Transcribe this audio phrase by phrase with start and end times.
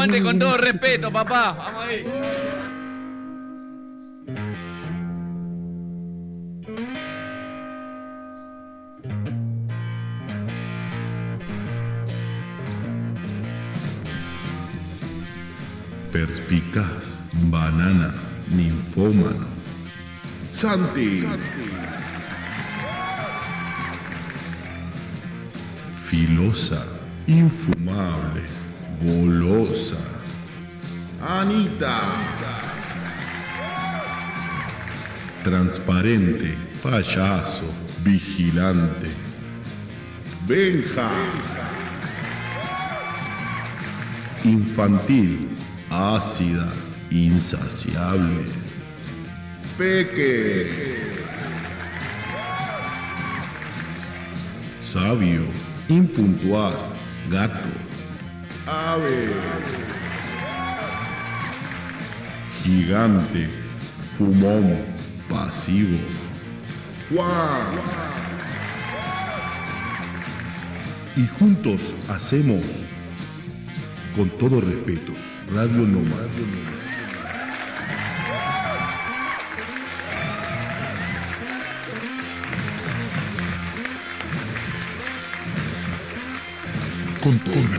[0.00, 1.52] Aguante con todo respeto, papá.
[1.52, 2.06] Vamos ahí.
[16.10, 18.14] Perspicaz, banana,
[18.48, 19.48] ninfómano.
[20.50, 21.26] Santi.
[26.02, 26.86] Filosa,
[27.26, 28.44] infumable,
[29.02, 29.39] golosa.
[31.40, 31.98] Anita.
[35.42, 37.64] Transparente, payaso,
[38.00, 39.08] vigilante.
[40.46, 41.08] Benja.
[44.44, 45.48] Infantil,
[45.88, 46.70] ácida,
[47.10, 48.44] insaciable.
[49.78, 51.16] Peque.
[54.78, 55.48] Sabio,
[55.88, 56.76] impuntual,
[57.30, 57.70] gato.
[58.66, 59.39] Ave.
[62.90, 63.48] Gigante,
[64.18, 64.84] fumón,
[65.28, 65.96] pasivo.
[67.08, 67.78] Juan.
[71.14, 72.64] Y juntos hacemos,
[74.16, 75.12] con todo respeto,
[75.54, 76.26] Radio Nómada.
[87.22, 87.69] Con todo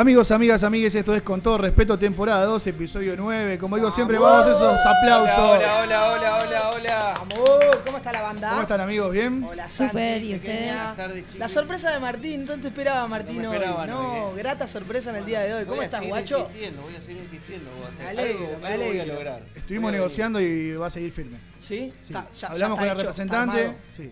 [0.00, 3.58] Amigos, amigas, amigues, esto es con todo respeto, temporada 2, episodio 9.
[3.58, 5.36] Como digo siempre, vamos a esos aplausos.
[5.38, 7.14] Hola, hola, hola, hola, hola.
[7.18, 8.48] Vamos, ¿cómo está la banda?
[8.48, 9.12] ¿Cómo están, amigos?
[9.12, 9.44] ¿Bien?
[9.46, 10.36] Hola, Santi, ¿y pequeña.
[10.36, 10.64] ustedes?
[10.74, 11.38] Buenas tardes, chicos.
[11.38, 13.54] La sorpresa de Martín, ¿dónde te esperaba Martín No me hoy?
[13.56, 15.64] esperaban No, grata sorpresa en el día de hoy.
[15.64, 16.38] ¿Cómo Voy a estás, seguir guacho?
[16.46, 17.70] insistiendo, voy a seguir insistiendo.
[17.98, 19.14] Me alegro, Algo- me algo voy a alegro.
[19.14, 19.42] lograr.
[19.54, 21.36] Estuvimos Voy a- negociando y va a seguir firme.
[21.60, 21.92] ¿Sí?
[22.00, 22.14] Sí.
[22.14, 23.72] Está- ya- ya Hablamos está con el hecho, representante.
[23.94, 24.10] sí.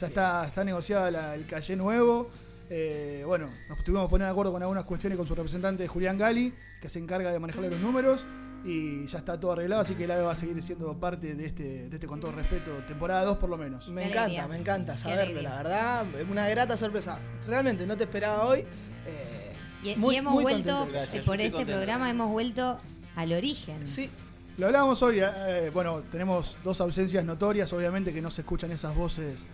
[0.00, 2.30] Ya está, está negociada la- el calle nuevo.
[2.70, 6.16] Eh, bueno, nos tuvimos que poner de acuerdo con algunas cuestiones con su representante Julián
[6.18, 8.24] Gali, que se encarga de manejarle los números.
[8.66, 11.44] Y ya está todo arreglado, así que el AVE va a seguir siendo parte de
[11.44, 13.88] este, de este con todo respeto, temporada 2 por lo menos.
[13.90, 14.48] Me Qué encanta, alegría.
[14.48, 16.06] me encanta saberlo, la verdad.
[16.18, 17.18] es Una grata sorpresa.
[17.46, 18.60] Realmente no te esperaba hoy.
[19.06, 19.52] eh,
[19.82, 20.86] Y, hemos muy vuelto.
[20.90, 21.76] Gracias, por este contento.
[21.78, 22.78] programa, hemos vuelto
[23.16, 23.86] al origen.
[23.86, 24.08] Sí,
[24.56, 28.96] Lo hablábamos hoy, eh, bueno, tenemos dos ausencias notorias, obviamente que no se escuchan esas
[28.96, 29.44] voces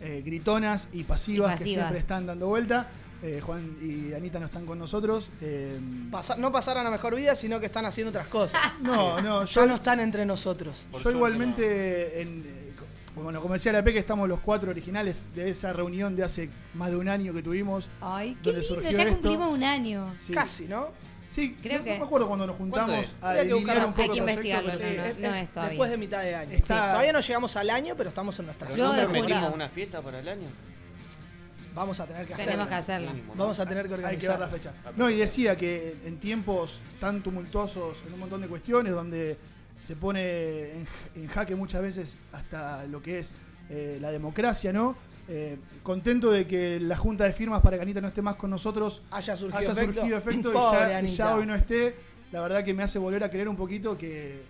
[0.00, 2.88] eh, gritonas y pasivas, Y que siempre están dando vuelta.
[3.22, 5.28] Eh, Juan y Anita no están con nosotros.
[5.42, 5.78] eh,
[6.10, 8.60] pasa- no pasaron a mejor vida, sino que están haciendo otras cosas.
[8.82, 10.84] no, no, Ya yo, no están entre nosotros.
[10.90, 12.44] Por yo igualmente, en,
[13.14, 16.48] bueno, como decía la P, que estamos los cuatro originales de esa reunión de hace
[16.72, 17.88] más de un año que tuvimos.
[18.00, 19.12] Ay, qué ¿Dónde lindo, surgió ya esto?
[19.20, 20.14] cumplimos un año.
[20.18, 20.32] Sí.
[20.32, 20.88] Casi, ¿no?
[21.30, 23.86] Sí, Creo no, que- no me acuerdo cuando nos ¿Cuándo juntamos a Habría que buscarlo.
[23.86, 25.70] un poco Hay que investigarlo, proyecto, no, pero no, no es todavía.
[25.70, 26.50] Después de mitad de año.
[26.56, 29.52] Está- Todavía no llegamos al año, pero estamos en nuestra ¿Pero Yo jurado.
[29.54, 30.48] una fiesta para el año?
[31.72, 33.06] Vamos a tener que Tenemos que hacerlo.
[33.08, 33.10] hacerlo.
[33.14, 33.34] Mínimo.
[33.36, 34.20] Vamos a tener que Hay organizar.
[34.20, 34.72] que ver la fecha.
[34.96, 39.38] No, y decía que en tiempos tan tumultuosos, en un montón de cuestiones, donde
[39.78, 43.32] se pone en, en jaque muchas veces hasta lo que es
[43.70, 44.96] eh, la democracia, ¿no?
[45.32, 48.50] Eh, contento de que la junta de firmas para que Anita no esté más con
[48.50, 49.94] nosotros Haya surgido haya efecto.
[49.94, 50.52] surgido efecto
[51.04, 51.94] y ya hoy no esté.
[52.32, 54.42] La verdad que me hace volver a creer un poquito que,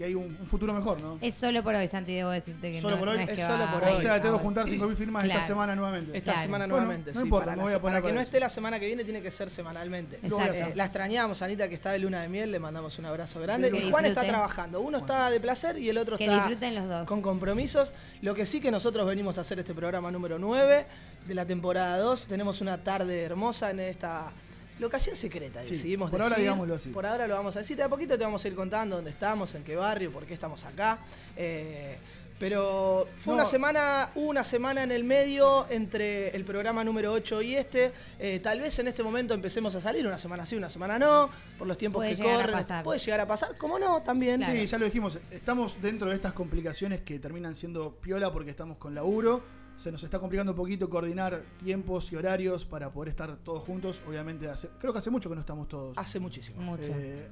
[0.00, 1.18] que hay un, un futuro mejor, ¿no?
[1.20, 3.16] Es solo por hoy, Santi, debo decirte que Solo no, por hoy.
[3.18, 3.92] no es, Es que solo va por hoy.
[3.96, 6.16] o sea, tengo que juntar 5.000 firmas esta semana nuevamente.
[6.16, 6.42] Esta Claro.
[6.42, 8.14] semana Bueno, nuevamente, no sí, importa, para, la voy a se- para poner que para
[8.14, 10.18] no esté la semana que viene tiene que ser semanalmente.
[10.22, 13.70] Eh, la extrañamos, Anita, que está de luna de miel, le mandamos un abrazo grande.
[13.70, 16.74] Que Y Juan está trabajando, uno está de placer y el otro Que está disfruten
[16.76, 17.06] los dos.
[17.06, 17.92] con compromisos.
[18.22, 20.86] Lo que sí que nosotros venimos a hacer este programa número 9
[21.26, 22.26] de la temporada 2.
[22.26, 24.32] Tenemos una tarde hermosa en esta
[24.80, 26.44] locación secreta, Sí, decidimos por ahora decir.
[26.44, 26.88] digámoslo así.
[26.90, 27.76] Por ahora lo vamos a decir.
[27.76, 30.34] De a poquito te vamos a ir contando dónde estamos, en qué barrio, por qué
[30.34, 30.98] estamos acá.
[31.36, 31.96] Eh,
[32.38, 33.42] pero fue No.
[33.42, 37.92] una semana, una semana en el medio entre el programa número 8 y este.
[38.18, 41.28] Eh, tal vez en este momento empecemos a salir, una semana sí, una semana no,
[41.58, 42.82] por los tiempos Puede que corren.
[42.82, 44.38] Puede llegar a pasar, como no, también.
[44.40, 44.58] Claro.
[44.58, 48.78] Sí, ya lo dijimos, estamos dentro de estas complicaciones que terminan siendo piola porque estamos
[48.78, 49.59] con laburo.
[49.80, 54.02] Se nos está complicando un poquito coordinar tiempos y horarios para poder estar todos juntos.
[54.06, 55.96] Obviamente, hace- creo que hace mucho que no estamos todos.
[55.96, 56.60] Hace muchísimo.
[56.60, 56.82] Mucho.
[56.84, 57.28] Eh,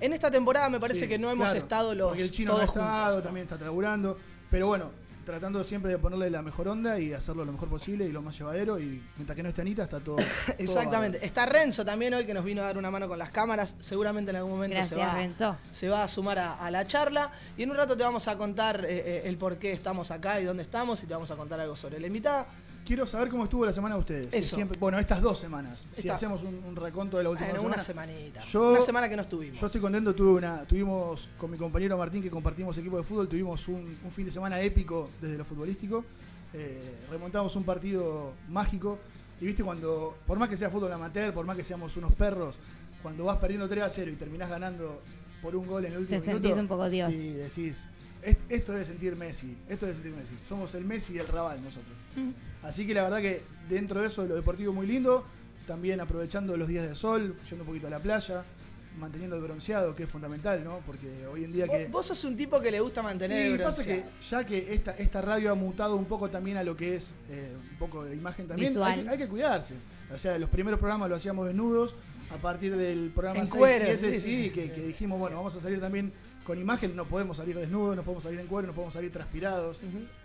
[0.00, 2.54] En esta temporada me parece sí, que no hemos claro, estado los Porque el chino
[2.54, 3.24] no ha estado, juntos.
[3.24, 4.16] también está laburando.
[4.50, 4.90] Pero bueno,
[5.24, 8.38] tratando siempre de ponerle la mejor onda y hacerlo lo mejor posible y lo más
[8.38, 8.78] llevadero.
[8.78, 10.16] Y mientras que no esté Anita, está todo.
[10.16, 10.26] todo
[10.58, 11.24] Exactamente.
[11.24, 13.76] Está Renzo también hoy que nos vino a dar una mano con las cámaras.
[13.80, 15.56] Seguramente en algún momento se va, Renzo.
[15.72, 17.30] se va a sumar a, a la charla.
[17.56, 20.40] Y en un rato te vamos a contar eh, eh, el por qué estamos acá
[20.40, 21.02] y dónde estamos.
[21.02, 22.46] Y te vamos a contar algo sobre la invitada.
[22.84, 24.34] Quiero saber cómo estuvo la semana de ustedes.
[24.34, 24.56] Eso.
[24.56, 25.88] siempre- bueno, estas dos semanas.
[25.96, 27.76] Si hacemos un, un reconto de la última Bueno, semana.
[27.76, 28.40] una semanita.
[28.40, 29.58] Yo- una semana que no estuvimos.
[29.58, 33.26] Yo estoy contento, tuve una, tuvimos con mi compañero Martín que compartimos equipo de fútbol,
[33.28, 36.04] tuvimos un, un fin de semana épico desde lo futbolístico.
[36.52, 38.98] Eh, remontamos un partido mágico.
[39.40, 42.56] Y viste cuando, por más que sea fútbol amateur, por más que seamos unos perros,
[43.02, 45.00] cuando vas perdiendo 3 a 0 y terminás ganando
[45.42, 46.46] por un gol en el último Te minuto.
[46.48, 47.10] sentís un poco Dios.
[47.10, 47.84] Sí, decís,
[48.22, 50.34] "Est- esto debe sentir Messi, esto debe sentir Messi.
[50.46, 51.94] Somos el Messi y el Raval nosotros.
[52.64, 55.24] Así que la verdad que dentro de eso, de lo deportivo muy lindo,
[55.66, 58.44] también aprovechando los días de sol, yendo un poquito a la playa,
[58.98, 60.80] manteniendo el bronceado, que es fundamental, ¿no?
[60.86, 61.86] Porque hoy en día que...
[61.86, 64.20] vos sos un tipo que le gusta mantener Y el pasa que bronceado.
[64.30, 67.52] ya que esta, esta radio ha mutado un poco también a lo que es eh,
[67.72, 69.74] un poco de imagen también, hay que, hay que cuidarse.
[70.12, 71.94] O sea, los primeros programas lo hacíamos desnudos,
[72.30, 74.50] a partir del programa En 6, cuero, 7, sí, sí, sí, sí.
[74.50, 76.12] que, que dijimos, bueno, vamos a salir también
[76.44, 79.80] con imagen, no podemos salir desnudos, no podemos salir en cuero, no podemos salir transpirados.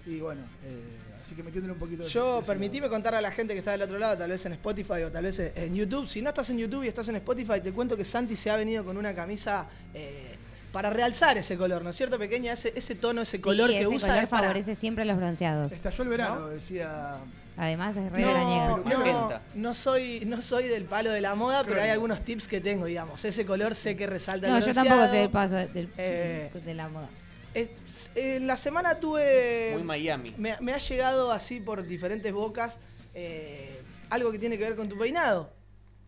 [0.06, 0.98] Y bueno, eh,
[1.30, 2.94] así que metiéndole un poquito de Yo permitíme lado.
[2.96, 5.24] contar a la gente que está del otro lado, tal vez en Spotify o tal
[5.26, 6.08] vez en YouTube.
[6.08, 8.56] Si no estás en YouTube y estás en Spotify, te cuento que Santi se ha
[8.56, 10.36] venido con una camisa eh,
[10.72, 12.54] para realzar ese color, ¿no es cierto, pequeña?
[12.54, 15.06] Ese, ese tono, ese Sí, color que ese usa color es para- favorece siempre a
[15.06, 15.72] los bronceados.
[15.72, 16.48] Estalló el verano, ¿No?
[16.48, 17.18] decía.
[17.58, 18.78] Además es re No, veraniega.
[18.78, 22.60] no, no soy, no soy del palo de la moda, pero hay algunos tips que
[22.62, 23.24] tengo, digamos.
[23.24, 24.90] Ese color sé que resalta No, el yo bronceado.
[24.90, 27.10] tampoco sé del paso del- Eh, de la moda.
[27.54, 29.72] Es- en la semana tuve...
[29.74, 30.34] Muy Miami.
[30.38, 32.78] Me, me ha llegado así por diferentes bocas
[33.16, 35.50] eh, algo que tiene que ver con tu peinado.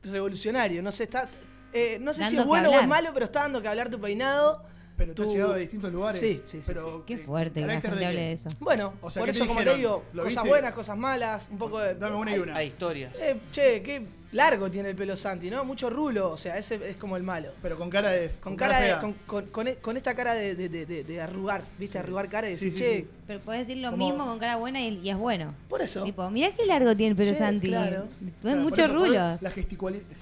[0.04, 0.82] Revolucionario.
[0.82, 1.30] No sé, está,
[1.74, 4.00] eh, no sé si es bueno o es malo, pero está dando que hablar tu
[4.00, 4.64] peinado.
[4.98, 6.20] Pero Tu- has llegado de distintos lugares.
[6.22, 8.50] Sí, sí, sí, pero, Qué eh, fuerte que la ¿carácter gente de hable de eso.
[8.60, 10.50] Bueno, O sea, por ¿qué eso te como te digo, ¿Lo cosas viste?
[10.50, 11.96] buenas, cosas malas, un poco de...
[11.96, 12.56] Dame una y una.
[12.56, 13.14] Hay historias.
[13.20, 15.64] Eh, che, qué largo tiene el pelo Santi, ¿no?
[15.66, 17.50] Mucho rulo, o sea, ese es como el malo.
[17.62, 18.30] Pero con cara de.
[18.40, 19.00] Con cara de, fea.
[19.02, 21.98] con, con- con e- con esta cara de, de- de- de- de arrugar, ¿viste?
[22.00, 23.08] Arrugar cara y Sí, decir, sí, che, sí.
[23.28, 25.54] Pero podés decir lo Como- mismo con cara buena y, y es bueno.
[25.70, 27.68] por eso, Tipo, mirá qué largo tiene el pelo Santi.
[27.68, 28.08] claro.
[28.44, 29.14] O sea, muchos rulos.
[29.42, 29.52] La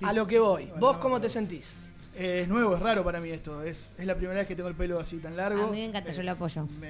[0.01, 0.65] a lo que voy.
[0.65, 1.21] Bueno, ¿Vos cómo no.
[1.21, 1.73] te sentís?
[2.15, 3.63] Eh, es nuevo, es raro para mí esto.
[3.63, 5.63] Es, es la primera vez que tengo el pelo así tan largo.
[5.63, 6.67] A mí me encanta, yo lo apoyo.
[6.81, 6.89] me-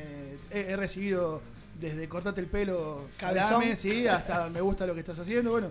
[0.52, 1.42] he, he recibido
[1.80, 5.52] desde cortarte el pelo, salame, sí, hasta me gusta lo que estás haciendo.
[5.52, 5.70] Bueno,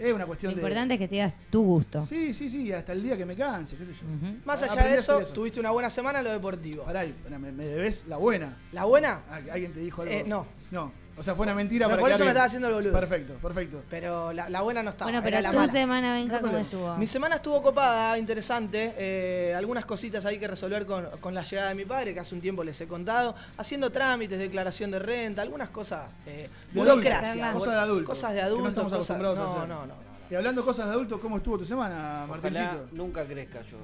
[0.00, 0.60] es una Lo cuestión de.
[0.60, 2.04] importante es que sigas tu gusto.
[2.04, 4.06] Sí, sí, sí, hasta el día que me canse, qué sé yo.
[4.44, 6.84] Más allá Aprendí de eso, tuviste una buena semana en lo deportivo.
[6.84, 8.56] Pará, me, me debes la buena.
[8.72, 9.20] ¿La buena?
[9.30, 10.14] Ah, ¿Alguien te dijo algo?
[10.14, 10.46] Eh, no.
[10.70, 10.92] No.
[11.16, 12.92] O sea, fue una mentira Pero para por eso me estaba haciendo el boludo.
[12.92, 13.82] Perfecto, perfecto.
[13.90, 15.10] Pero la, la buena no estaba.
[15.10, 15.72] Bueno, era pero la tu mala.
[15.72, 16.96] semana, Benja, ¿cómo estuvo?
[16.96, 18.94] Mi semana estuvo copada, interesante.
[18.96, 22.34] eh, algunas cositas ahí que resolver con, con la llegada de mi padre, que hace
[22.34, 23.34] un tiempo les he contado.
[23.58, 26.08] Haciendo trámites, declaración de renta, algunas cosas.
[26.26, 27.50] Eh, De burocracia.
[27.50, 28.68] adultos, cosas de adultos, Cosas de que no adultos.
[28.70, 29.68] estamos cosas- acostumbrados a no, hacer.
[29.68, 29.94] no, no, no.
[30.30, 32.86] Y hablando de cosas de adultos, ¿cómo estuvo tu semana, Martincito?
[32.92, 33.76] nunca crezca yo.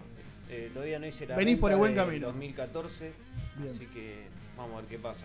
[0.48, 2.28] Eh, todavía no hice la Venís por el buen camino.
[2.28, 3.12] 2014,
[3.56, 3.74] Bien.
[3.74, 5.24] así que vamos a ver qué pasa.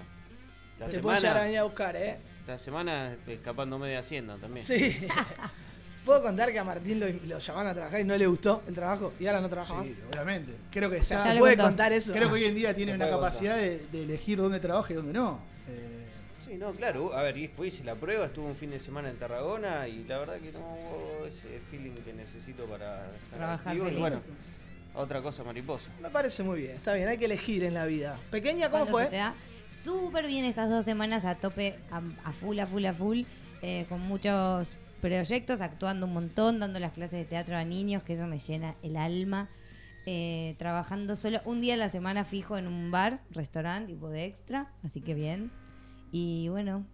[0.82, 2.18] La Te puedo llegar a semana, venir a buscar, ¿eh?
[2.48, 4.66] la semana escapándome de Hacienda también.
[4.66, 4.98] Sí.
[6.06, 8.74] ¿Puedo contar que a Martín lo, lo llamaron a trabajar y no le gustó el
[8.74, 9.88] trabajo y ahora no trabaja más?
[9.88, 10.56] Sí, obviamente.
[10.72, 11.64] Creo que Ya ¿se puede contó.
[11.70, 12.12] contar eso?
[12.12, 15.14] Creo que hoy en día tiene una capacidad de, de elegir dónde trabaja y dónde
[15.14, 15.40] no.
[15.70, 15.98] Eh,
[16.48, 17.16] Sí, no, claro.
[17.16, 20.18] A ver, fui, hice la prueba, estuve un fin de semana en Tarragona y la
[20.18, 23.88] verdad que no hubo ese feeling que necesito para estar Trabajar activo.
[23.90, 24.22] Y bueno,
[24.96, 25.90] otra cosa mariposa.
[26.02, 28.18] Me parece muy bien, está bien, hay que elegir en la vida.
[28.32, 29.28] Pequeña, ¿cómo ¿Cuándo se te fue?
[29.72, 33.22] Súper bien estas dos semanas a tope, a, a full, a full, a full,
[33.62, 38.14] eh, con muchos proyectos, actuando un montón, dando las clases de teatro a niños, que
[38.14, 39.50] eso me llena el alma.
[40.08, 44.26] eh, trabajando solo un día a la semana fijo en un bar, restaurante, tipo de
[44.26, 45.52] extra, así que bien.
[46.12, 46.86] Y bueno,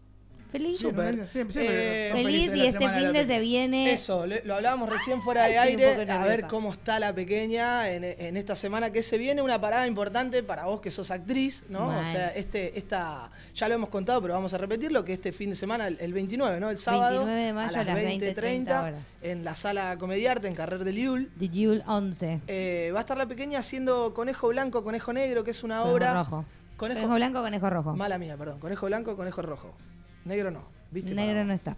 [0.51, 0.79] feliz.
[0.79, 1.27] Súper.
[1.27, 3.91] Siempre, Eh, Feliz y este fin de se viene.
[3.91, 7.89] Eso, le- lo hablábamos recién fuera de Ay, aire, a ver cómo está la pequeña
[7.89, 11.63] en, en esta semana que se viene, una parada importante para vos que sos actriz,
[11.69, 11.87] ¿no?
[11.87, 15.49] O sea, este, esta, ya lo hemos contado, pero vamos a repetirlo, que este fin
[15.51, 16.69] de semana, el, el 29, ¿no?
[16.69, 18.95] El sábado, 29 de mayo a las 20.30, 20:30 horas.
[19.21, 21.29] en la sala Comediarte, en Carrer de Liul.
[21.39, 22.41] The Jewel 11.
[22.47, 25.93] Eh, va a estar la pequeña haciendo Conejo Blanco, Conejo Negro, que es una Conejo
[25.95, 26.13] obra...
[26.13, 26.45] rojo.
[26.77, 27.95] Conejo, Conejo blanco, conejo rojo.
[27.95, 28.59] Mala mía, perdón.
[28.59, 29.73] Conejo Blanco, Conejo Rojo.
[30.27, 30.65] Negro no.
[30.91, 31.13] ¿Viste?
[31.13, 31.75] Negro no está.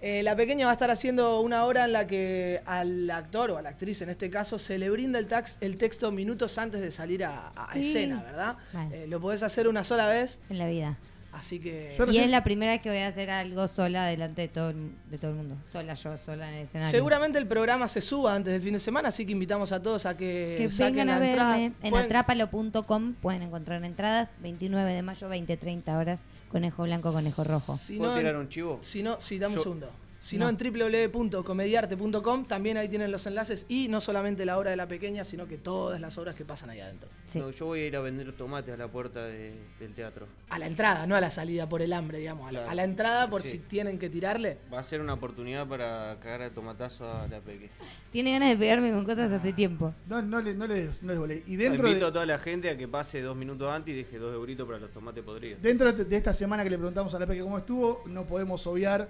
[0.00, 3.56] Eh, la pequeña va a estar haciendo una hora en la que al actor o
[3.58, 6.80] a la actriz en este caso se le brinda el, tax, el texto minutos antes
[6.80, 7.80] de salir a, a Sí.
[7.80, 8.56] escena, ¿verdad?
[8.72, 9.04] Vale.
[9.04, 10.96] Eh, lo podés hacer una sola vez, En la vida.
[11.32, 14.42] así que Y recién- es la primera vez que voy a hacer algo sola delante
[14.42, 15.56] de todo, el- de todo el mundo.
[15.72, 16.92] Sola yo, sola en el escenario.
[16.92, 20.06] seguramente el programa se suba antes del fin de semana, así que invitamos a todos
[20.06, 21.50] a que, Que saquen vengan a la entrada.
[21.56, 21.74] verme.
[21.82, 24.28] En Pueden- atrápalo.com pueden encontrar entradas.
[24.40, 26.20] 29 de mayo, 20-30 horas.
[26.50, 27.76] Conejo blanco, conejo rojo.
[27.76, 28.78] Si ¿Puedo no, tirar un chivo?
[28.82, 29.90] Si no, sí, dame un segundo.
[30.20, 30.48] Si No.
[30.48, 35.22] en www.comediarte.com también ahí tienen los enlaces y no solamente la obra de la pequeña,
[35.24, 37.08] sino que todas las obras que pasan ahí adentro.
[37.28, 37.38] Sí.
[37.38, 40.26] No, yo voy a ir a vender tomates a la puerta de- del teatro.
[40.50, 42.48] A la entrada, no a la salida por el hambre, digamos.
[42.48, 42.70] A la, Claro.
[42.72, 43.48] a la entrada por Sí.
[43.50, 44.58] si tienen que tirarle.
[44.72, 47.70] Va a ser una oportunidad para cagar a tomatazo a la peque.
[48.10, 49.94] Tiene ganas de pegarme con cosas hace tiempo.
[50.08, 51.42] No, no, le, no, les, no les volé.
[51.46, 53.98] Y dentro Invito de, a toda la gente a que pase dos minutos antes y
[53.98, 55.62] deje dos euritos para los tomates podridos.
[55.62, 59.08] dentro de esta semana que le preguntamos a la Peque cómo estuvo, no podemos obviar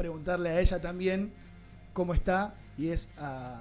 [0.00, 1.30] preguntarle a ella también
[1.92, 2.54] cómo está.
[2.78, 3.60] Y es a,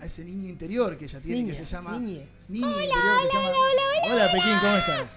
[0.00, 1.98] a ese niño interior que ella tiene, Niña, que se llama.
[1.98, 2.26] niñe.
[2.48, 3.48] Niño interior que se llama.
[4.12, 5.16] Hola, Pekín, ¿cómo estás?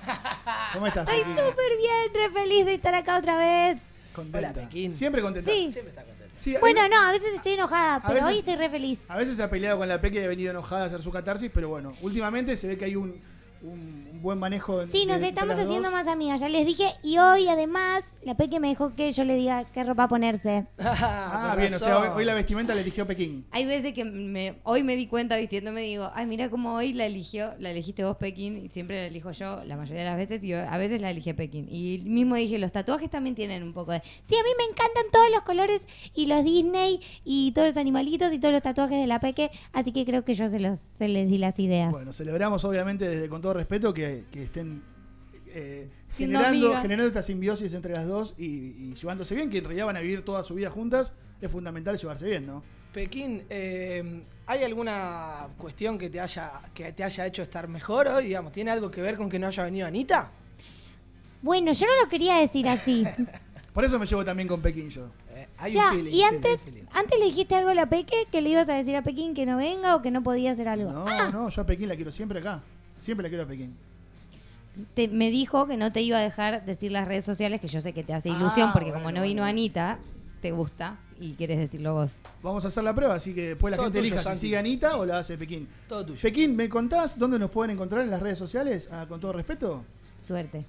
[0.73, 3.77] ¿Cómo estás, Estoy súper bien, re feliz de estar acá otra vez.
[4.13, 4.37] Contenta.
[4.39, 4.93] Hola, Pekín.
[4.93, 5.51] Siempre contenta.
[5.51, 5.71] Sí.
[5.71, 6.33] Siempre está contento.
[6.39, 8.99] Sí, hay- Bueno, no, a veces estoy enojada, pero veces- hoy estoy re feliz.
[9.07, 11.11] A veces se ha peleado con la Peque y ha venido enojada a hacer su
[11.11, 13.19] catarsis, pero bueno, últimamente se ve que hay un,
[13.61, 14.81] un- un buen manejo.
[14.81, 15.91] en- Sí, nos de- estamos haciendo dos.
[15.91, 16.85] más amigas, ya les dije.
[17.03, 20.65] Y hoy, además, la Peque me dijo que yo le diga qué ropa ponerse.
[20.79, 23.45] Ah, con bien, o sea, hoy la vestimenta la eligió Pekín.
[23.51, 26.93] Hay veces que me, hoy me di cuenta vistiéndome y digo, ay, mira cómo hoy
[26.93, 30.17] la eligió, la elegiste vos Pekín y siempre la elijo yo la mayoría de las
[30.17, 31.67] veces y a veces la elige Pekín.
[31.69, 34.01] Y mismo dije, los tatuajes también tienen un poco de...
[34.27, 38.33] Sí, a mí me encantan todos los colores y los Disney y todos los animalitos
[38.33, 41.07] y todos los tatuajes de la Peque, así que creo que yo se, los, se
[41.07, 41.91] les di las ideas.
[41.91, 44.81] Bueno, celebramos obviamente desde con todo respeto que, que estén
[45.47, 49.97] eh, generando, esta simbiosis entre las dos y, y llevándose bien, que en realidad van
[49.97, 51.13] a vivir toda su vida juntas.
[51.41, 52.63] Es fundamental llevarse bien, ¿no?
[52.93, 58.25] Pekín, eh, ¿hay alguna cuestión que te haya que te haya hecho estar mejor hoy?
[58.25, 60.31] Digamos, ¿tiene algo que ver con que no haya venido Anita?
[61.41, 63.05] Bueno, yo no lo quería decir así.
[63.73, 65.11] Por eso me llevo también con Pekín yo.
[65.35, 66.11] Eh, hay ya, un feeling.
[66.11, 66.83] y sí, antes, feeling.
[66.91, 69.45] antes le dijiste algo a la Peque que le ibas a decir a Pekín que
[69.45, 70.91] no venga o que no podía hacer algo.
[70.91, 72.63] No, Ah, no, yo a Pekín la quiero siempre acá.
[72.99, 73.77] Siempre la quiero a Pekín.
[74.93, 77.81] Te- me dijo que no te iba a dejar decir las redes sociales, que yo
[77.81, 79.49] sé que te hace ilusión, Ah, porque bueno, como no vino bueno.
[79.49, 79.99] Anita,
[80.41, 82.11] te gusta y quieres decirlo vos.
[82.43, 84.37] Vamos a hacer la prueba, así que después la Todo gente tuyo, elija Santi.
[84.37, 85.67] si sigue Anita o la hace Pekín.
[85.87, 86.19] Todo tuyo.
[86.21, 88.89] Pekín, ¿me contás dónde nos pueden encontrar en las redes sociales?
[88.91, 89.83] Ah, con todo respeto.
[90.19, 90.63] Suerte.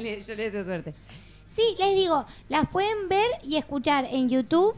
[0.00, 0.94] Le- yo le deseo suerte.
[1.54, 4.74] Sí, les digo, las pueden ver y escuchar en YouTube,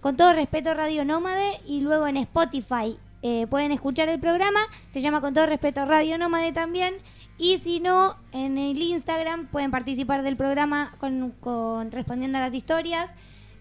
[0.00, 2.96] con todo respeto Radio Nómade, y luego en Spotify.
[3.24, 4.60] eh, pueden escuchar el programa,
[4.92, 6.94] se llama con todo respeto Radio Nómade también.
[7.42, 12.54] Y si no, en el Instagram pueden participar del programa con, con- respondiendo a las
[12.54, 13.10] historias.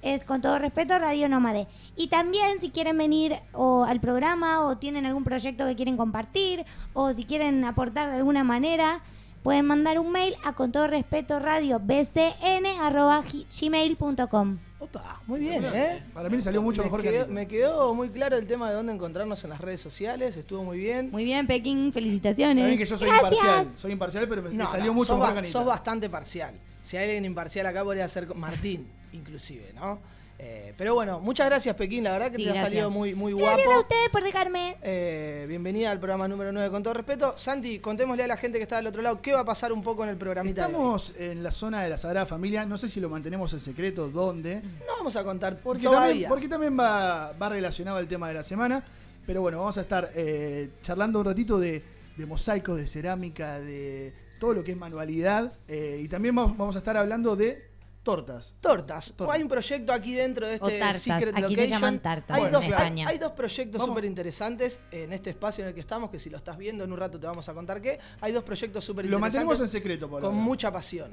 [0.04, 1.66] Es con todo respeto Radio Nómade.
[1.96, 6.64] Y también si quieren venir o al programa o tienen algún proyecto que quieren compartir
[6.94, 9.02] o si quieren aportar de alguna manera,
[9.44, 14.58] pueden mandar un mail a con todo respeto radio bcn arroba gi- gmail.com.
[14.80, 16.02] Opa, muy bien, ¿eh?
[16.14, 17.34] Para mí le salió mucho me mejor que quedó, Anita.
[17.34, 20.80] Me quedó muy claro el tema de dónde encontrarnos en las redes sociales, estuvo muy
[20.80, 21.12] bien.
[21.12, 22.58] Muy bien, Pekín, felicitaciones.
[22.64, 23.32] También que yo soy Gracias.
[23.34, 23.68] imparcial.
[23.78, 26.56] Soy imparcial, pero me, salió no, mucho sos, mejor ba- que sos bastante parcial.
[26.82, 30.00] Si hay alguien imparcial acá podría ser Martín, inclusive, ¿no?
[30.44, 33.32] Eh, pero bueno, muchas gracias Pekín, la verdad que Sí, te ha salido muy, muy
[33.34, 33.82] Gracias a guapo.
[33.82, 34.76] ustedes por dejarme.
[34.82, 37.36] Eh, bienvenida al programa número 9 con todo respeto.
[37.38, 39.84] Santi, contémosle a la gente que está del otro lado qué va a pasar un
[39.84, 40.62] poco en el programita.
[40.62, 40.72] de hoy.
[40.74, 42.66] Estamos en la zona de la Sagrada Familia.
[42.66, 44.62] No sé si lo mantenemos en secreto, dónde.
[44.88, 46.08] No vamos a contar Porque todavía.
[46.10, 48.84] también, porque también va, va relacionado al tema de la semana.
[49.28, 51.84] Pero bueno, vamos a estar eh, charlando un ratito de,
[52.18, 55.54] de mosaicos, de cerámica, de todo lo que es manualidad.
[55.68, 57.70] eh, y también vamos, vamos a estar hablando de
[58.04, 58.56] tortas.
[58.62, 59.14] Tortas.
[59.16, 59.36] Tortas.
[59.36, 61.02] Hay un proyecto aquí dentro de O este tartas.
[61.02, 61.70] Secret Aquí se Location.
[61.70, 63.08] llaman tartas hay, en dos, España.
[63.08, 66.38] hay dos proyectos súper interesantes en este espacio en el que estamos, que si lo
[66.38, 68.00] estás viendo en un rato te vamos a contar qué.
[68.22, 71.12] Hay dos proyectos súper Lo mantenemos en interesantes secreto, por con mucha pasión.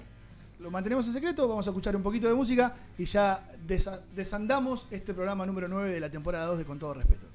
[0.61, 4.88] Lo mantenemos en secreto, vamos a escuchar un poquito de música y ya desa- desandamos
[4.90, 7.26] este programa número 9 de la temporada 2 de Con todo respeto.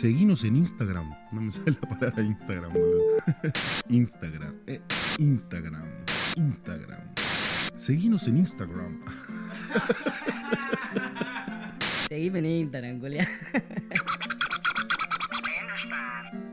[0.00, 1.10] Seguinos en Instagram.
[1.30, 3.02] No me sale la palabra Instagram, boludo.
[3.90, 4.54] Instagram.
[4.66, 4.80] eh,
[5.18, 5.84] Instagram.
[6.36, 7.00] Instagram.
[7.76, 8.98] Seguinos en Instagram.
[12.08, 13.26] Seguime en Instagram, culiao.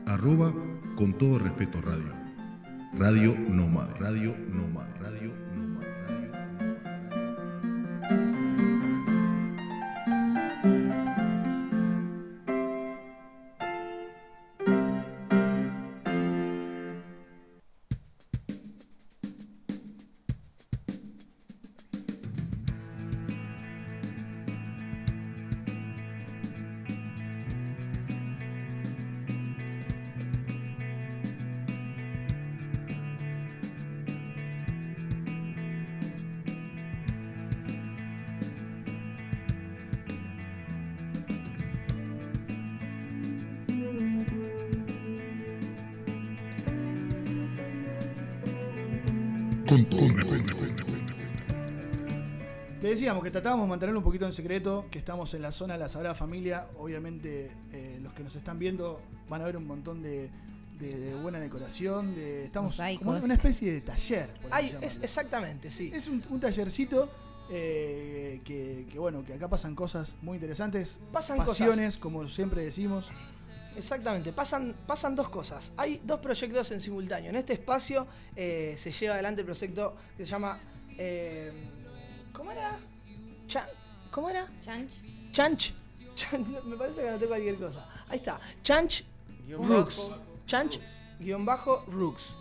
[0.04, 0.52] Arroba
[0.94, 2.12] con todo respeto radio.
[2.98, 3.94] Radio Nómada.
[3.98, 4.92] Radio Nómada.
[5.00, 5.67] Radio Nómada.
[53.28, 55.88] Que tratábamos de mantenerlo un poquito en secreto, que estamos en la zona de la
[55.90, 56.66] Sagrada Familia.
[56.78, 60.30] Obviamente, eh, los que nos están viendo van a ver un montón de,
[60.78, 62.14] de- de buena decoración.
[62.14, 64.30] De, estamos como en una especie de taller.
[64.40, 65.90] por Hay, es, exactamente, sí.
[65.92, 67.10] Es un, un tallercito
[67.50, 70.98] eh, que, que, bueno, que acá pasan cosas muy interesantes.
[71.12, 73.10] Pasan pasiones, como siempre decimos.
[73.76, 75.72] Exactamente, pasan, pasan dos cosas.
[75.76, 77.28] Hay dos proyectos en simultáneo.
[77.30, 80.58] En este espacio eh, se lleva adelante el proyecto que se llama.
[80.96, 81.52] eh,
[82.32, 82.78] ¿Cómo era?
[84.18, 84.48] ¿Cómo era?
[84.60, 84.94] Chanch.
[85.30, 85.72] Chanch.
[86.16, 87.86] Chan- me parece que anoté cualquier cosa.
[88.08, 88.40] Ahí está.
[88.64, 89.04] Chanch
[89.48, 90.10] Rooks.
[90.44, 90.80] Chanch
[91.20, 92.34] guion bajo Rooks.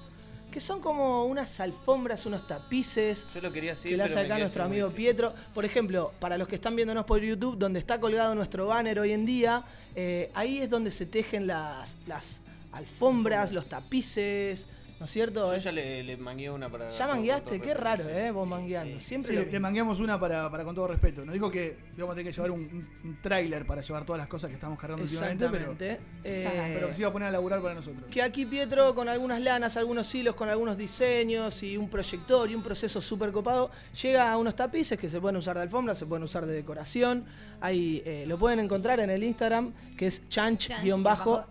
[0.50, 3.92] Que son como unas alfombras, unos tapices Yo lo quería decir.
[3.92, 4.90] que le pero me acá nuestro amigo.
[4.90, 5.36] Pietro.
[5.54, 9.12] Por ejemplo, para los que están viéndonos por YouTube, donde está colgado nuestro banner hoy
[9.12, 9.64] en día,
[9.96, 14.66] eh, ahí es donde se tejen las, las alfombras, los tapices,
[15.00, 15.46] ¿no es cierto?
[15.50, 16.90] Yo Es- ya le, le mangué una para.
[16.90, 18.10] ya mangueaste, qué raro, sí.
[18.12, 18.32] ¿eh?
[18.32, 19.00] Vos mangueando.
[19.00, 21.24] Siempre Sí, lo le, le mangueamos una para, para con todo respeto.
[21.26, 24.28] Nos dijo que íbamos a tener que llevar un, un, tráiler para llevar todas las
[24.28, 25.76] cosas que estamos cargando últimamente, pero.
[26.24, 28.06] Eh, pero que se iba a poner a laburar para nosotros.
[28.10, 32.56] Que aquí Pietro con algunas lanas, algunos hilos, con algunos diseños y un proyector y
[32.56, 33.70] un proceso súper copado,
[34.02, 37.26] llega a unos tapices que se pueden usar de alfombra, se pueden usar de decoración.
[37.62, 41.46] Ahí eh, lo pueden encontrar en el Instagram, que es chanch-rugs.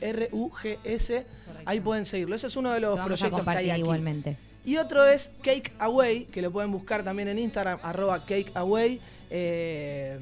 [0.00, 1.26] R-U-G-S.
[1.64, 2.34] Ahí pueden seguirlo.
[2.34, 3.80] Ese es uno de Lo los a proyectos que hay aquí.
[3.80, 4.38] igualmente.
[4.64, 9.00] Y otro es Cake Away, que lo pueden buscar también en Instagram, arroba Cake Away,
[9.30, 10.18] eh,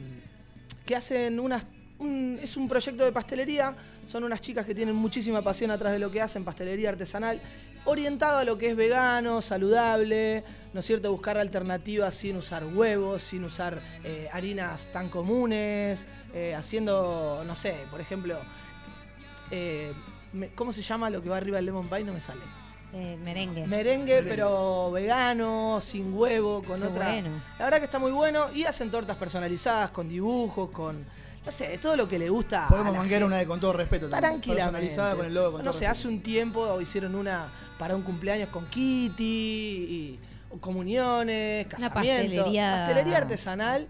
[0.84, 1.66] que hacen unas...
[1.98, 3.74] un- es un proyecto de pastelería,
[4.06, 7.40] son unas chicas que tienen muchísima pasión atrás de lo que hacen, pastelería artesanal,
[7.86, 11.10] orientado a lo que es vegano, saludable, ¿no es cierto?
[11.10, 17.78] Buscar alternativas sin usar huevos, sin usar eh, harinas tan comunes, eh, haciendo, no sé,
[17.90, 18.38] por ejemplo,
[19.50, 19.92] eh,
[20.32, 22.04] me- ¿cómo se llama lo que va arriba del lemon pie?
[22.04, 22.40] No me sale.
[22.92, 23.66] Eh, merengue.
[23.66, 27.12] Merengue, pero vegano, sin huevo, con Qué otra.
[27.12, 27.30] bueno.
[27.58, 28.46] La verdad que está muy bueno.
[28.54, 31.04] Y hacen tortas personalizadas, con dibujos, con.
[31.44, 32.66] No sé, todo lo que le gusta.
[32.68, 34.32] Podemos a una de con todo respeto también.
[34.32, 34.72] Tranquilamente.
[34.88, 35.52] Personalizada con el logo.
[35.52, 35.92] Con no todo sé, respeto.
[36.00, 40.20] hace un tiempo hicieron una para un cumpleaños con Kitty, y
[40.60, 42.44] comuniones, Una casamientos.
[42.46, 43.86] pastelería- Pastelería artesanal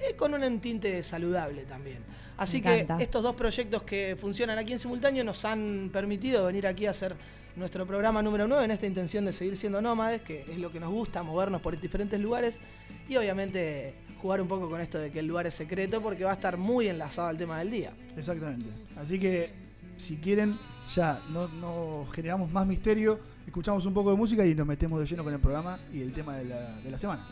[0.00, 1.98] eh, con un tinte saludable también.
[2.38, 3.02] Así Me que encanta.
[3.02, 7.16] estos dos proyectos que funcionan aquí en simultáneo nos han permitido venir aquí a hacer
[7.56, 10.78] nuestro programa número 9 en esta intención de seguir siendo nómades, que es lo que
[10.78, 12.60] nos gusta, movernos por diferentes lugares
[13.08, 16.30] y obviamente jugar un poco con esto de que el lugar es secreto porque va
[16.30, 17.92] a estar muy enlazado al tema del día.
[18.16, 18.66] Exactamente.
[18.96, 19.50] Así que,
[19.96, 20.58] si quieren,
[20.94, 25.06] ya no, no generamos más misterio, escuchamos un poco de música y nos metemos de
[25.06, 27.26] lleno con el programa y el tema de la, de la semana.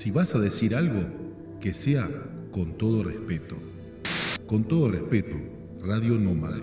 [0.00, 1.04] Si vas a decir algo,
[1.60, 2.08] que sea
[2.52, 3.54] con todo respeto.
[4.46, 5.36] Con todo respeto,
[5.82, 6.56] Radio Nómada.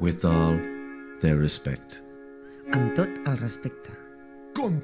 [0.00, 0.58] with all
[1.20, 2.00] their respect.
[2.72, 3.90] Amb tot el respecte.
[4.54, 4.80] Con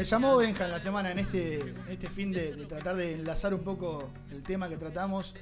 [0.00, 3.16] Me llamó Benja en la semana, en este, en este fin de, de tratar de
[3.16, 5.34] enlazar un poco el tema que tratamos,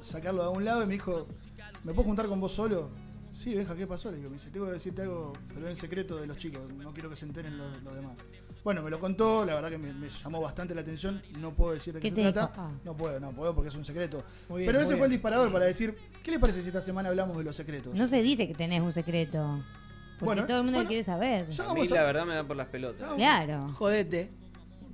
[0.00, 1.26] sacarlo de algún lado y me dijo,
[1.82, 2.90] ¿me puedo juntar con vos solo?
[3.32, 4.12] Sí, Benja, ¿qué pasó?
[4.12, 6.92] Le digo, me dice, tengo que decirte algo, pero en secreto de los chicos, no
[6.92, 8.16] quiero que se enteren los, los demás.
[8.62, 11.74] Bueno, me lo contó, la verdad que me, me llamó bastante la atención, no puedo
[11.74, 12.32] decirte ¿Qué se dijo?
[12.32, 12.52] trata.
[12.56, 12.70] Ah.
[12.84, 14.22] No puedo, no puedo porque es un secreto.
[14.48, 17.08] Muy bien, pero ese fue el disparador para decir, ¿qué le parece si esta semana
[17.08, 17.92] hablamos de los secretos?
[17.96, 19.60] No se dice que tenés un secreto.
[20.18, 20.88] Porque Bueno, todo el mundo bueno.
[20.88, 21.50] quiere saber.
[21.50, 23.14] Ya A mí vamos la a, verdad me dan por las pelotas.
[23.14, 23.68] Claro.
[23.74, 24.30] Jodete.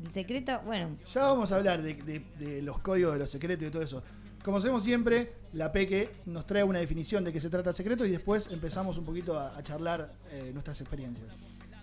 [0.05, 3.69] El secreto, bueno, ya vamos a hablar de, de- de los códigos de los secretos
[3.69, 4.03] y todo eso.
[4.43, 8.07] Como hacemos siempre, la Peque nos trae una definición de qué se trata el secreto
[8.07, 11.29] y después empezamos un poquito a, a charlar eh, nuestras experiencias.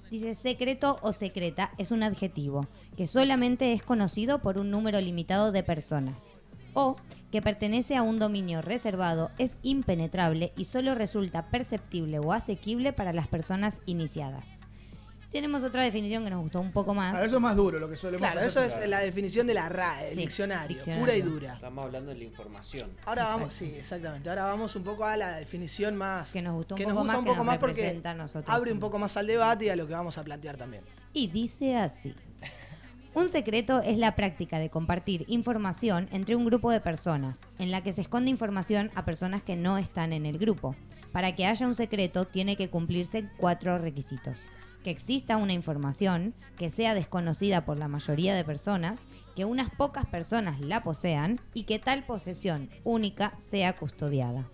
[0.10, 2.66] dice secreto o secreta es un adjetivo
[2.98, 6.40] que solamente es conocido por un número limitado de personas.
[6.80, 6.96] O
[7.32, 13.14] que pertenece a un dominio reservado, es impenetrable y solo resulta perceptible o asequible para
[13.14, 14.46] las personas iniciadas.
[15.32, 17.16] Tenemos otra definición que nos gustó un poco más.
[17.16, 18.64] Ah, eso es más duro, lo que solemos Claro, hacer.
[18.68, 21.04] eso es la definición de la RAE, el Sí, diccionario, diccionario.
[21.06, 21.54] pura y dura.
[21.56, 22.92] Estamos hablando de la información.
[23.06, 24.30] Ahora vamos, sí, exactamente.
[24.30, 27.04] Ahora vamos un poco a la definición más Que nos gustó un que poco nos
[27.04, 28.56] gusta más, un que poco nos más porque a nosotros.
[28.56, 30.84] abre un poco más al debate y a lo que vamos a plantear también.
[31.12, 32.14] Y dice así.
[33.18, 37.82] Un secreto es la práctica de compartir información entre un grupo de personas, en la
[37.82, 40.76] que se esconde información a personas que no están en el grupo.
[41.12, 44.52] Para que haya un secreto tiene que cumplirse cuatro requisitos.
[44.84, 50.06] Que exista una información, que sea desconocida por la mayoría de personas, que unas pocas
[50.06, 54.48] personas la posean y que tal posesión única sea custodiada.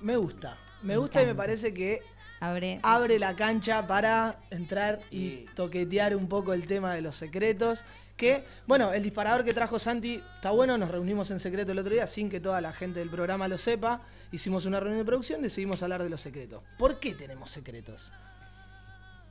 [0.00, 0.56] Me gusta.
[0.82, 2.00] Me Me gusta y me parece que
[2.42, 2.80] Abre.
[2.82, 7.84] abre la cancha para entrar y toquetear un poco el tema de los secretos.
[8.16, 11.94] Que, bueno, el disparador que trajo Santi está bueno, nos reunimos en secreto el otro
[11.94, 14.00] día sin que toda la gente del programa lo sepa.
[14.32, 16.64] Hicimos una reunión de producción, decidimos hablar de los secretos.
[16.78, 18.12] ¿Por qué tenemos secretos?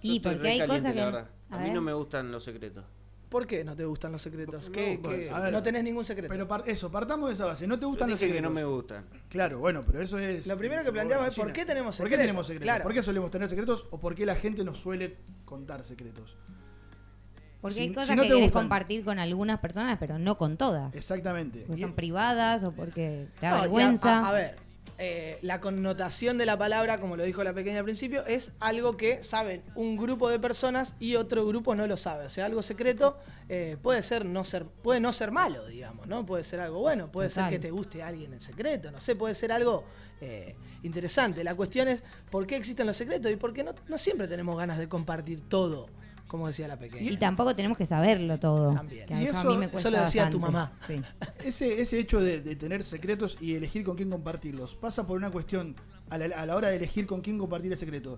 [0.02, 1.02] Y porque hay cosas que.
[1.02, 2.86] A A, mí no me gustan los secretos.
[3.32, 4.68] ¿Por qué no te gustan los secretos?
[4.68, 5.54] No, ¿Qué- qué- a ver.
[5.54, 6.28] no tenés ningún secreto.
[6.30, 7.66] Pero par- eso, partamos de esa base.
[7.66, 8.54] ¿No te Yo gustan los dije que secretos?
[8.54, 9.06] no me gustan.
[9.30, 10.46] Claro, bueno, pero eso es.
[10.48, 12.24] Lo primero que planteamos es, ¿por qué tenemos ¿Por qué secretos?
[12.24, 12.66] tenemos secretos?
[12.66, 12.84] Claro.
[12.84, 16.36] ¿Por qué solemos tener secretos o por qué la gente nos suele contar secretos?
[17.62, 20.20] Porque Si- hay si cosas no que te querés gustan- compartir con algunas personas, pero
[20.20, 20.94] no con todas.
[20.94, 21.64] Exactamente.
[21.68, 24.20] Porque son privadas o porque te da No, vergüenza.
[24.26, 24.56] A, a ver,
[25.04, 28.98] eh, la connotación de la palabra, como lo dijo la pequeña al principio, es algo
[28.98, 32.26] que saben un grupo de personas y otro grupo no lo sabe.
[32.26, 33.18] O sea, algo secreto
[33.50, 36.24] eh, puede ser no ser, puede no ser malo, digamos, ¿no?
[36.24, 37.46] Puede ser algo bueno, puede Total.
[37.46, 39.86] ser que te guste a alguien en secreto, no sé, puede ser algo
[40.22, 41.44] eh, interesante.
[41.44, 44.56] La cuestión es por qué existen los secretos y por qué no, no siempre tenemos
[44.56, 45.88] ganas de compartir todo,
[46.32, 47.12] como decía la pequeña.
[47.12, 48.74] y tampoco tenemos que saberlo todo.
[48.74, 49.06] También.
[49.06, 50.98] Que Y eso, a eso- mí me eso cuesta lo decía tu bastante.
[50.98, 51.06] mamá.
[51.42, 51.48] Sí.
[51.48, 55.30] Ese, ese hecho de, de tener secretos y elegir con quién compartirlos pasa por una
[55.30, 55.76] cuestión
[56.10, 58.18] a la, a la hora de elegir con quién compartir el secreto.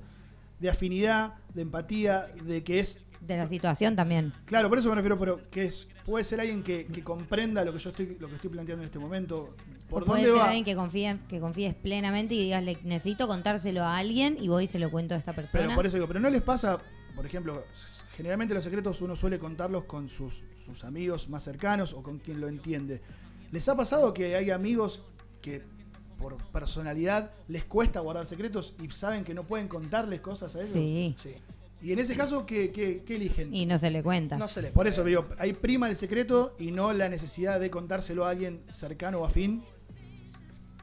[0.60, 3.00] De afinidad, de empatía, de que es.
[3.20, 4.32] De la situación también.
[4.46, 7.74] Claro, por eso me refiero, pero que es puede ser alguien que, que comprenda lo
[7.74, 9.54] que yo estoy lo que estoy planteando en este momento.
[9.90, 10.48] ¿Por O puede dónde ser va?
[10.50, 14.66] alguien que confíe, que confíes plenamente y digas, "Le- necesito contárselo a alguien y voy
[14.66, 15.64] y se lo cuento a esta persona.
[15.64, 16.78] Pero por eso digo, pero no les pasa,
[17.16, 17.64] por ejemplo,
[18.16, 22.40] generalmente los secretos uno suele contarlos con sus, sus amigos más cercanos o con quien
[22.42, 23.02] lo entiende.
[23.52, 25.02] ¿Les ha pasado que hay amigos
[25.42, 25.62] que
[26.18, 30.74] por personalidad les cuesta guardar secretos y saben que no pueden contarles cosas a ellos?
[30.74, 31.16] Sí.
[31.18, 31.34] Sí.
[31.82, 33.54] Y en ese caso, ¿qué, qué- qué eligen?
[33.54, 34.38] Y no se le cuenta.
[34.38, 37.70] No se le Por eso digo, hay prima el secreto y no la necesidad de
[37.70, 39.64] contárselo a alguien cercano o afín.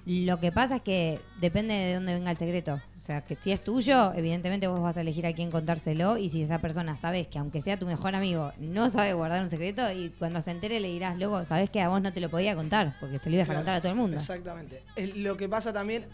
[0.05, 2.81] Lo que pasa es que depende de dónde venga el secreto.
[3.11, 6.17] Sea, que si es tuyo, evidentemente vos vas a elegir a quién contárselo.
[6.17, 9.49] Y si esa persona sabes que, aunque sea tu mejor amigo, no sabe guardar un
[9.49, 12.31] secreto, y cuando se entere le dirás, luego, sabes que a vos no te lo
[12.31, 14.17] podía contar, porque se lo ibas a contar a todo el mundo.
[14.17, 14.85] Exactamente.
[15.17, 16.07] Lo que pasa también,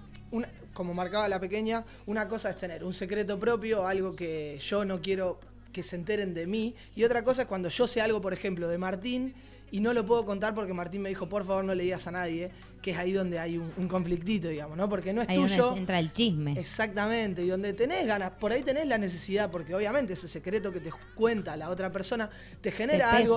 [0.72, 5.02] como marcaba la pequeña, una cosa es tener un secreto propio, algo que yo no
[5.02, 5.38] quiero
[5.74, 8.68] que se enteren de mí, y otra cosa es cuando yo sé algo, por ejemplo,
[8.68, 9.34] de Martín,
[9.70, 12.12] y no lo puedo contar porque Martín me dijo, por favor, no le digas a
[12.12, 12.52] nadie,
[12.86, 14.88] que es ahí donde hay un, un conflictito, digamos, ¿no?
[14.88, 15.76] Porque no es Ahí donde tuyo.
[15.76, 16.52] entra el chisme.
[16.56, 20.78] Exactamente, y donde tenés ganas, por ahí tenés la necesidad, porque obviamente ese secreto que
[20.78, 23.36] te cuenta la otra persona te genera Te algo.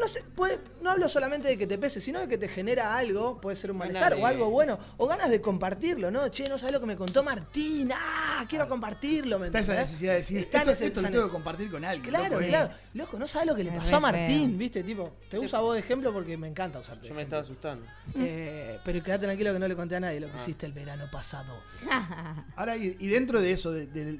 [0.00, 2.96] No sé, puede- no hablo solamente de que te pese, sino de que te genera
[2.96, 6.28] algo, puede ser un malestar o algo bueno, o ganas de compartirlo, ¿no?
[6.28, 10.12] Che, no sabes lo que me contó Martín, ah, quiero compartirlo, ¿me Está esa necesidad
[10.12, 12.08] de decir, Está esto, ese- esto lo esa tengo ne- que compartir con alguien.
[12.08, 12.48] Claro, loco, ¿eh?
[12.48, 12.70] claro.
[12.94, 14.58] Loco, no sabes lo que le pasó a Martín, feo.
[14.58, 14.82] ¿viste?
[14.84, 17.06] Tipo, te uso a vos de ejemplo porque me encanta usarte.
[17.08, 17.84] Yo me estaba asustando.
[18.16, 20.40] Eh, pero quédate tranquilo que no le conté a nadie lo que Ah.
[20.40, 21.60] hiciste el verano pasado.
[22.56, 24.18] Ahora, y, y dentro de eso, de, de-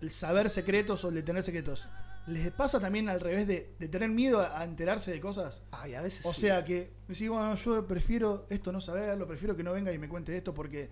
[0.00, 1.88] de saber secretos o de tener secretos,
[2.26, 5.62] ¿les pasa también al revés de, de tener miedo a, a enterarse de cosas?
[5.70, 6.42] Ay, a veces O sí.
[6.42, 10.08] sea, que decís, bueno, yo prefiero esto no saberlo, prefiero que no venga y me
[10.08, 10.90] cuente esto porque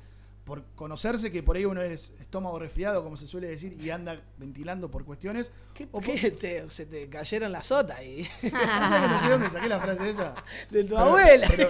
[0.48, 4.16] por conocerse que por ahí uno es estómago resfriado, como se suele decir, y anda
[4.38, 5.52] ventilando por cuestiones.
[5.74, 9.68] ¿Qué, O qué te- se te cayeron las sotas y No sé de dónde saqué
[9.68, 10.34] la frase esa.
[10.70, 11.46] de tu Pero- abuela.
[11.48, 11.68] Pero,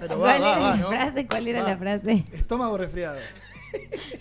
[0.00, 0.88] pero va, ¿Cuál va, era va, la ¿no?
[0.88, 1.26] frase?
[1.26, 1.68] ¿Cuál era Va.
[1.70, 2.24] la frase?
[2.32, 3.18] Estómago resfriado.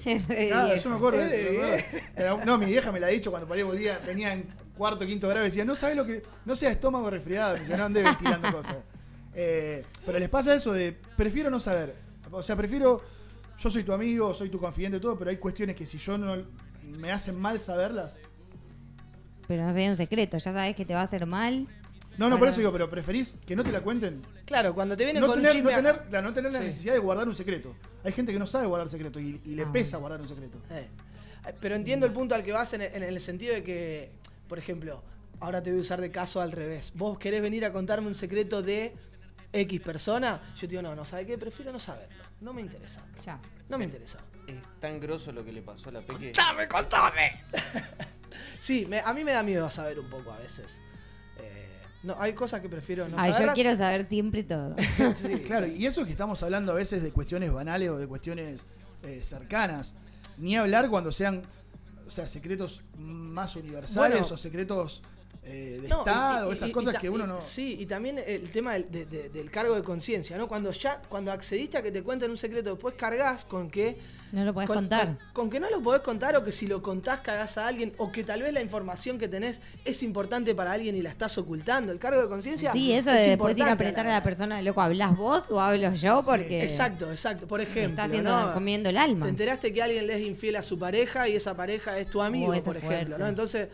[0.06, 0.76] Re viejo.
[0.84, 1.86] yo me acuerdo de eso.
[2.16, 4.46] Pero, no, mi vieja me la ha dicho cuando por ahí volvía, venía en
[4.78, 6.24] cuarto, quinto grado, decía, no sabes lo que.
[6.46, 8.78] No sea estómago resfriado, me decía, no ande ventilando cosas.
[9.34, 11.96] Eh, pero les pasa eso de, prefiero no saber.
[12.32, 13.02] O sea, prefiero,
[13.60, 16.38] yo soy tu amigo, soy tu confidente, todo, pero hay cuestiones que si yo no
[16.84, 18.18] me hacen mal saberlas.
[19.48, 21.68] Pero no sería un secreto, ya sabes que te va a hacer mal.
[22.18, 24.22] No, no, por eso digo, pero preferís que no te la cuenten.
[24.46, 26.94] Claro, cuando te vienen No con tener, un no tener, claro, no tener la necesidad
[26.94, 27.74] de guardar un secreto.
[28.04, 30.58] Hay gente que no sabe guardar secreto y, y le Ah, pesa guardar un secreto.
[30.70, 30.88] Eh,
[31.62, 34.12] Pero entiendo el punto al que vas en el, en el sentido de que,
[34.50, 35.02] por ejemplo,
[35.40, 36.92] ahora te voy a usar de caso al revés.
[36.94, 38.94] Vos querés venir a contarme un secreto de
[39.52, 40.42] X persona.
[40.56, 41.38] Yo te digo, no, no, ¿sabe qué?
[41.38, 42.24] Prefiero no saberlo.
[42.42, 43.02] No me interesa.
[43.26, 43.40] Ya.
[43.68, 44.20] No me interesa.
[44.48, 46.32] Es tan grosso lo que le pasó a la Peque.
[46.34, 47.44] ¡Contame, contame!
[48.60, 50.80] sí, me- a mí me da miedo saber un poco a veces.
[51.38, 51.68] Eh,
[52.04, 54.76] no, hay cosas que prefiero no Ay, yo quiero saber siempre todo.
[55.16, 55.40] Sí.
[55.46, 58.66] Claro, y eso que estamos hablando a veces de cuestiones banales o de cuestiones
[59.04, 59.94] eh, cercanas.
[60.38, 61.42] Ni hablar cuando sean,
[62.08, 64.34] o sea, secretos más universales Bueno.
[64.34, 65.02] o secretos
[65.44, 67.42] eh, de No, Estado, y- esas y- cosas y ta- que uno no...
[67.42, 70.48] Sí, y también el tema del, de- de- del cargo de conciencia, ¿no?
[70.48, 73.98] Cuando ya, cuando accediste a que te cuenten un secreto, después cargas con que.
[74.32, 75.08] No lo podés con, contar.
[75.08, 77.94] Con, con que no lo podés contar o que si lo contás cagás a alguien
[77.98, 81.36] o que tal vez la información que tenés es importante para alguien y la estás
[81.40, 81.92] ocultando.
[81.92, 82.72] El cargo de conciencia.
[82.72, 85.46] Sí, eso es de después ir a apretar a la la persona, loco, ¿hablas vos
[85.50, 86.22] o hablo yo?
[86.24, 87.48] Porque Exacto, exacto.
[87.48, 88.54] Por ejemplo, está haciendo, ¿no?
[88.54, 89.26] comiendo el alma.
[89.26, 92.22] Te enteraste que alguien le es infiel a su pareja y esa pareja es tu
[92.22, 93.18] amigo, Oh, por ejemplo, fuerte.
[93.18, 93.28] ¿no?
[93.28, 93.70] Entonces,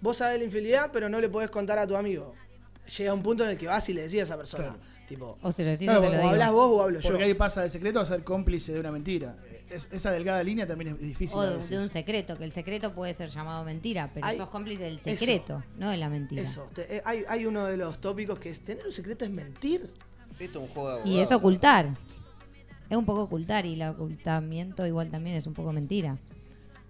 [0.00, 2.34] vos sabés la infidelidad, pero no le podés contar a tu amigo.
[2.98, 4.78] Llega un punto en el que vas y le decís a esa persona, Claro.
[5.08, 6.28] tipo, O se lo decís o se lo o digo.
[6.28, 7.08] hablas vos o hablo yo.
[7.08, 9.36] Porque ahí pasa de secreto a ser cómplice de una mentira.
[9.68, 11.36] Es- esa delgada línea también es difícil.
[11.36, 14.84] O de, un secreto, que el secreto puede ser llamado mentira, pero Hay- sos cómplice
[14.84, 15.04] del eso.
[15.04, 16.42] secreto, no de la mentira.
[16.42, 19.30] Eso, te- eh, hay, hay uno de los tópicos que es, ¿tener un secreto es
[19.32, 19.90] mentir?
[20.38, 21.88] Esto es un juego de Y es ocultar.
[22.88, 26.16] Es un poco ocultar y el ocultamiento igual también es un poco mentira.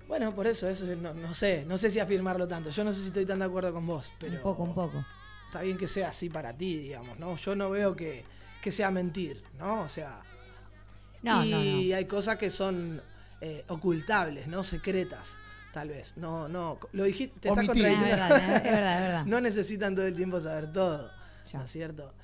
[0.08, 2.70] Bueno, por eso, eso es- no, no sé, no sé si afirmarlo tanto.
[2.70, 5.04] Yo no sé si estoy tan de acuerdo con vos, pero Un poco, un poco.
[5.46, 7.36] está bien que sea así para ti, digamos, ¿no?
[7.36, 8.24] Yo no veo que,
[8.62, 9.82] que sea mentir, ¿no?
[9.82, 10.20] O sea,
[11.22, 11.96] No, y no, no.
[11.96, 13.00] hay cosas que son
[13.40, 14.62] eh, ocultables, ¿no?
[14.64, 15.38] Secretas,
[15.72, 16.14] tal vez.
[16.16, 16.78] No, no.
[16.92, 17.84] Lo dijiste, te estás Omitir.
[17.86, 18.34] Es contradiciendo.
[18.34, 19.24] verdad, es verdad, es verdad.
[19.26, 21.10] no necesitan todo el tiempo saber todo,
[21.52, 21.58] Ya.
[21.58, 22.14] ¿no es cierto?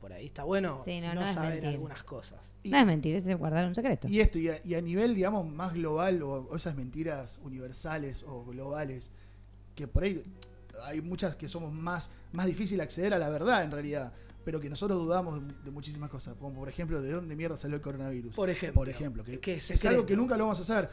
[0.00, 1.68] Por ahí está bueno Sí, no, no, no es saber mentir.
[1.70, 2.40] algunas cosas.
[2.62, 4.08] Y- No es mentir, es guardar un secreto.
[4.08, 8.22] Y esto, y a, y a nivel, digamos, más global, o, o esas mentiras universales
[8.26, 9.10] o globales,
[9.74, 10.22] que por ahí
[10.84, 14.12] hay muchas que somos más, más difícil acceder a la verdad en realidad,
[14.44, 17.76] pero que nosotros dudamos de, de muchísimas cosas, como por ejemplo, de dónde mierda salió
[17.76, 18.34] el coronavirus.
[18.34, 18.80] Por ejemplo.
[18.80, 20.88] Por ejemplo, que, Que es es algo que nunca lo vamos a saber,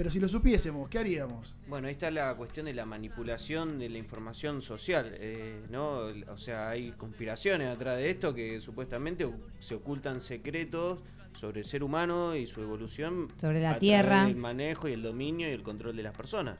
[0.00, 1.54] pero si lo supiésemos, ¿qué haríamos?
[1.68, 6.06] Bueno, ahí está la cuestión de la manipulación de la información social, eh, ¿no?
[6.32, 11.00] O sea, hay conspiraciones atrás de esto que supuestamente se ocultan secretos
[11.38, 14.24] sobre el ser humano y su evolución Sobre la a Tierra.
[14.24, 16.56] del manejo y el dominio y el control de las personas.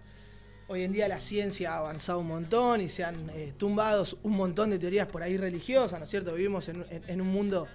[0.69, 4.33] Hoy en día la ciencia ha avanzado un montón y se han eh, tumbado un
[4.37, 6.35] montón de teorías por ahí religiosas, ¿no es cierto?
[6.35, 7.67] Vivimos en, en- en un mundo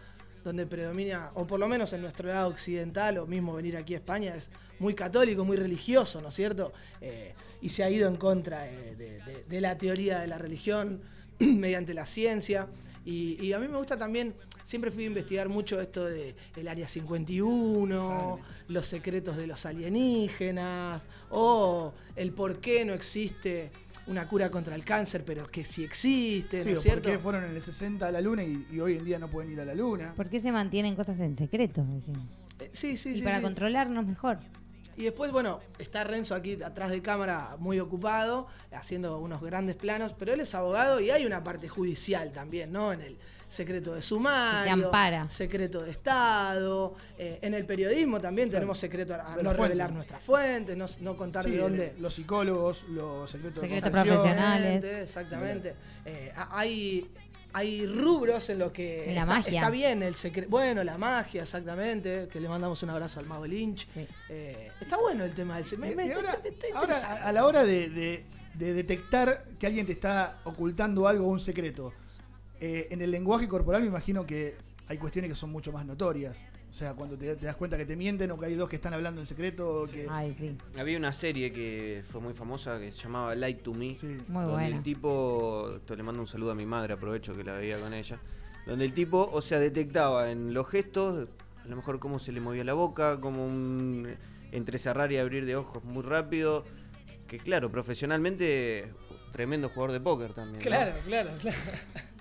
[0.45, 3.97] donde predomina, o por lo menos en nuestro lado occidental, o mismo venir aquí a
[3.97, 6.71] España, es muy católico, muy religioso, ¿no es cierto?
[7.01, 10.37] Eh, y se ha ido en contra eh, de, de- de la teoría de la
[10.37, 11.01] religión
[11.39, 12.67] mediante la ciencia.
[13.05, 16.67] Y, y a mí me gusta también, siempre fui a investigar mucho esto de el
[16.67, 23.71] Área 51, los secretos de los alienígenas, o el por qué no existe
[24.07, 27.03] una cura contra el cáncer, pero que sí existe, Sí, ¿no es cierto?
[27.03, 29.27] ¿Por qué fueron en el 60 a la luna y, y hoy en día no
[29.29, 30.13] pueden ir a la luna?
[30.15, 31.83] ¿Por qué se mantienen cosas en secreto?
[31.85, 32.43] Decimos.
[32.59, 33.23] Eh, Sí, sí, y sí.
[33.23, 33.43] para sí.
[33.43, 34.39] controlarnos mejor.
[34.97, 40.13] Y después, bueno, está Renzo aquí atrás de cámara muy ocupado, haciendo unos grandes planos,
[40.17, 42.93] pero él es abogado y hay una parte judicial también, ¿no?
[42.93, 45.29] En el secreto de sumario, ampara.
[45.29, 49.61] secreto de Estado, eh, en el periodismo también tenemos secreto a, no fuente.
[49.63, 51.95] revelar nuestras fuentes, no, no contar Sí, de dónde.
[51.99, 54.83] Los psicólogos, los secretos de Secretos profesionales.
[54.83, 55.75] Exactamente.
[56.05, 57.09] Eh, ha- hay,
[57.57, 59.59] hay rubros en los que la está, magia.
[59.61, 60.49] está bien el secreto.
[60.49, 62.27] Bueno, la magia, exactamente.
[62.27, 63.87] Que le mandamos un abrazo al mago Lynch.
[63.93, 64.05] Sí.
[64.29, 65.65] Eh, está bueno el tema del
[66.05, 66.37] y ahora,
[66.75, 71.25] ahora, a- a la hora de, de- de detectar que alguien te está ocultando algo
[71.27, 71.93] o un secreto,
[72.59, 74.55] eh, en el lenguaje corporal me imagino que
[74.87, 76.41] hay cuestiones que son mucho más notorias.
[76.75, 78.75] O sea, cuando te, te das cuenta que te mienten o que hay dos que
[78.75, 79.85] están hablando en secreto.
[79.89, 80.57] Que, Ay, sí.
[80.77, 83.95] Había una serie que fue muy famosa que se llamaba Light to Me.
[83.95, 84.07] Sí.
[84.27, 84.75] Muy donde buena.
[84.75, 87.93] el tipo, esto le mando un saludo a mi madre, aprovecho que la veía con
[87.93, 88.19] ella,
[88.67, 91.29] donde el tipo, o sea, detectaba en los gestos,
[91.63, 94.13] a lo mejor cómo se le movía la boca, como un
[94.51, 96.65] entrecerrar y abrir de ojos muy rápido,
[97.29, 98.91] que claro, profesionalmente,
[99.31, 100.57] tremendo jugador de póker también.
[100.57, 100.61] ¿no?
[100.61, 101.57] Claro, claro, claro.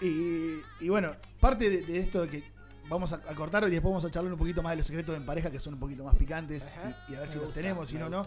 [0.00, 2.53] Y, y bueno, parte de, de esto de que
[2.88, 5.16] vamos a, a cortar y después vamos a charlar un poquito más de los secretos
[5.16, 6.68] en pareja que son un poquito más picantes
[7.08, 8.26] y, y a ver Me si los tenemos, si no, no.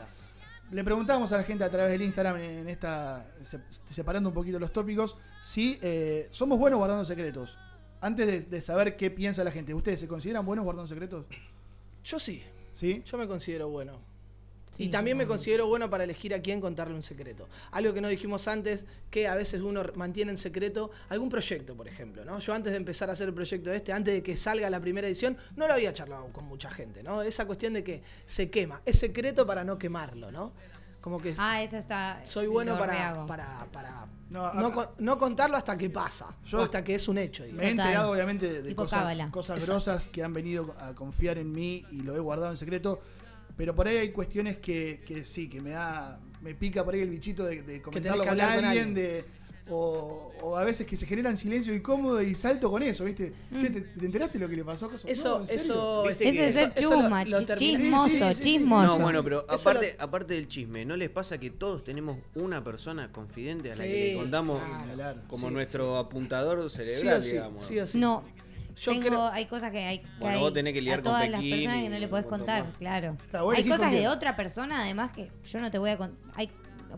[0.72, 3.62] Le preguntamos a la gente a través del Instagram en esta, se-
[3.94, 7.58] separando un poquito los tópicos, si eh, somos buenos guardando secretos.
[8.02, 11.26] Antes de, de saber qué piensa la gente, ¿ustedes se consideran buenos guardando secretos?
[12.04, 12.44] Yo sí,
[12.74, 13.02] ¿Sí?
[13.06, 14.00] yo me considero bueno.
[14.76, 17.48] Sí, y también me considero bueno para elegir a quién contarle un secreto.
[17.72, 21.88] Algo que no dijimos antes, que a veces uno mantiene en secreto algún proyecto, por
[21.88, 22.24] ejemplo.
[22.26, 22.38] ¿no?
[22.40, 25.08] Yo antes de empezar a hacer el proyecto este, antes de que salga la primera
[25.08, 27.02] edición, no lo había charlado con mucha gente.
[27.02, 27.24] ¿no?
[27.24, 28.82] Esa cuestión de que se quema.
[28.86, 30.52] Es secreto para no quemarlo, ¿no?
[31.02, 32.22] Como que Ah, eso está.
[32.26, 36.36] soy bueno para, para, para No, no, acá- con- no contarlo hasta que pasa.
[36.46, 37.44] Yo- o hasta que es un hecho.
[37.44, 37.62] digamos.
[37.64, 41.52] Me he enterado obviamente de, de cosas, cosas grosas que han venido a confiar en
[41.52, 43.00] mí y lo he guardado en secreto.
[43.58, 47.02] Pero por ahí hay cuestiones que, que sí, que me da, me pica por ahí
[47.02, 49.26] el bichito de, de comentarlo que con alguien, de,
[49.70, 53.34] o, o a veces que se generan silencio incómodo y salto con eso, ¿viste?
[53.52, 53.60] Mm.
[53.60, 54.86] Che, ¿te, te enteraste lo que le pasó?
[54.86, 55.62] a Eso, No, ¿en serio?
[55.64, 58.42] eso, viste Ese es ser eso- eso lo- chusma, lo chismoso, Sí, sí, sí, sí.
[58.44, 58.86] chismoso.
[58.88, 62.18] No, bueno, pero Eso aparte, lo- aparte del chisme, ¿no les pasa que todos tenemos
[62.36, 64.62] una persona confidente a la Sí, que le contamos
[65.28, 67.66] como Sí, nuestro apuntador cerebral, digamos?
[67.66, 67.98] sí o sí.
[67.98, 68.24] No.
[68.80, 71.02] Yo Tengo, creo- hay cosas que hay que Bueno, hay vos tenés que lidiar a
[71.02, 72.78] con todas las personas y que no le podés contar, más.
[72.78, 73.18] claro.
[73.56, 76.20] Hay cosas de otra persona, además que yo no te voy a contar.
[76.36, 76.52] Hay,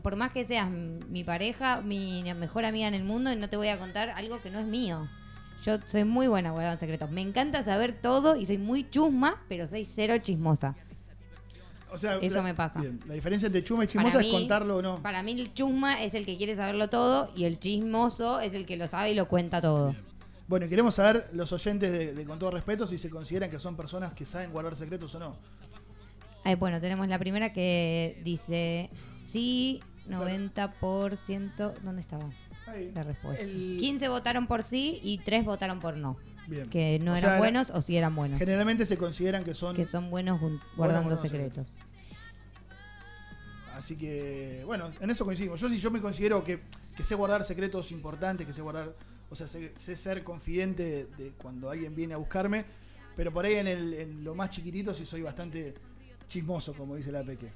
[0.04, 3.70] por más que seas mi pareja, mi mejor amiga en el mundo, no te voy
[3.70, 5.08] a contar algo que no es mío.
[5.64, 7.10] Yo soy muy buena guardando secretos.
[7.12, 10.76] Me encanta saber todo y soy muy chusma, pero soy cero chismosa.
[11.92, 12.80] O sea, Eso la- me pasa.
[12.82, 15.02] bien, la diferencia entre chuma y Para chismosa es mí- contarlo o no.
[15.02, 18.66] Para mí el chusma es el que quiere saberlo todo y el chismoso es el
[18.68, 19.96] que lo sabe y lo cuenta todo.
[20.50, 23.60] Bueno, y queremos saber, los oyentes de, de Con todo respeto, si se consideran que
[23.60, 25.36] son personas que saben guardar secretos o no.
[26.44, 31.74] Ay, bueno, tenemos la primera que dice sí, 90%.
[31.84, 32.26] ¿Dónde estaba
[32.66, 32.92] Ahí.
[32.96, 33.44] la respuesta?
[33.44, 36.18] El- 15 votaron por sí y 3 votaron por no.
[36.48, 36.68] Bien.
[36.68, 38.40] Que no O eran sea, buenos o sí eran buenos.
[38.40, 40.42] Generalmente se consideran que son Que son buenos
[40.76, 41.76] guardando secretos.
[43.76, 45.60] Así que, bueno, en eso coincidimos.
[45.60, 46.60] Yo sí, yo me considero que,
[46.98, 48.90] que sé guardar secretos importantes, que sé guardar,
[49.30, 52.66] o sea, sé, sé ser confidente de, de cuando alguien viene a buscarme,
[53.16, 55.74] pero por ahí en, el, en lo más chiquitito sí soy bastante
[56.28, 57.48] chismoso, como dice la Peque.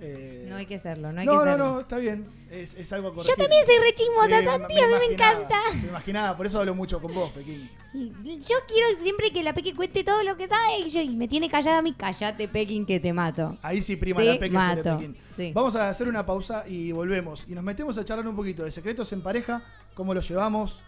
[0.00, 1.72] Eh, No hay que serlo, no hay no, que no, serlo.
[1.72, 2.24] no, está bien.
[2.52, 5.60] Es, es algo a Yo también soy re chismosa, Sí, Santi, a mí me encanta.
[5.82, 7.68] Me imaginaba, por eso hablo mucho con vos, Pequín.
[7.92, 11.26] Yo quiero siempre que la Peque cuente todo lo que sabe y, yo, y me
[11.26, 11.94] tiene callada a mí.
[11.94, 13.58] Callate, Pekin, que te mato.
[13.60, 14.98] Ahí sí prima Te la Peque sobre mato.
[14.98, 15.16] Pequín.
[15.36, 15.52] Sí.
[15.52, 17.44] Vamos a hacer una pausa y volvemos.
[17.48, 19.64] Y nos metemos a charlar un poquito de secretos en pareja,
[19.94, 20.78] cómo los llevamos,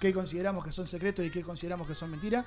[0.00, 2.44] qué consideramos que son secretos y qué consideramos que son mentiras.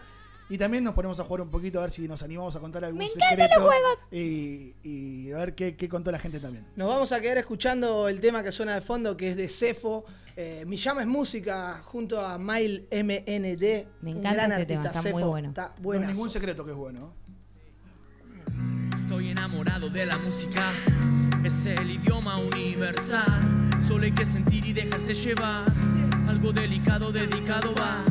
[0.50, 2.86] Y también nos ponemos a jugar un poquito a ver si nos animamos a contar
[2.86, 3.56] algún ¡Me encantan secreto.
[3.60, 3.98] los juegos!
[4.14, 6.66] Y, y a ver qué, qué contó la gente también.
[6.78, 10.06] Nos vamos a quedar escuchando el tema que suena de fondo, que es de Cefo.
[10.38, 13.88] Eh, Mi llama es música junto a Mile MND.
[14.02, 15.50] Me un encanta gran este tema, está muy bueno.
[15.50, 17.12] Está No es ningún secreto que es bueno.
[18.96, 20.72] Estoy enamorado de la música,
[21.44, 23.42] es el idioma universal.
[23.86, 25.66] Solo hay que sentir y dejarse llevar.
[26.28, 28.04] Algo delicado, dedicado va.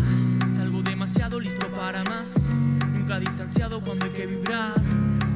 [0.48, 2.50] Salgo demasiado listo para más.
[2.92, 4.74] Nunca distanciado cuando hay que vibrar.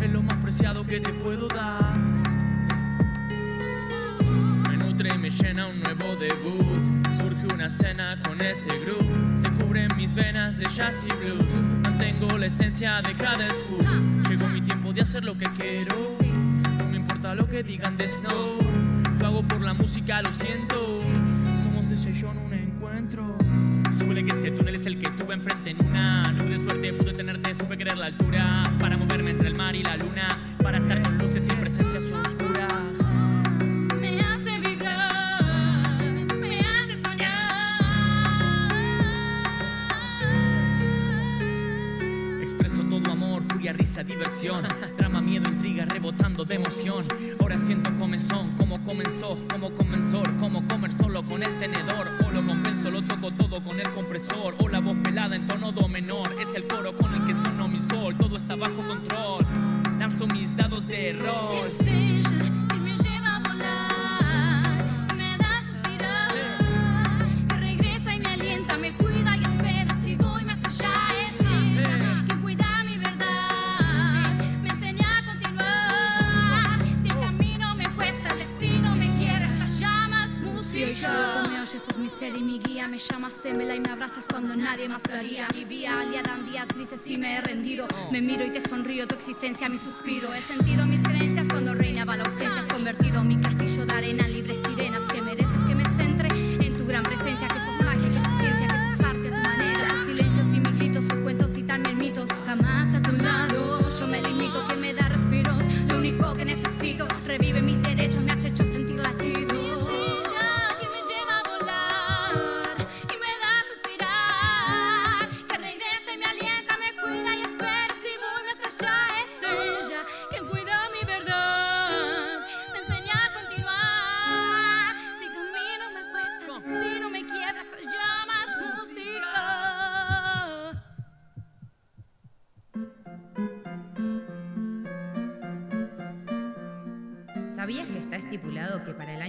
[0.01, 1.99] Es lo más preciado que te puedo dar.
[4.69, 6.87] Me nutre y me llena un nuevo debut.
[7.19, 9.39] Surge una cena con ese groove.
[9.39, 11.45] Se cubren mis venas de jazz y blues.
[11.83, 13.85] Mantengo la esencia de cada scoop.
[14.29, 16.17] Llegó mi tiempo de hacer lo que quiero.
[16.79, 18.59] No me importa lo que digan de Snow.
[19.19, 21.00] Lo hago por la música, lo siento.
[24.01, 26.93] Suele que este túnel es el que tuve enfrente en una nube de suerte.
[26.95, 28.63] Pude tenerte, supe querer la altura.
[28.81, 30.27] Para moverme entre el mar y la luna.
[30.63, 33.05] Para estar con luces y presencias oscuras.
[34.01, 36.03] Me hace vibrar,
[36.41, 38.73] me hace soñar.
[42.43, 44.65] Expreso todo amor, furia, risa, diversión.
[45.21, 47.05] Miedo, intriga, rebotando de emoción.
[47.41, 52.09] Ahora siento comezón, como comenzó, como comenzó, como comer solo con el tenedor.
[52.27, 54.57] O lo compenso, lo toco todo con el compresor.
[54.59, 56.29] O la voz pelada en tono do menor.
[56.41, 58.17] Es el coro con el que sonó mi sol.
[58.17, 59.47] Todo está bajo control.
[59.99, 61.21] Lanzo mis dados de que
[65.17, 66.29] me da suspirar,
[67.49, 69.10] que regresa y me alienta, me cuida
[82.21, 82.87] ser y mi guía.
[82.87, 85.49] Me llamas, sémela y me abrazas cuando nadie más lo haría.
[85.55, 87.87] Mi vía aliada en días grises y me he rendido.
[88.13, 90.29] Me miro y te sonrío, tu existencia, mi suspiro.
[90.35, 92.61] He sentido mis creencias cuando reinaba la ausencia.
[92.61, 95.03] Has convertido mi castillo de arena en libres sirenas.
[95.05, 96.29] Que mereces que me centre
[96.67, 97.49] en tu gran presencia.
[97.49, 100.05] Que sos magia, que sos ciencia, que sos arte tu manera.
[100.05, 102.29] Silencios y mis gritos, sus cuentos y también mitos.
[102.45, 105.65] Jamás a tu lado, yo me limito, que me da respiros.
[105.89, 108.33] Lo único que necesito, revive mis derechos, me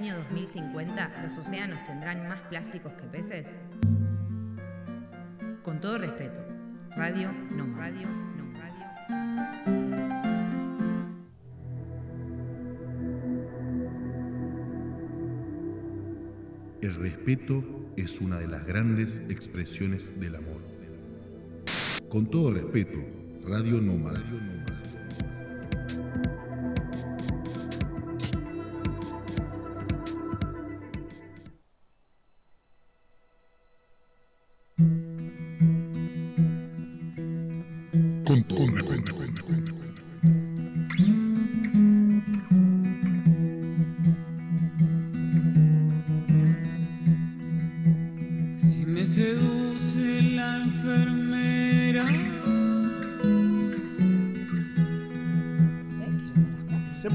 [0.01, 3.47] año 2050 los océanos tendrán más plásticos que peces?
[5.61, 6.43] Con todo respeto,
[6.95, 8.87] Radio No Radio No Radio.
[16.81, 17.63] El respeto
[17.95, 20.61] es una de las grandes expresiones del amor.
[22.09, 22.97] Con todo respeto,
[23.45, 24.19] Radio Nómada.
[24.19, 24.80] Con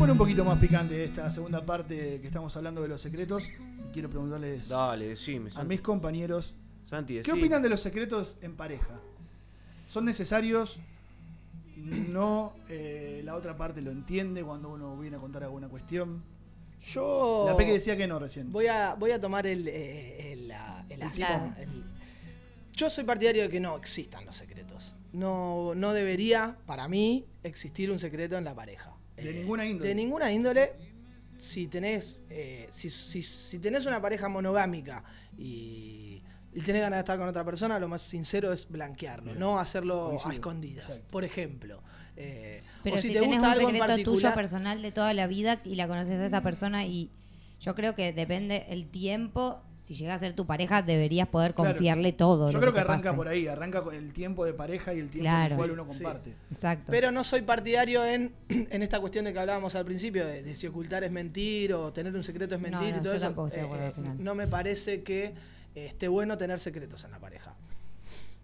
[0.06, 3.48] pone un poquito más picante esta segunda parte que estamos hablando de los secretos.
[3.48, 5.48] Y quiero preguntarles Dale, decime.
[5.50, 5.68] a Santi.
[5.68, 6.54] mis compañeros,
[6.84, 9.00] Santi, ¿qué opinan de los secretos en pareja?
[9.88, 10.78] ¿Son necesarios?
[11.76, 12.52] ¿No?
[12.68, 16.22] eh, la otra parte lo entiende cuando uno viene a contar alguna cuestión.
[16.92, 17.44] Yo.
[17.48, 18.48] La Peque decía que no recién.
[18.50, 21.54] Voy a, voy a tomar el, eh, el, la- el El as- timón.
[21.58, 21.84] el-
[22.74, 24.94] Yo soy partidario de que no existan los secretos.
[25.12, 28.92] No, no debería, para mí, existir un secreto en la pareja.
[29.16, 29.88] De Eh, ninguna índole.
[29.88, 30.72] De ninguna índole.
[31.38, 35.04] Si tenés, eh, si, si- si tenés una pareja monogámica
[35.36, 36.22] y,
[36.54, 39.38] y tenés ganas de estar con otra persona, lo más sincero es blanquearlo, Bien.
[39.38, 40.30] no hacerlo Coincido.
[40.30, 40.84] a escondidas.
[40.88, 41.08] Exacto.
[41.10, 41.82] Por ejemplo.
[42.16, 44.34] Eh, Pero o si, si, te tenés gusta un algo secreto tuyo particular.
[44.34, 47.10] personal de toda la vida y la conoces a esa persona y
[47.60, 51.70] yo creo que depende el tiempo, si llega a ser tu pareja deberías poder Claro.
[51.70, 52.50] confiarle todo.
[52.50, 53.16] Yo creo que arranca pase.
[53.16, 55.54] por ahí, arranca con el tiempo de pareja y el tiempo Claro.
[55.54, 55.88] cual Sí, uno sí.
[55.88, 56.34] comparte.
[56.50, 56.86] Exacto.
[56.90, 60.56] Pero no soy partidario en, en esta cuestión de que hablábamos al principio, de, de
[60.56, 63.26] si ocultar es mentir o tener un secreto es mentir no, y todo yo eso.
[63.26, 64.24] tampoco estoy de acuerdo eh, al final.
[64.24, 65.34] no me parece que
[65.76, 67.54] eh, esté bueno tener secretos en la pareja.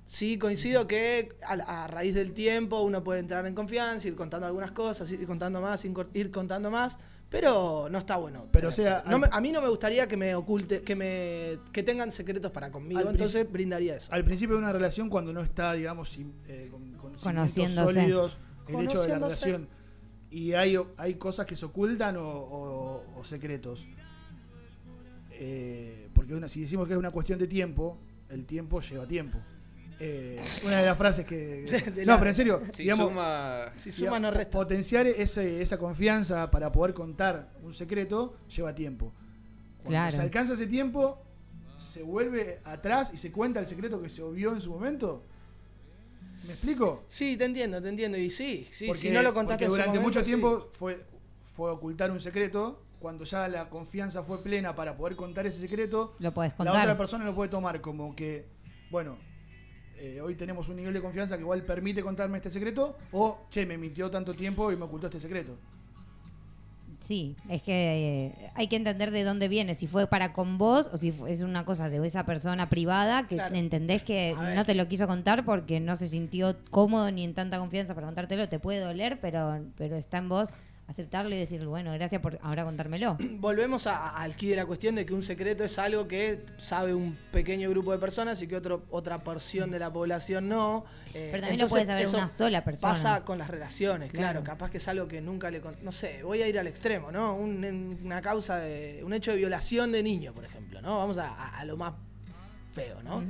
[0.06, 4.46] Sí, coincido que a, a raíz del tiempo uno puede entrar en confianza, ir contando
[4.46, 6.98] algunas cosas, ir contando más, ir, ir contando más,
[7.32, 8.46] pero no está bueno.
[8.52, 9.02] Pero, o sea.
[9.08, 12.52] No me- a mí no me gustaría que me oculte, que me que tengan secretos
[12.52, 14.12] para conmigo, entonces brindaría eso.
[14.12, 17.92] Al principio de una relación, cuando no está, digamos, sin- eh, con, con Conociéndose.
[18.00, 19.68] sólidos, el hecho de la relación.
[20.30, 23.86] Y hay, hay cosas que se ocultan o, o- o secretos.
[25.32, 29.38] Eh, porque una, si decimos que es una cuestión de tiempo, el tiempo lleva tiempo.
[30.04, 31.36] Eh, una de las frases que.
[31.94, 33.66] de no, pero en serio, Si digamos, suma.
[33.76, 34.50] Si digamos, suma no resta.
[34.50, 39.12] potenciar ese- esa confianza para poder contar un secreto lleva tiempo.
[39.78, 40.16] Cuando Claro.
[40.16, 41.22] se alcanza ese tiempo,
[41.78, 45.22] se vuelve atrás y se cuenta el secreto que se obvió en su momento.
[46.46, 47.04] ¿Me explico?
[47.06, 48.18] Sí, te entiendo, te entiendo.
[48.18, 50.26] Y sí, sí, Porque- si no lo contaste porque en su durante momento, mucho sí.
[50.26, 51.04] tiempo fue,
[51.54, 56.16] fue ocultar un secreto cuando ya la confianza fue plena para poder contar ese secreto,
[56.18, 56.76] Lo podés la contar.
[56.82, 58.46] otra persona lo puede tomar como que,
[58.90, 59.16] bueno,
[60.02, 63.64] eh, hoy tenemos un nivel de confianza que igual permite contarme este secreto, o, che,
[63.64, 65.56] me mintió tanto tiempo y me ocultó este secreto.
[67.02, 70.88] Sí, es que eh, hay que entender de dónde viene, si fue para con vos
[70.92, 73.54] o si es una cosa de esa persona privada que Claro.
[73.56, 77.58] entendés que no te lo quiso contar porque no se sintió cómodo ni en tanta
[77.58, 80.50] confianza para contártelo, te puede doler, pero, pero está en vos
[80.88, 83.16] aceptarlo y decir, bueno, gracias por ahora contármelo.
[83.38, 87.16] Volvemos a- al de la cuestión de que un secreto es algo que sabe un
[87.30, 90.84] pequeño grupo de personas y que otro, otra porción de la población no.
[91.14, 92.92] Eh, Pero también lo puede saber una sola persona.
[92.92, 94.40] Pasa con las relaciones, claro.
[94.40, 94.44] Claro.
[94.44, 95.62] Capaz que es algo que nunca le...
[95.82, 97.34] No sé, voy a ir al extremo, ¿no?
[97.36, 99.02] Un- una causa de...
[99.04, 100.98] Un hecho de violación de niño, por ejemplo, ¿no?
[100.98, 101.94] Vamos a, a- a lo más
[102.74, 103.18] feo, ¿no?
[103.18, 103.26] Ujú.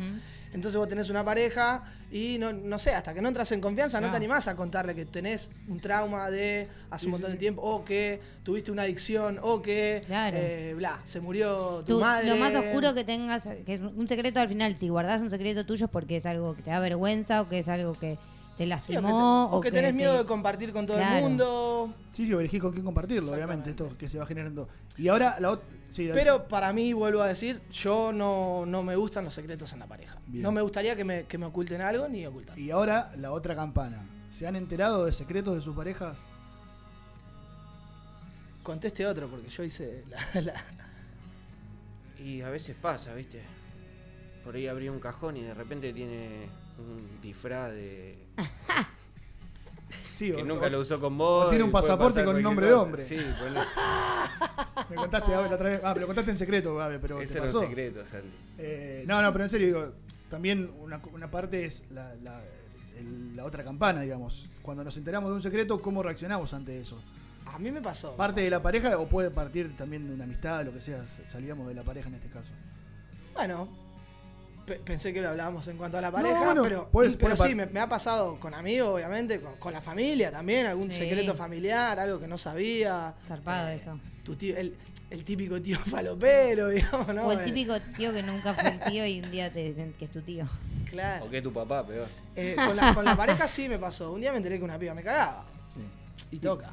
[0.53, 4.01] Entonces vos tenés una pareja y no, no sé, hasta que no entras en confianza
[4.01, 7.63] no te animás a contarle que tenés un trauma de hace un montón de tiempo,
[7.63, 10.37] o que tuviste una adicción, o que Claro.
[10.39, 12.29] eh, bla, se murió tu Tú- madre.
[12.29, 15.65] lo más oscuro que tengas, que es un secreto al final, si guardás un secreto
[15.65, 18.19] tuyo es porque es algo que te da vergüenza o que es algo que
[18.57, 19.45] te Sí, o que, te- lastimó.
[19.47, 21.17] o que tenés te- miedo de compartir con todo Claro.
[21.17, 21.95] el mundo.
[22.13, 24.69] Sí, sí, elegís con quién compartirlo, obviamente, esto que se va generando.
[24.99, 25.67] Y ahora la otra...
[25.91, 26.09] Sí.
[26.15, 29.87] Pero para mí, vuelvo a decir, yo no, no me gustan los secretos en la
[29.87, 30.17] pareja.
[30.27, 30.43] Bien.
[30.43, 32.59] No me gustaría que me, que me oculten algo ni ocultar.
[32.59, 34.03] Y ahora la otra campana.
[34.31, 36.19] ¿Se han enterado de secretos de sus parejas?
[38.63, 40.55] Conteste otro, porque yo hice la- la,
[42.25, 43.43] Y a veces pasa, ¿viste?
[44.45, 48.19] Por ahí abrí un cajón y de repente tiene un disfraz de.
[50.15, 51.47] Sí, que o- nunca o- lo usó con vos.
[51.47, 53.05] o tiene un pasaporte con un nombre de hombre.
[53.05, 53.67] Sí, ponle-
[54.91, 55.81] Me contaste Gabe, la otra vez.
[55.83, 57.67] Ah, pero lo contaste en secreto, Gabe, pero Ese ¿te era un pasó?
[57.67, 58.29] secreto, Santi.
[58.59, 59.93] Eh, no, no, pero en serio, digo,
[60.31, 62.41] también una, una parte es la, la-
[62.99, 64.47] el- la otra campana, digamos.
[64.63, 67.01] Cuando nos enteramos de un secreto, ¿cómo reaccionamos ante eso?
[67.47, 68.15] A mí me pasó.
[68.17, 71.05] ¿Parte de la pareja o puede partir también de una amistad, lo que sea?
[71.31, 72.51] Salíamos de la pareja en este caso.
[73.35, 73.69] Bueno,
[74.85, 77.67] pensé que lo hablábamos en cuanto a la pareja, bueno, pero, puedes- pero sí, me,
[77.67, 80.99] me ha pasado con amigos, obviamente, con, con la familia también, algún Sí.
[80.99, 83.15] secreto familiar, algo que no sabía.
[83.27, 83.99] Zarpado Eh, eso.
[84.25, 84.77] Tu tío, el,
[85.11, 87.27] el típico tío falopero, digamos, ¿no?
[87.27, 89.95] O el Eh, típico tío que nunca fue el tío y un día te dicen
[89.99, 90.47] que es tu tío.
[90.89, 91.25] Claro.
[91.25, 92.07] O que tu papá, peor.
[92.37, 94.13] Eh, con, la, con la pareja sí me pasó.
[94.13, 95.45] Un día me enteré que una piba me cagaba.
[95.75, 95.81] Sí.
[96.37, 96.73] Y toca.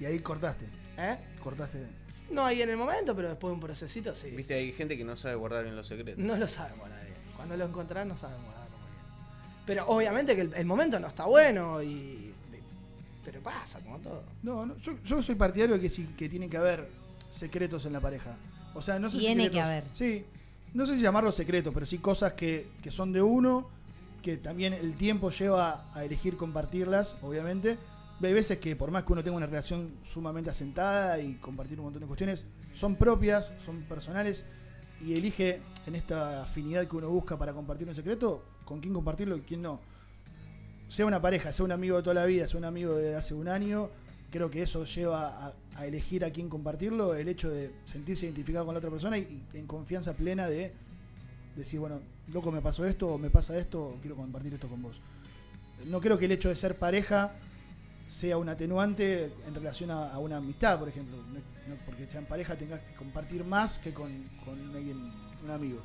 [0.00, 0.66] Y ahí cortaste.
[0.96, 1.16] ¿Eh?
[1.42, 1.84] Cortaste.
[2.30, 4.30] No ahí en el momento, pero después de un procesito sí.
[4.30, 6.22] Viste, hay gente que no sabe guardar bien los secretos.
[6.24, 7.05] No lo saben guardar.
[7.36, 9.64] Cuando lo encontrás no saben guardarlo muy bien.
[9.66, 12.32] Pero obviamente que el, el momento no está bueno y.
[13.24, 14.22] Pero pasa, como todo.
[14.42, 16.88] No, no, yo, yo soy partidario de que sí, que tiene que haber
[17.28, 18.36] secretos en la pareja.
[18.74, 19.84] O sea, no sé Tiene secretos- que haber.
[19.94, 20.24] Sí.
[20.74, 23.68] No sé si llamarlos secretos, pero sí cosas que, que son de uno,
[24.22, 27.78] que también el tiempo lleva a elegir compartirlas, obviamente.
[28.22, 31.86] Hay veces que por más que uno tenga una relación sumamente asentada y compartir un
[31.86, 34.44] montón de cuestiones, son propias, son personales,
[35.04, 39.36] y elige en esta afinidad que uno busca para compartir un secreto, con quién compartirlo
[39.36, 39.80] y quién no.
[40.88, 43.34] Sea una pareja, sea un amigo de toda la vida, sea un amigo de hace
[43.34, 43.90] un año,
[44.30, 48.74] creo que eso lleva a, elegir a quién compartirlo, el hecho de sentirse identificado con
[48.74, 50.72] la otra persona y, y en confianza plena de
[51.54, 52.00] decir, bueno,
[52.32, 55.00] loco, me pasó esto, o me pasa esto, o quiero compartir esto con vos.
[55.86, 57.32] No creo que el hecho de ser pareja
[58.06, 61.16] sea un atenuante en relación a, a una amistad, por ejemplo.
[61.16, 64.10] No, no porque sean pareja tengas que compartir más que con,
[64.44, 64.98] con alguien,
[65.44, 65.80] un amigo.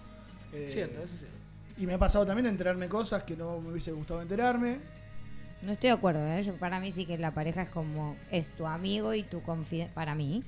[0.53, 1.37] Eh, Cierto, eso es cierto.
[1.77, 4.77] Y me ha pasado también de enterarme cosas que no me hubiese gustado enterarme.
[5.63, 6.43] No estoy de acuerdo, ¿eh?
[6.43, 9.91] Yo- para mí sí que la pareja es como, es tu amigo y tu confidente,
[9.93, 10.43] para mí,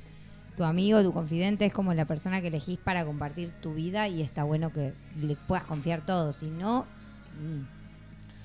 [0.58, 4.22] tu amigo, tu confidente es como la persona que elegís para compartir tu vida y
[4.22, 6.86] está bueno que le puedas confiar todo, si no,
[7.40, 7.73] mm,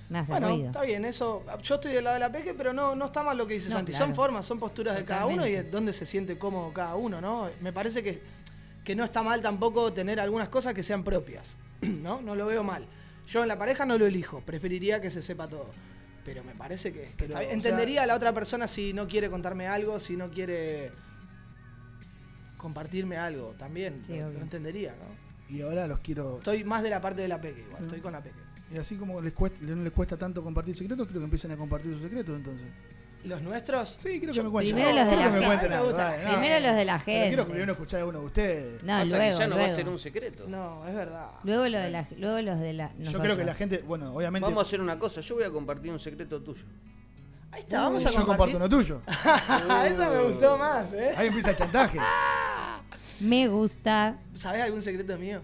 [0.09, 0.67] me hace Bueno, ruido.
[0.67, 1.45] está bien, eso.
[1.63, 3.69] Yo estoy del lado de la peque, pero no, no está mal lo que dice
[3.69, 3.93] No, Santi.
[3.93, 4.07] claro.
[4.07, 7.21] Son formas, son posturas de cada uno y es donde se siente cómodo cada uno,
[7.21, 7.51] ¿no?
[7.61, 8.21] Me parece que,
[8.85, 11.47] que no está mal tampoco tener algunas cosas que sean propias,
[11.83, 12.21] ¿no?
[12.23, 12.87] No lo veo mal.
[13.27, 15.67] Yo en la pareja no lo elijo, preferiría que se sepa todo.
[16.25, 19.31] Pero me parece que, que Pero, o entendería a la otra persona si no quiere
[19.31, 20.91] contarme algo, si no quiere
[22.57, 24.03] compartirme algo también.
[24.05, 25.55] Sí, lo entendería, ¿no?
[25.55, 26.39] Y ahora los quiero.
[26.39, 28.37] Estoy más de la parte de la peque igual, estoy con la peque.
[28.73, 31.57] Y así como les cuesta, no les cuesta tanto compartir secretos, creo que empiecen a
[31.57, 32.67] compartir sus secretos entonces.
[33.25, 33.97] ¿Los nuestros?
[34.01, 34.75] Sí, quiero que me cuenten.
[34.77, 36.29] Primero los de la gente.
[36.29, 37.45] Primero los de la Pero quiero gente.
[37.51, 38.83] primero escuchar a uno de ustedes.
[38.85, 39.75] No, Pasa luego, que ya no va a luego.
[39.75, 40.45] ser un secreto.
[40.47, 41.31] No, es verdad.
[41.43, 42.89] Luego lo de la, luego los de la.
[42.91, 43.47] Yo creo que nosotros.
[43.47, 44.45] la gente, bueno, obviamente.
[44.45, 46.63] Vamos a hacer una cosa, yo voy a compartir un secreto tuyo.
[47.51, 48.57] Ahí está, vamos a yo comparto compartir.
[48.57, 49.01] uno tuyo.
[49.85, 51.13] Esa me gustó más, ¿eh?
[51.17, 51.99] Ahí empieza el chantaje.
[53.21, 54.17] Me gusta.
[54.35, 55.41] ¿Sabés algún secreto mío?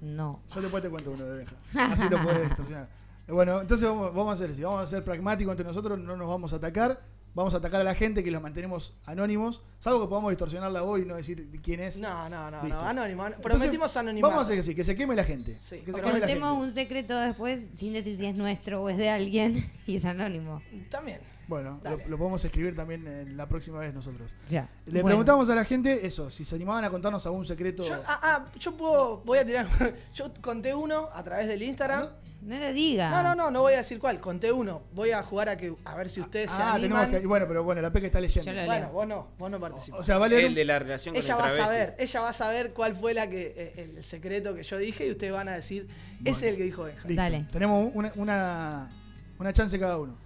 [0.00, 0.42] No.
[0.54, 1.54] Yo después te cuento uno de Benja.
[1.92, 2.88] Así lo puedes distorsionar.
[3.28, 4.62] Eh, Bueno, entonces vamos, vamos a hacer así.
[4.62, 7.00] Vamos a ser pragmáticos entre nosotros, no nos vamos a atacar.
[7.34, 10.80] vamos a atacar a la gente, que los mantenemos anónimos, salvo que podamos distorsionar la
[10.80, 12.00] voz y no decir quién es.
[12.00, 12.80] No, no, no, Listo.
[12.80, 13.26] no, anónimo.
[13.42, 14.28] Prometimos anonimato.
[14.30, 15.58] Vamos a hacer que sí, que se queme la gente.
[15.60, 15.80] Sí.
[15.80, 16.40] Que se O queme la gente.
[16.40, 20.04] contemos un secreto después sin decir si es nuestro o es de alguien y es
[20.06, 20.62] anónimo.
[20.90, 21.20] También.
[21.48, 24.30] Bueno, lo, podemos escribir también en la próxima vez nosotros.
[24.48, 24.68] Ya.
[24.86, 25.06] Le Bueno.
[25.06, 27.84] preguntamos a la gente eso, si se animaban a contarnos algún secreto.
[27.84, 29.66] Yo, ah, ah, yo puedo, voy a tirar.
[30.14, 32.08] Yo conté uno a través del Instagram.
[32.42, 33.10] No lo digas.
[33.10, 34.20] No, no, no, no voy a decir cuál.
[34.20, 34.82] Conté uno.
[34.92, 37.20] Voy a jugar a que a ver si ustedes se ah, tenemos animan.
[37.20, 37.26] que.
[37.26, 38.52] Bueno, pero bueno, la Peque está leyendo.
[38.52, 40.00] Yo lo Bueno, vos no, vos no participas.
[40.00, 41.50] O sea, va a leer El un- de la relación con ella el va a
[41.50, 45.06] saber, ella va a saber cuál fue la que eh, el secreto que yo dije
[45.06, 45.88] y ustedes van a decir,
[46.24, 47.08] ese es el que dijo Benja.
[47.08, 47.46] Dale.
[47.50, 48.90] Tenemos una, una,
[49.38, 50.16] una chance cada uno.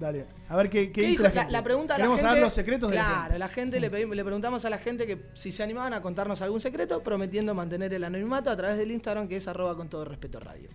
[0.00, 0.24] Dale.
[0.48, 1.22] A ver qué, qué, ¿Qué dice dijo?
[1.24, 1.52] la gente.
[1.52, 2.28] la pregunta a la Queremos gente.
[2.30, 3.38] saber los secretos de la claro, gente.
[3.38, 6.42] la gente le, pedimos- le preguntamos a la gente que si se animaban a contarnos
[6.42, 10.04] algún secreto, prometiendo mantener el anonimato a través del Instagram que es arroba con todo
[10.04, 10.68] respeto radio.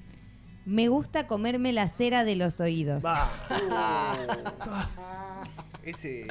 [0.66, 3.01] Me gusta comerme la cera de los oídos.
[5.84, 6.28] Ese es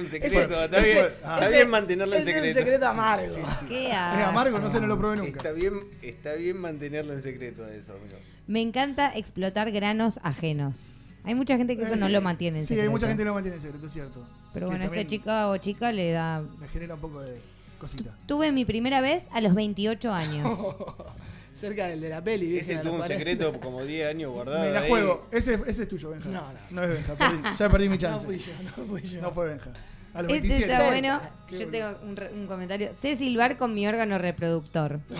[0.00, 0.62] un Ese- secreto.
[0.64, 1.34] está ese- bien, ah.
[1.36, 2.58] está ese- bien mantenerlo en ese es secreto.
[2.58, 3.34] un secreto amargo.
[3.66, 5.30] Qué Es amargo, no se no lo probé nunca.
[5.38, 8.18] Está bien, está bien mantenerlo en secreto eso, amigo.
[8.46, 10.92] Me encanta explotar granos ajenos.
[11.24, 12.90] Hay mucha gente que eso no lo mantiene en Sí, hay secreto.
[12.92, 14.20] mucha gente que lo mantiene en secreto, es cierto.
[14.52, 16.42] Pero Que bueno, este también chica o chica le da...
[16.58, 17.38] Me genera un poco de
[17.78, 18.14] cosita.
[18.26, 20.58] Tuve mi primera vez a los 28 años.
[21.52, 22.74] Cerca del de la peli, ¿viste?
[22.74, 23.18] Ese tuvo un 40.
[23.18, 24.64] secreto como 10 años guardado.
[24.64, 25.26] Me la juego.
[25.30, 26.28] Ese, ese es tuyo, Benja.
[26.30, 26.58] No, no.
[26.70, 27.14] No es Benja.
[27.14, 27.36] perdí.
[27.58, 28.24] ya perdí mi No chance.
[28.24, 29.20] fui yo, no fui yo.
[29.20, 29.70] No fue Benja.
[30.14, 30.72] A los Este 27.
[30.72, 31.20] está bueno.
[31.46, 32.90] Qué Yo tengo un, re- un comentario.
[32.94, 35.00] Sé silbar con mi órgano reproductor.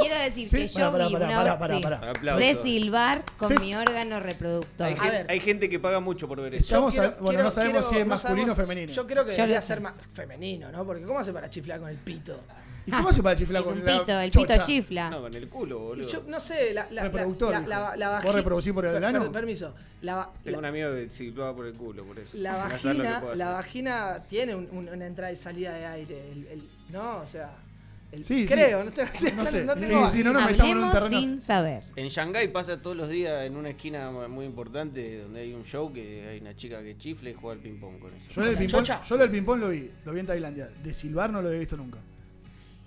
[0.00, 1.82] Quiero decir Sí, que yo pará, vi pará, una pará, obra- pará, sí.
[1.82, 2.10] pará.
[2.10, 2.40] Aplauso.
[2.46, 4.86] Sé silbar con Sé- mi órgano reproductor.
[4.86, 5.26] Hay, gen- ver.
[5.30, 6.64] hay gente que paga mucho por ver eso.
[6.64, 8.92] Estamos a- bueno, quiero- no sabemos quiero- si es no masculino o femenino.
[8.92, 9.66] Yo creo que Yo debería lo sé.
[9.66, 10.84] ser más femenino, ¿no?
[10.86, 12.40] Porque ¿cómo hace para chiflar con el pito?
[12.86, 14.54] ¿Y cómo se para chiflar Es con un la pito, el chocha?
[14.54, 15.10] pito chifla.
[15.10, 16.08] No, con el culo, boludo.
[16.08, 18.92] Yo no sé, la, la, la, Reproductor, la, la, la ¿Vos vagi- reproducís por el
[18.94, 19.20] Per- ano?
[19.22, 19.74] per- permiso.
[20.02, 22.36] La, va- Tengo un amigo que silbaba por el culo, por eso.
[22.38, 26.32] la vagina, la vagina tiene un- un- una entrada y salida de aire.
[26.32, 27.18] El, el- ¿no?
[27.18, 27.50] O sea.
[28.12, 28.46] el- Sí, sí.
[28.52, 29.10] creo, no, te- No
[29.44, 29.64] sé.
[29.64, 31.20] no Sí, tengo sí, no nos metamos en un terreno.
[31.20, 31.82] sin saber.
[31.94, 35.92] En Shanghái pasa todos los días en una esquina muy importante donde hay un show
[35.92, 38.26] que hay una chica que chifla y juega al ping pong con eso.
[38.30, 39.02] Yo el ping-pong chocha.
[39.02, 40.70] yo el ping-pong lo vi, lo vi en Tailandia.
[40.82, 41.98] De silbar no lo había visto nunca.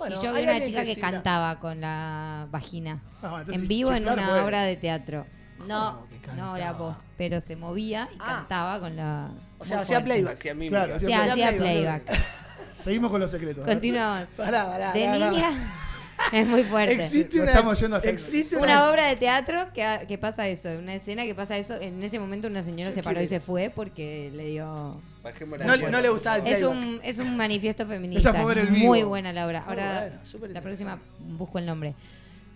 [0.04, 3.02] Bueno, y yo vi una chica que, cantaba con la vagina.
[3.22, 4.42] Ah, bueno, en vivo en una puede.
[4.42, 5.26] obra de teatro.
[5.66, 8.26] No, ¿Cómo que no la voz, pero se movía y Ah.
[8.40, 9.32] cantaba con la.
[9.60, 10.34] O sea, hacía playback.
[10.34, 10.54] Hacía.
[10.68, 12.04] Claro, Sí, hacía hacía playback.
[12.04, 12.26] playback.
[12.84, 13.66] Seguimos con los secretos.
[13.66, 14.26] Continuamos.
[14.38, 15.52] Pará, pará, De pará, niña
[16.34, 16.96] es muy fuerte.
[16.96, 20.96] Existe una, estamos yendo hasta existe Una obra de teatro que, que pasa eso, una
[20.96, 21.76] escena que pasa eso.
[21.80, 25.00] En ese momento una señora ¿Qué se paró y se fue porque le dio.
[25.24, 25.90] No, le- cuerda.
[25.92, 28.30] no le gustaba el Es un, es un manifiesto feminista.
[28.32, 29.10] Ella fue ver el Muy vivo.
[29.10, 29.62] buena la obra.
[29.62, 31.96] Muy Ahora, bueno, súper la próxima busco el nombre.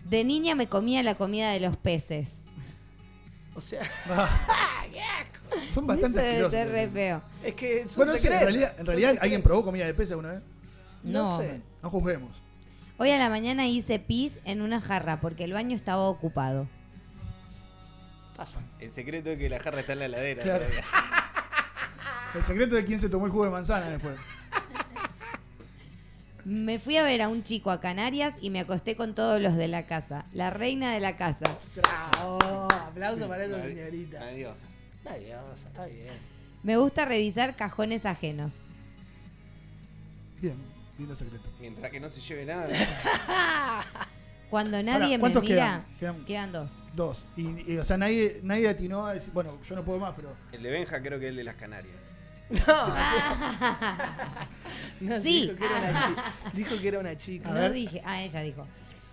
[0.04, 2.28] De niña me comía la comida de los peces.
[3.56, 3.82] O sea,
[5.50, 7.22] Ah, son bastante Eso debe ser re feo.
[7.44, 9.18] es que son Bueno, no sé, en realidad, en realidad.
[9.22, 10.42] ¿alguien probó comida de pez alguna vez?
[11.04, 11.38] No, No.
[11.38, 11.62] sé.
[11.82, 12.32] No juzguemos.
[12.98, 16.68] Hoy a la mañana hice pis en una jarra porque el baño estaba ocupado.
[18.36, 18.60] Pasa.
[18.80, 20.44] El secreto es que la jarra está en la heladera.
[20.44, 20.66] Claro.
[22.36, 24.16] El secreto de quién se tomó el jugo de manzana después.
[26.46, 29.56] Me fui a ver a un chico a Canarias y me acosté con todos los
[29.56, 30.24] de la casa.
[30.34, 31.46] La reina de la casa.
[31.76, 32.68] Bravo.
[32.72, 34.18] Aplauso para esa señorita.
[34.18, 34.66] una diosa.
[35.06, 36.08] Una diosa, está bien.
[36.64, 38.68] Me gusta revisar cajones ajenos.
[40.42, 40.56] Bien,
[40.98, 41.50] lindo secreto.
[41.60, 42.70] Mientras que no se lleve nada.
[44.50, 46.24] Cuando nadie me ¿cuántos mira, quedan?
[46.24, 46.72] quedan, Quedan- dos.
[46.96, 47.26] Dos.
[47.36, 50.34] Y, y, o sea, nadie, nadie atinó a decir, bueno, yo no puedo más, pero.
[50.54, 51.96] El de Benja creo que es el de las Canarias.
[52.50, 52.96] No,
[55.22, 55.52] Sí.
[55.52, 56.34] Dijo que, era una chica.
[56.54, 57.50] dijo que era una chica.
[57.52, 58.66] No dije, ah, ella dijo.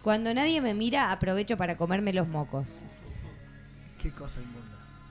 [0.03, 2.85] Cuando nadie me mira, aprovecho para comerme los mocos.
[4.01, 4.61] Qué cosa inmunda.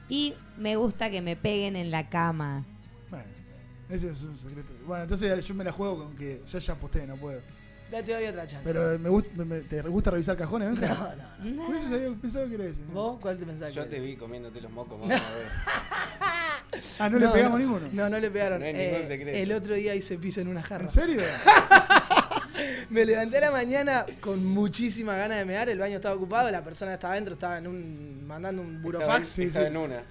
[0.09, 2.63] Y me gusta que me peguen en la cama.
[3.09, 3.25] Bueno,
[3.89, 4.71] ese es un secreto.
[4.85, 7.41] Bueno, entonces yo me la juego con que yo ya aposté, no puedo.
[7.91, 8.63] Ya te doy otra chance.
[8.63, 11.15] Pero me gusta, me- me- ¿te gusta revisar cajones, Benja?
[11.43, 11.67] No, no.
[11.67, 12.83] Hubiese sabido- pensado que era ese.
[12.91, 13.73] ¿Vos cuál te pensás?
[13.73, 15.47] Yo que te vi comiéndote los mocos, vamos a ver.
[16.99, 17.87] Ah, no, le pegamos ninguno.
[17.91, 18.59] No, no le pegaron.
[18.59, 19.37] No hay ningún Eh, secreto.
[19.37, 20.83] el otro día hice pis en una jarra.
[20.83, 21.21] ¿En serio?
[22.89, 26.63] Me levanté a la mañana con muchísima ganas de mear, el baño estaba ocupado, la
[26.63, 29.27] persona que estaba adentro estaba en un, mandando un Estaba, burofax.
[29.27, 29.71] Sí, estaba sí.
[29.71, 30.03] en una.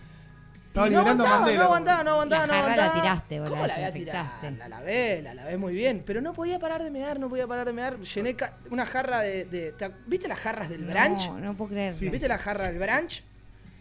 [0.68, 1.58] Estaba Y no liberando aguantaba, Mandela.
[1.58, 3.02] no aguantaba, no aguantaba, La no jarra la aguantaba.
[3.02, 3.92] tiraste, la ¿Cómo la voy a tirar?
[4.24, 4.56] desinfectaste.
[4.58, 7.66] La lavé, la lavé muy bien, pero no podía parar de mear, no podía parar
[7.66, 7.98] de mear.
[8.00, 9.44] Llené ca- una jarra de...
[9.44, 11.26] de- ¿te ac- ¿Viste las jarras del branch?
[11.28, 11.98] No, no puedo creerlo.
[11.98, 12.08] Sí.
[12.08, 13.22] ¿Viste la jarra del branch?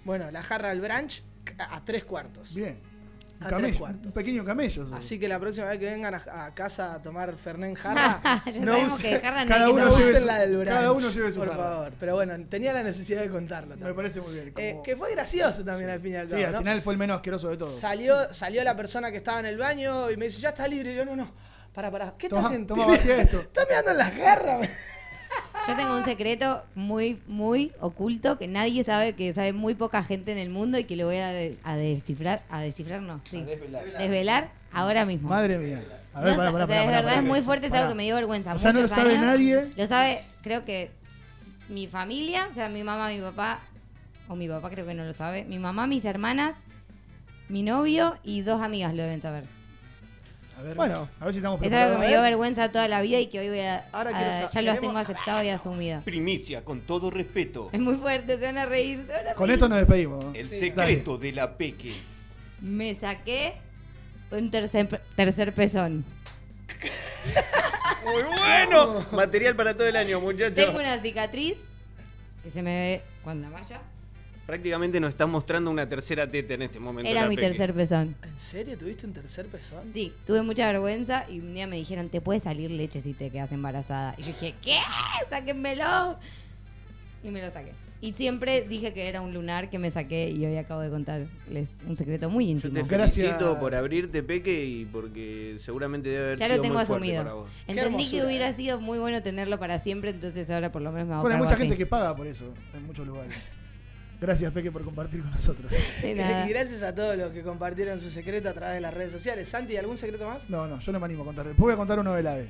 [0.06, 1.24] Bueno, la jarra del branch
[1.70, 2.54] a, tres cuartos.
[2.54, 2.78] Bien.
[3.40, 4.06] Un A camello, tres cuartos.
[4.06, 4.88] un pequeño camello.
[4.94, 8.44] Así que la próxima vez que vengan a, a casa a tomar Fernet en jarra,
[8.60, 10.68] no usen, Cada uno no lleve usen su- la del brunch.
[10.68, 11.64] cada uno lleve su Por jarra.
[11.64, 11.94] favor.
[12.00, 13.96] Pero bueno, tenía la necesidad de contarlo Me también.
[13.96, 14.54] parece muy bien.
[14.58, 16.38] Eh, como- que fue gracioso también al fin y al cabo.
[16.40, 16.58] sí, al ¿no?
[16.60, 17.80] final fue el menos asqueroso de todos.
[17.80, 20.94] Salió, salió la persona que estaba en el baño y me dice, ya está libre.
[20.94, 21.32] Y yo, no, no,
[21.74, 22.14] para, para.
[22.18, 22.76] ¿Qué Toma- estás haciendo?
[22.76, 23.40] toma, vacía esto.
[23.42, 24.70] Estás mirando en las garras.
[25.68, 30.32] Yo tengo un secreto muy, muy oculto que nadie sabe, que sabe muy poca gente
[30.32, 33.42] en el mundo y que le voy a, de- a descifrar, a descifrar no, sí.
[33.98, 35.30] Desvelar ahora mismo.
[35.30, 35.82] Madre mía.
[36.14, 37.74] A No ver, sa- pará, o pará, sea, pará, es verdad, es muy fuerte, es
[37.74, 38.54] algo que me dio vergüenza.
[38.54, 39.22] O sea, no lo sabe años.
[39.26, 39.72] nadie.
[39.78, 40.92] Lo sabe, creo que
[41.70, 43.60] mi familia, o sea, mi mamá, mi papá,
[44.28, 45.46] o mi papá creo que no lo sabe.
[45.46, 46.56] Mi mamá, mis hermanas,
[47.50, 49.44] mi novio y dos amigas lo deben saber.
[50.62, 51.96] A ver, Bueno, a ver si estamos Es algo preparados.
[51.96, 54.62] que me dio vergüenza toda la vida y que hoy voy a, Ahora a- ya
[54.62, 56.02] lo queremos tengo aceptado y asumido.
[56.04, 57.70] Primicia, con todo respeto.
[57.72, 59.04] Es muy fuerte, se van a reír.
[59.08, 59.56] se van a Con reír.
[59.58, 60.24] esto nos despedimos.
[60.26, 60.34] ¿no?
[60.36, 61.96] El secreto de la peque.
[62.60, 63.56] Me saqué
[64.30, 66.06] un tercer, tercer pezón.
[68.06, 69.06] Muy bueno.
[69.12, 70.54] Material para todo el año, muchachos.
[70.54, 71.56] Tengo una cicatriz
[72.44, 73.82] que se me ve con la malla.
[74.52, 77.10] Prácticamente nos está mostrando una tercera teta en este momento.
[77.10, 77.48] Era mi peque.
[77.48, 78.18] tercer pezón.
[78.22, 79.80] ¿En serio tuviste un tercer pezón?
[79.94, 83.30] Sí, tuve mucha vergüenza y un día me dijeron, te puede salir leche si te
[83.30, 84.14] quedas embarazada.
[84.18, 84.76] Y yo dije, ¿qué?
[85.30, 86.18] Sáquenmelo.
[87.24, 87.72] Y me lo saqué.
[88.02, 91.70] Y siempre dije que era un lunar que me saqué y hoy acabo de contarles
[91.88, 92.74] un secreto muy Yo íntimo.
[92.74, 93.42] te Gracias.
[93.58, 97.24] por abrirte, Peque, y porque seguramente debe haber Ya sido lo tengo muy fuerte asumido.
[97.24, 97.50] para vos.
[97.68, 98.54] Entendí que hubiera eh.
[98.54, 101.44] sido muy bueno tenerlo para siempre, entonces ahora por lo menos me hago Bueno, hay
[101.44, 101.64] mucha así.
[101.64, 103.34] gente que paga por eso en muchos lugares.
[104.22, 105.72] Gracias, Peque, por compartir con nosotros.
[106.04, 109.50] Y gracias a todos los que compartieron su secreto a través de las redes sociales.
[109.50, 110.48] Santi, ¿algún secreto más?
[110.48, 111.48] No, no, yo no me animo a contar.
[111.48, 112.48] Después voy a contar uno del AVE.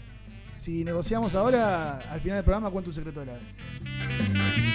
[0.57, 4.70] Si negociamos ahora, al final del programa cuento un secreto del AVE.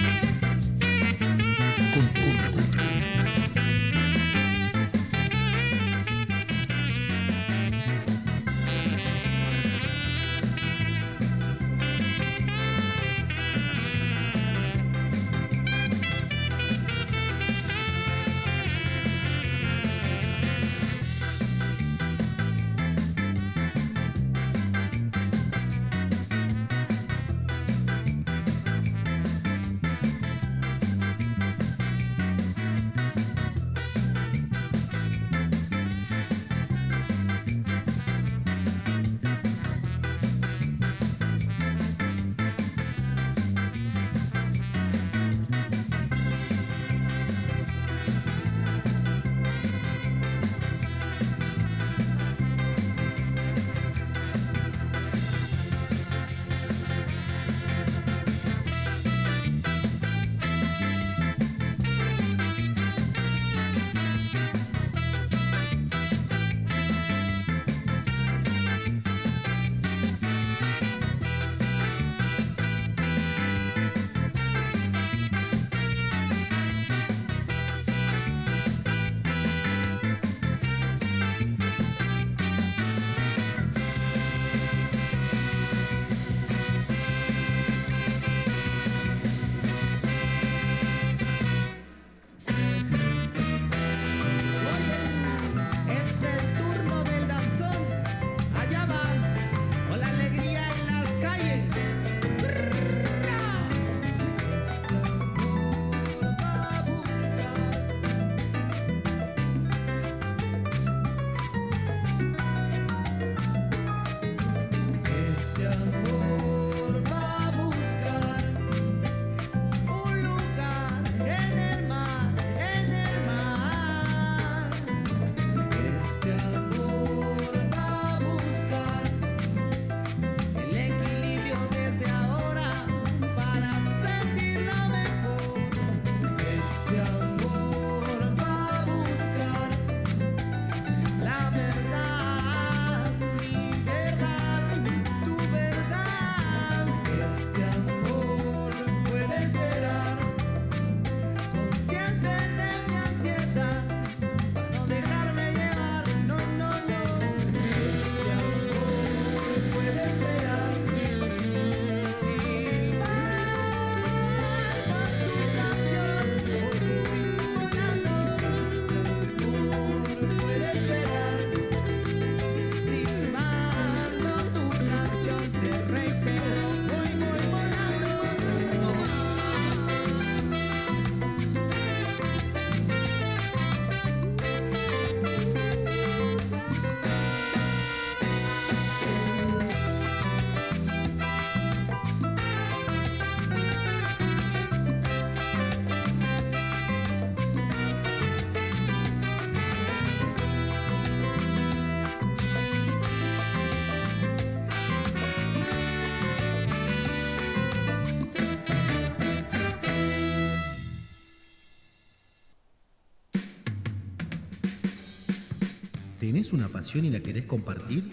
[216.47, 218.05] ¿Tenés una pasión y la querés compartir?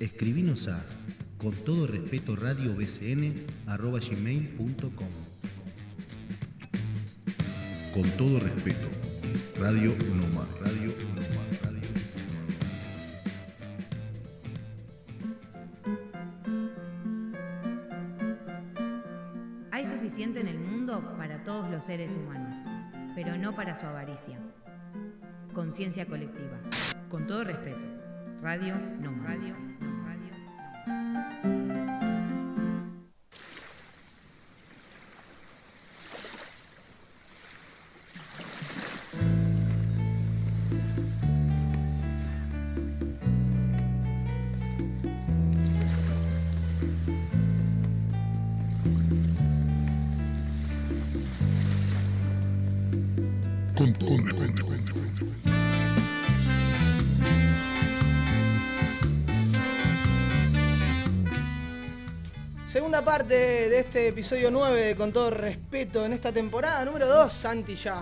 [0.00, 0.84] Escribinos a
[1.38, 2.76] con todo respeto radio
[3.66, 5.08] arroba gmail.com.
[7.94, 8.86] Con todo respeto,
[9.58, 11.88] Radio Noma, Radio Noma, Radio
[19.70, 22.54] Hay suficiente en el mundo para todos los seres humanos,
[23.14, 24.38] pero no para su avaricia.
[25.54, 26.60] Conciencia colectiva.
[27.08, 27.80] Con todo respeto.
[28.42, 29.77] Radio no Radio.
[63.18, 67.74] Parte de este episodio 9 de Con todo respeto en esta temporada número 2, Santi
[67.74, 68.00] ya.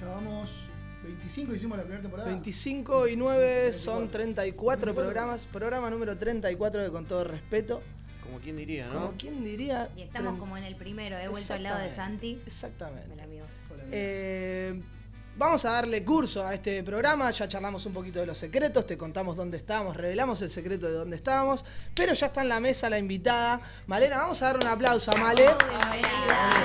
[0.00, 0.66] Llevamos
[1.04, 2.28] 25, hicimos la primera temporada.
[2.28, 7.82] 25 y 9 son 34 programas, programa número 34 de Con todo respeto.
[8.24, 8.94] Como quien diría, ¿no?
[8.94, 9.90] Como quien diría.
[9.96, 12.40] Y estamos como en el primero, he vuelto al lado de Santi.
[12.44, 13.12] Exactamente.
[13.12, 13.44] Hola, amigo.
[13.92, 14.80] Eh,
[15.42, 18.96] vamos a darle curso a este programa, ya charlamos un poquito de los secretos, te
[18.96, 21.64] contamos dónde estábamos, revelamos el secreto de dónde estábamos,
[21.94, 23.60] pero ya está en la mesa la invitada.
[23.86, 25.46] Malena, vamos a darle un aplauso a Male.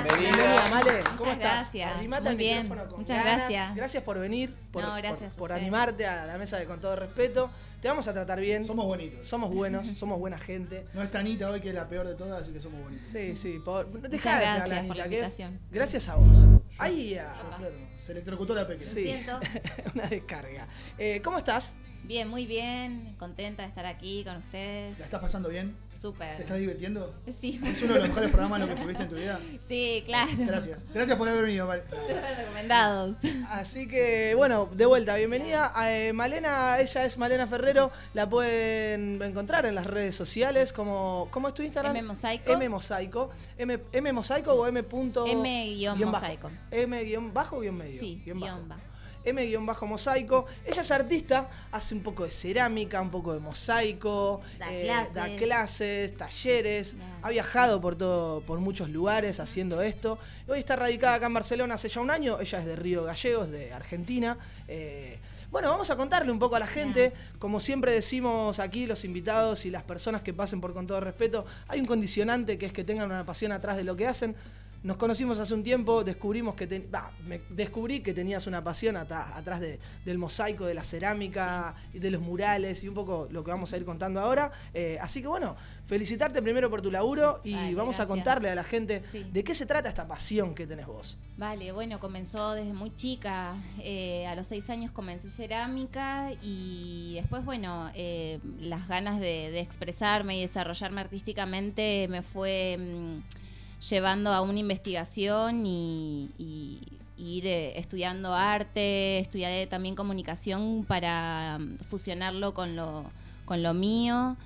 [0.04, 1.00] Bienvenida, Male.
[1.04, 1.54] ¿Cómo Muchas estás?
[1.62, 1.96] gracias.
[1.98, 2.62] Arrimate Muy al bien.
[2.64, 3.38] micrófono con Muchas ganas.
[3.40, 3.76] gracias.
[3.76, 5.62] Gracias por venir, por, No, por- gracias a por ustedes.
[5.64, 7.50] animarte a la mesa de Con todo respeto.
[7.88, 8.66] Te vamos a tratar bien.
[8.66, 9.26] Somos bonitos.
[9.26, 10.86] Somos buenos, somos buena gente.
[10.94, 13.08] No está Anita hoy, que es la peor de todas, así que somos bonitos.
[13.10, 13.62] Sí, sí.
[13.64, 15.60] Por, no Muchas dejá de gracias por la Anita, que- invitación.
[15.72, 16.38] Gracias a vos.
[16.80, 18.92] Ahí a- Claro, se electrocutó la pequeña.
[18.92, 19.16] Sí,
[19.96, 20.68] una descarga.
[20.98, 21.76] Eh, ¿Cómo estás?
[22.04, 23.16] Bien, muy bien.
[23.18, 25.00] Contenta de estar aquí con ustedes.
[25.00, 25.74] ¿La estás pasando bien?
[26.02, 26.36] Súper.
[26.38, 27.14] ¿Te estás divirtiendo?
[27.42, 27.60] Sí.
[27.66, 29.40] ¿Es uno de los mejores programas en los que tuviste en tu vida?
[29.68, 30.32] Sí, claro.
[30.38, 30.86] Gracias.
[30.94, 31.84] Gracias por haber venido, Vale.
[31.90, 33.18] Súper recomendados.
[33.50, 35.74] Así que, bueno, de vuelta, bienvenida.
[35.90, 41.50] Eh, Malena, ella es Malena Ferrero, la pueden encontrar en las redes sociales, como, ¿cómo
[41.50, 41.96] es tu Instagram?
[41.98, 42.52] M Mosaico.
[42.54, 43.30] M Mosaico.
[43.58, 45.26] M, M Mosaico o M punto...
[45.26, 46.22] M guion guion bajo.
[46.24, 46.52] mosaico.
[46.72, 48.00] M guion bajo o guion medio.
[48.00, 48.56] Sí, Guión bajo.
[48.56, 48.82] guion bajo.
[49.28, 50.46] M guion bajo mosaico.
[50.66, 55.14] Ella es artista, hace un poco de cerámica, un poco de mosaico, Da eh, clases.
[55.14, 60.18] da clases, talleres, ha viajado por todo, por muchos lugares haciendo esto.
[60.48, 62.40] Hoy está radicada acá en Barcelona hace ya un año.
[62.40, 64.38] Ella es de Río Gallegos, de Argentina.
[64.68, 65.20] Eh,
[65.50, 67.14] bueno, vamos a contarle un poco a la gente.
[67.40, 71.46] Como siempre decimos aquí, los invitados y las personas que pasen por con todo respeto,
[71.70, 74.36] hay un condicionante que es que tengan una pasión atrás de lo que hacen.
[74.84, 78.96] Nos conocimos hace un tiempo, descubrimos que ten- bah, me descubrí que tenías una pasión
[78.96, 83.28] ata- atrás de- del mosaico, de la cerámica y de los murales y un poco
[83.32, 84.52] lo que vamos a ir contando ahora.
[84.74, 85.56] Eh, así que bueno,
[85.88, 89.26] felicitarte primero por tu laburo y Vale, vamos a contarle a la gente Sí.
[89.32, 91.18] de qué se trata esta pasión que tenés vos.
[91.38, 93.56] Vale, bueno, comenzó desde muy chica.
[93.82, 99.60] Eh, a los seis años comencé cerámica y después, bueno, eh, las ganas de, de
[99.60, 103.47] expresarme y desarrollarme artísticamente me fue mm,
[103.80, 106.80] llevando a una investigación y,
[107.18, 113.06] ir eh, estudiando arte, estudié también comunicación para mm, fusionarlo con lo,
[113.46, 114.38] con lo mío.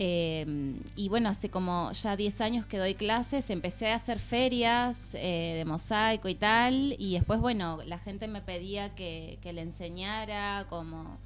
[0.00, 5.10] Eh, y bueno, hace como ya 10 años que doy clases, empecé a hacer ferias
[5.14, 9.62] eh, de mosaico y tal, y después, bueno, la gente me pedía que, que le
[9.62, 11.18] enseñara, como...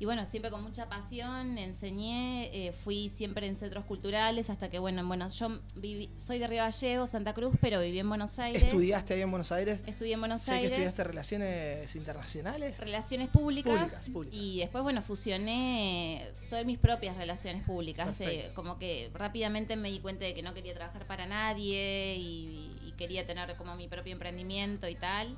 [0.00, 4.78] Y bueno, siempre con mucha pasión enseñé, eh, fui siempre en centros culturales, hasta que,
[4.78, 8.62] bueno, bueno, yo viví- soy de Río Gallegos, Santa Cruz, pero viví en Buenos Aires.
[8.62, 9.80] ¿Estudiaste ahí en Buenos Aires?
[9.86, 10.68] Estudié en Buenos sé Aires.
[10.70, 12.78] que estudiaste relaciones internacionales.
[12.78, 14.40] Relaciones públicas, Públicas, públicas.
[14.40, 18.20] y después, bueno, fusioné, soy mis propias relaciones públicas.
[18.20, 22.70] Eh, como que rápidamente me di cuenta de que no quería trabajar para nadie y,
[22.86, 25.36] y quería tener como mi propio emprendimiento y tal.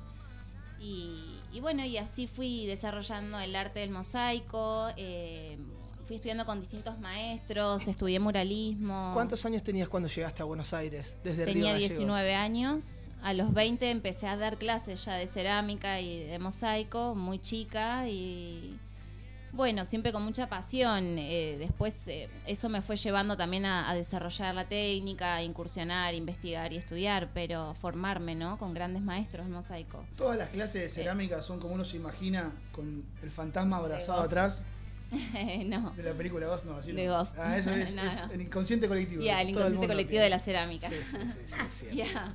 [0.81, 5.57] Y, y bueno, y así fui desarrollando el arte del mosaico, eh,
[6.05, 9.11] fui estudiando con distintos maestros, estudié muralismo.
[9.13, 11.15] ¿Cuántos años tenías cuando llegaste a Buenos Aires?
[11.23, 11.97] Desde Río Tenía Gallegos?
[11.97, 13.07] 19 años.
[13.21, 18.09] A los 20 empecé a dar clases ya de cerámica y de mosaico, muy chica
[18.09, 18.79] y
[19.53, 21.17] bueno, siempre con mucha pasión.
[21.17, 26.13] Eh, después eh, eso me fue llevando también a, a desarrollar la técnica, a incursionar,
[26.13, 28.57] investigar y estudiar, pero formarme, ¿no?
[28.57, 30.05] Con grandes maestros en mosaico.
[30.15, 34.63] Todas las clases de cerámica son como uno se imagina con el fantasma abrazado atrás.
[35.65, 35.91] no.
[35.91, 37.17] De la película Ghost, no, así De no.
[37.17, 37.33] Ghost.
[37.37, 39.21] Ah, eso es, No, es el inconsciente colectivo.
[39.21, 40.23] Ya, el inconsciente colectivo tiene.
[40.23, 40.87] de la cerámica.
[40.87, 41.85] Sí, sí, sí, sí, sí.
[41.95, 42.33] Ya.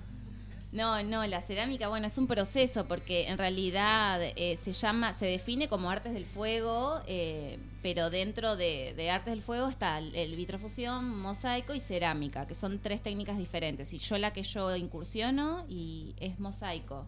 [0.76, 5.24] No, no, la cerámica, bueno, es un proceso porque en realidad eh, se llama, se
[5.24, 10.14] define como artes del fuego, eh, pero dentro de, de artes del fuego está el,
[10.14, 13.94] el vitrofusión, mosaico y cerámica, que son tres técnicas diferentes.
[13.94, 17.06] Y yo la que yo incursiono y es mosaico.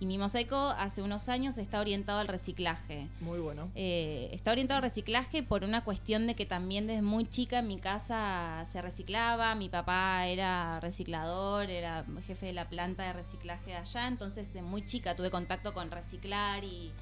[0.00, 3.08] Y mi mosaico hace unos años está orientado al reciclaje.
[3.20, 3.70] Muy bueno.
[3.74, 7.68] Eh, está orientado al reciclaje por una cuestión de que también desde muy chica en
[7.68, 13.70] mi casa se reciclaba, mi papá era reciclador, era jefe de la planta de reciclaje
[13.70, 16.92] de allá, entonces de muy chica tuve contacto con reciclar y,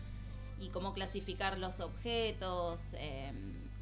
[0.61, 2.95] y cómo clasificar los objetos.
[2.99, 3.33] eh,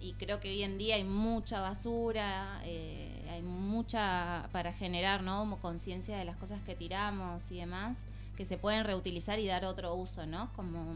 [0.00, 5.58] y creo que hoy en día hay mucha basura, eh, hay mucha para generar ¿no?
[5.60, 8.04] conciencia de las cosas que tiramos y demás,
[8.36, 10.50] que se pueden reutilizar y dar otro uso, ¿no?
[10.56, 10.94] Como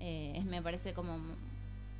[0.00, 1.18] eh, es- me parece como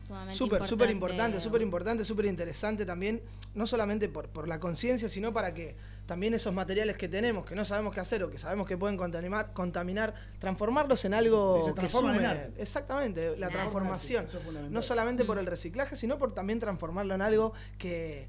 [0.07, 3.21] sumamente Súper, súper importante, súper importante, súper interesante también,
[3.55, 5.75] no solamente por, por la conciencia, sino para que
[6.07, 8.97] también esos materiales que tenemos, que no sabemos qué hacer o que sabemos que pueden
[8.97, 12.27] contaminar, contaminar transformarlos en algo que en sume.
[12.27, 12.63] arte.
[12.63, 14.27] Exactamente, la transformación.
[14.27, 14.73] Eso es fundamental.
[14.73, 18.29] No solamente por el reciclaje, sino por también transformarlo en algo que,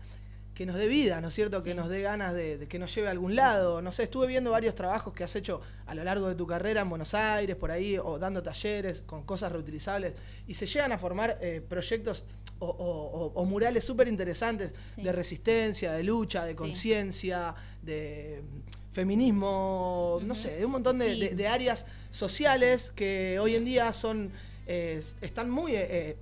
[0.57, 1.61] que nos dé vida, ¿no es cierto?
[1.61, 3.79] Que nos dé ganas de, de que nos lleve a algún lado.
[3.83, 6.81] No sé, estuve viendo varios trabajos que has hecho a lo largo de tu carrera
[6.81, 10.13] en Buenos Aires, por ahí, o dando talleres con cosas reutilizables,
[10.47, 12.23] y se llegan a formar eh, proyectos
[12.57, 15.03] o, o- o- o murales súper interesantes Sí.
[15.03, 16.57] de resistencia, de lucha, de Sí.
[16.57, 17.53] conciencia,
[17.83, 18.41] de
[18.93, 21.19] feminismo, no sé, de un montón de, Sí.
[21.21, 24.31] de- de áreas sociales que hoy en día son
[24.69, 26.17] eh, están muy, eh,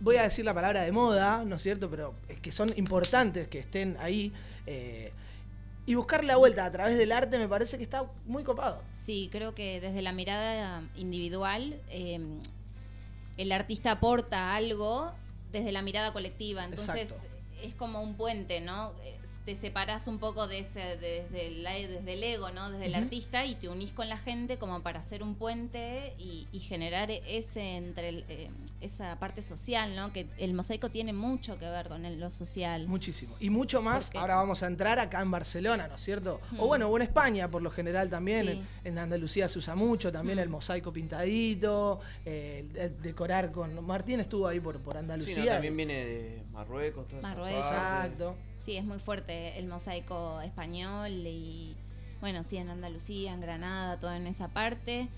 [0.00, 1.88] voy a decir la palabra de moda, ¿no es cierto?
[1.90, 4.32] Pero es que son importantes que estén ahí.
[4.66, 5.12] eh,
[5.86, 8.80] y buscar la vuelta a través del arte me parece que está muy copado.
[8.96, 12.20] Sí, creo que desde la mirada individual eh,
[13.36, 15.10] el artista aporta algo
[15.50, 16.64] desde la mirada colectiva.
[16.64, 17.26] Entonces Exacto.
[17.62, 18.92] es como un puente, ¿no?
[19.40, 22.70] Eh, Te separas un poco de ese, desde, el, desde el ego, ¿no?
[22.70, 26.46] Desde el artista y te unís con la gente como para hacer un puente y,
[26.52, 30.12] y generar ese entre el, eh, esa parte social, ¿no?
[30.12, 32.86] Que el mosaico tiene mucho que ver con el- lo social.
[32.86, 33.34] Muchísimo.
[33.40, 36.40] Y mucho más, Porque- ahora vamos a entrar acá en Barcelona, ¿no es cierto?
[36.58, 38.52] O bueno, o en España por lo general también, Sí.
[38.52, 43.84] en, en Andalucía se usa mucho, también el mosaico pintadito, eh, el- el decorar con...
[43.84, 45.44] Martín estuvo ahí por, por Sí, Andalucía.
[45.44, 47.60] no, también viene de Marruecos, todas Marruecos.
[47.60, 48.36] Exacto.
[48.56, 51.74] Sí, es muy fuerte el mosaico español y,
[52.20, 55.08] bueno, sí, en Andalucía, en Granada, todo en esa parte.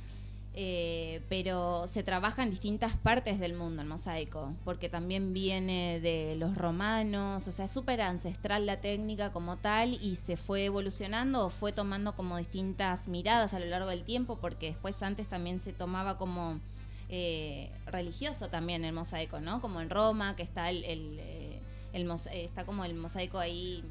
[0.54, 6.36] Eh, pero se trabaja en distintas partes del mundo el mosaico, porque también viene de
[6.36, 11.46] los romanos, o sea, es súper ancestral la técnica como tal y se fue evolucionando
[11.46, 15.58] o fue tomando como distintas miradas a lo largo del tiempo, porque después antes también
[15.58, 16.60] se tomaba como
[17.14, 19.60] eh, religioso también el mosaico, ¿no?
[19.60, 21.60] Como en Roma, que está el, el, eh,
[21.92, 23.84] el eh, está como el mosaico ahí.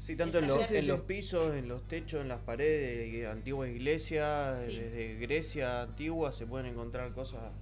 [0.00, 3.70] Sí, tanto en, los, en los pisos, en los techos, en las paredes de antiguas
[3.70, 4.76] iglesias, Sí.
[4.76, 7.52] desde Grecia antigua se pueden encontrar cosas.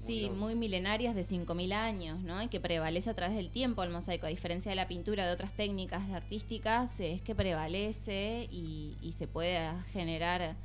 [0.00, 2.42] Sí, muy milenarias de 5.000 años, ¿no?
[2.42, 5.32] Y que prevalece a través del tiempo el mosaico, a diferencia de la pintura de
[5.34, 10.56] otras técnicas artísticas, es que prevalece y, y se puede generar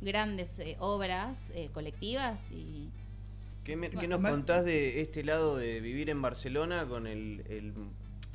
[0.00, 2.88] grandes eh, obras eh, colectivas y
[3.66, 7.72] ¿Qué, me- qué nos contás de este lado de vivir en Barcelona con el, el-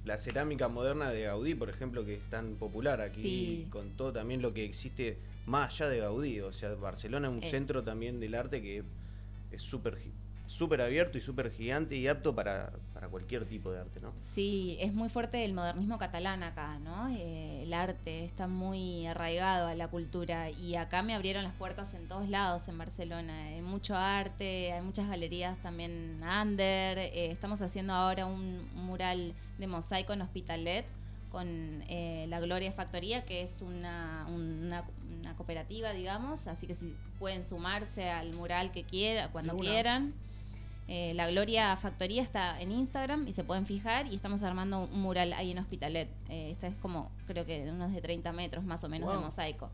[0.03, 3.67] la cerámica moderna de Gaudí, por ejemplo, que es tan popular aquí, Sí.
[3.69, 6.41] con todo también lo que existe más allá de Gaudí?
[6.41, 7.49] O sea, Barcelona es un Eh.
[7.49, 8.83] centro también del arte que
[9.51, 9.95] es súper
[10.45, 14.13] súper abierto y súper gigante y apto para, para cualquier tipo de arte, ¿no?
[14.33, 17.09] Sí, es muy fuerte el modernismo catalán acá, ¿no?
[17.09, 21.93] Eh, el arte está muy arraigado a la cultura y acá me abrieron las puertas
[21.93, 23.45] en todos lados en Barcelona.
[23.45, 26.97] Hay mucho arte, hay muchas galerías también under.
[26.97, 30.85] eh, estamos haciendo ahora un mural de mosaico en Hospitalet
[31.31, 31.47] con
[31.87, 34.83] eh, la Gloria Factoría, que es una, una,
[35.19, 40.13] una cooperativa, digamos, así que si pueden sumarse al mural que quieran, cuando quieran.
[40.93, 45.01] Eh, la Gloria Factoría está en Instagram y se pueden fijar y estamos armando un
[45.01, 46.09] mural ahí en Hospitalet.
[46.27, 49.17] Eh, esta es como, creo que de unos de 30 metros más o menos de
[49.17, 49.71] mosaico.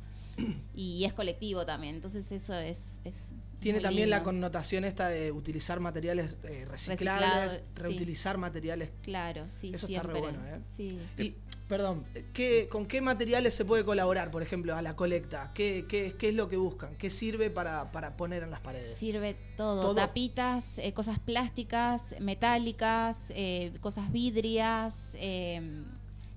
[0.75, 2.99] Y es colectivo también, entonces eso es...
[3.03, 7.81] es Tiene también la connotación esta de utilizar materiales eh, reciclables, Reciclado, sí.
[7.81, 8.91] reutilizar materiales.
[9.01, 10.19] Claro, sí, Eso está re siempre.
[10.19, 10.61] bueno, ¿eh?
[10.71, 10.99] Sí.
[11.17, 11.33] Y,
[11.67, 15.51] perdón, ¿qué, ¿con qué materiales se puede colaborar, por ejemplo, a la colecta?
[15.53, 16.95] ¿Qué, qué, qué es lo que buscan?
[16.95, 18.95] ¿Qué sirve para, para poner en las paredes?
[18.97, 19.95] Sirve todo, Todo.
[19.95, 25.83] tapitas, eh, cosas plásticas, metálicas, eh, cosas vidrias, eh,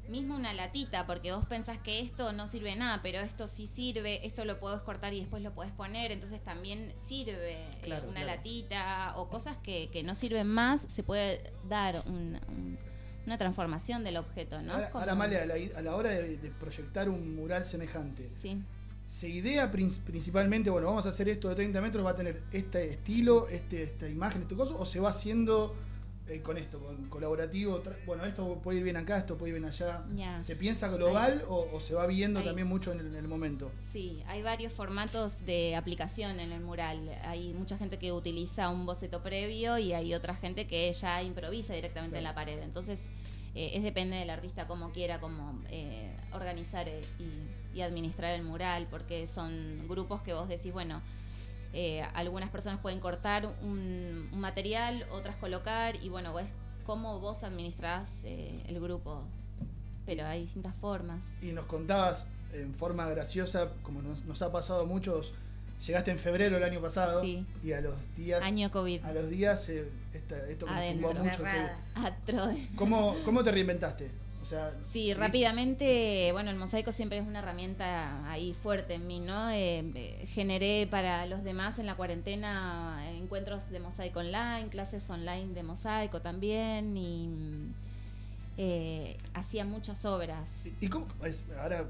[0.08, 4.26] mismo una latita, porque vos pensás que esto no sirve nada, pero esto sí sirve,
[4.26, 8.26] esto lo podés cortar y después lo podés poner, entonces también sirve Claro, una claro.
[8.36, 12.78] latita o cosas que, que no sirven más, se puede dar un- un-
[13.26, 14.72] una transformación del objeto, ¿no?
[14.74, 18.60] Ahora, ahora, Amalia, a la, a la hora de, de proyectar un mural semejante, Sí.
[19.06, 22.42] se idea prin- principalmente, bueno, vamos a hacer esto de 30 metros, va a tener
[22.52, 25.74] este estilo, este, esta imagen, este coso, o se va haciendo
[26.30, 29.68] eh, con esto, con colaborativo, bueno, esto puede ir bien acá, esto puede ir bien
[29.68, 30.04] allá.
[30.40, 33.70] ¿Se piensa global o, o se va viendo también mucho en el, en el momento?
[33.90, 36.98] Sí, hay varios formatos de aplicación en el mural.
[37.24, 41.74] Hay mucha gente que utiliza un boceto previo y hay otra gente que ya improvisa
[41.74, 42.60] directamente en la pared.
[42.62, 43.00] Entonces,
[43.54, 48.44] eh, es depende del artista cómo quiera cómo eh, organizar eh, y, y administrar el
[48.44, 51.02] mural, porque son grupos que vos decís, bueno,
[51.72, 56.48] eh, algunas personas pueden cortar un, un material, otras colocar, y bueno, es
[56.84, 59.22] cómo vos administrás eh, el grupo.
[60.06, 61.20] Pero hay distintas formas.
[61.42, 65.32] Y nos contabas en forma graciosa, como nos, nos ha pasado a muchos,
[65.86, 67.46] llegaste en febrero del año pasado Sí.
[67.62, 68.42] y a los días...
[68.42, 69.04] Año COVID.
[69.04, 71.44] A los días, eh, esta- esto que nos tumbó mucho.
[71.94, 74.10] Atro- ¿Cómo, ¿Cómo te reinventaste?
[74.42, 79.20] O sea, Sí, rápidamente, bueno, el mosaico siempre es una herramienta ahí fuerte en mí,
[79.20, 79.50] ¿no?
[79.50, 85.52] Eh, eh, generé para los demás en la cuarentena encuentros de mosaico online, clases online
[85.52, 87.74] de mosaico también y mm,
[88.56, 90.50] eh, hacía muchas obras.
[90.80, 91.84] ¿Y cómo, es, ahora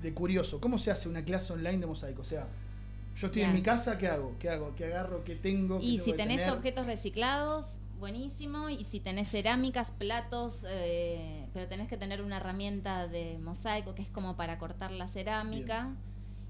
[0.00, 2.22] de curioso, cómo se hace una clase online de mosaico?
[2.22, 2.48] O sea,
[3.16, 4.34] yo estoy en mi casa, ¿qué hago?
[4.38, 4.74] ¿Qué hago?
[4.76, 5.24] ¿Qué agarro?
[5.24, 5.78] ¿Qué tengo?
[5.78, 6.50] ¿Qué Y tengo si tenés tener?
[6.56, 8.70] objetos reciclados, buenísimo.
[8.70, 14.02] Y si tenés cerámicas, platos, eh, pero tenés que tener una herramienta de mosaico que
[14.02, 15.90] es como para cortar la cerámica.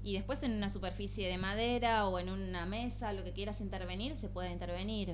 [0.03, 4.17] Y después en una superficie de madera o en una mesa, lo que quieras intervenir,
[4.17, 5.13] se puede intervenir.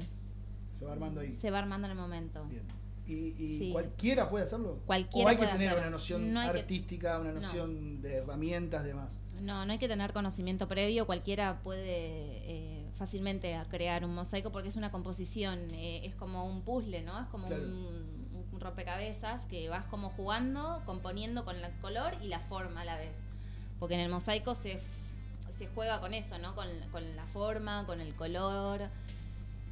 [0.78, 1.36] Se va armando ahí.
[1.36, 2.44] Se va armando en el momento.
[3.06, 3.70] ¿Y, y Sí.
[3.72, 4.80] cualquiera puede hacerlo?
[4.86, 5.82] Cualquiera ¿O hay que tener hacerlo.
[5.82, 7.42] una noción No que- artística, una No.
[7.42, 9.20] noción de herramientas, demás?
[9.42, 14.52] No, no hay que tener conocimiento previo, cualquiera puede eh, fácilmente a crear un mosaico
[14.52, 17.20] porque es una composición, eh, es como un puzzle, ¿no?
[17.20, 17.64] Es como Claro.
[17.64, 18.09] un,
[18.60, 22.97] un rompecabezas que vas como jugando, componiendo con el color y la forma a la
[22.97, 23.16] vez.
[23.80, 24.80] Porque en el mosaico se,
[25.51, 26.53] se juega con eso, ¿no?
[26.55, 28.82] Con, con la forma, con el color.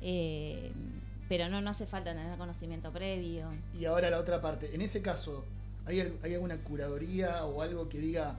[0.02, 0.72] eh,
[1.30, 3.50] pero no, no hace falta tener conocimiento previo.
[3.78, 4.74] Y ahora la otra parte.
[4.74, 5.44] En ese caso,
[5.86, 8.38] ¿hay, hay alguna curaduría o algo que diga,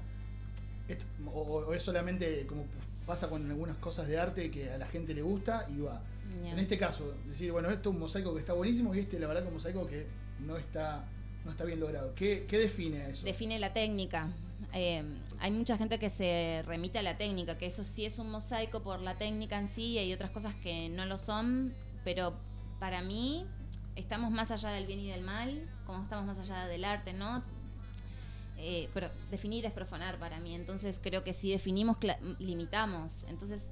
[0.88, 2.64] esto- o, o es solamente como
[3.07, 6.01] pasa con algunas cosas de arte que a la gente le gusta y va?
[6.46, 9.26] En este caso, decir, bueno, esto es un mosaico que está buenísimo y este, la
[9.26, 10.07] verdad, que es un mosaico que
[10.41, 11.05] no está,
[11.45, 12.14] no está bien logrado.
[12.14, 13.24] ¿Qué, qué define eso?
[13.24, 14.28] Define la técnica.
[14.74, 15.05] Eh,
[15.39, 18.83] hay mucha gente que se remite a la técnica, que eso sí es un mosaico
[18.83, 21.72] por la técnica en sí, y hay otras cosas que no lo son,
[22.04, 22.34] pero
[22.80, 23.46] para mí
[23.95, 27.42] estamos más allá del bien y del mal, como estamos más allá del arte, ¿no?
[28.57, 31.96] Eh, pero definir es profanar para mí, entonces creo que si definimos,
[32.41, 33.25] limitamos.
[33.29, 33.71] Entonces,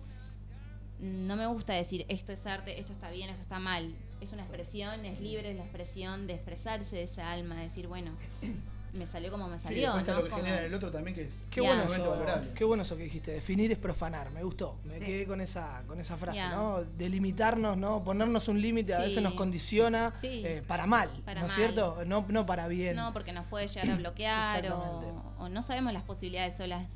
[1.01, 3.95] no me gusta decir esto es arte, esto está bien, esto está mal.
[4.27, 8.11] Es una expresión, es libre la expresión de expresarse de esa alma, de decir, bueno,
[8.93, 9.97] me salió como me Sí, salió.
[9.97, 10.19] está ¿no?
[10.19, 12.19] lo que Como- genera en el otro también, que es Qué bueno, eso,
[12.57, 13.31] qué bueno eso que dijiste.
[13.31, 14.31] Definir es profanar.
[14.32, 14.78] Me gustó.
[14.85, 15.05] Me Sí.
[15.05, 16.43] quedé con esa, con esa frase.
[16.48, 16.82] ¿no?
[16.98, 18.03] Delimitarnos, ¿no?
[18.03, 19.05] Ponernos un límite a Sí.
[19.05, 20.43] veces nos condiciona Sí.
[20.44, 22.03] eh, para mal, Para ¿no es cierto?
[22.05, 22.97] No, no para bien.
[22.97, 26.93] No, porque nos puede llegar a bloquear o, o no sabemos las posibilidades o las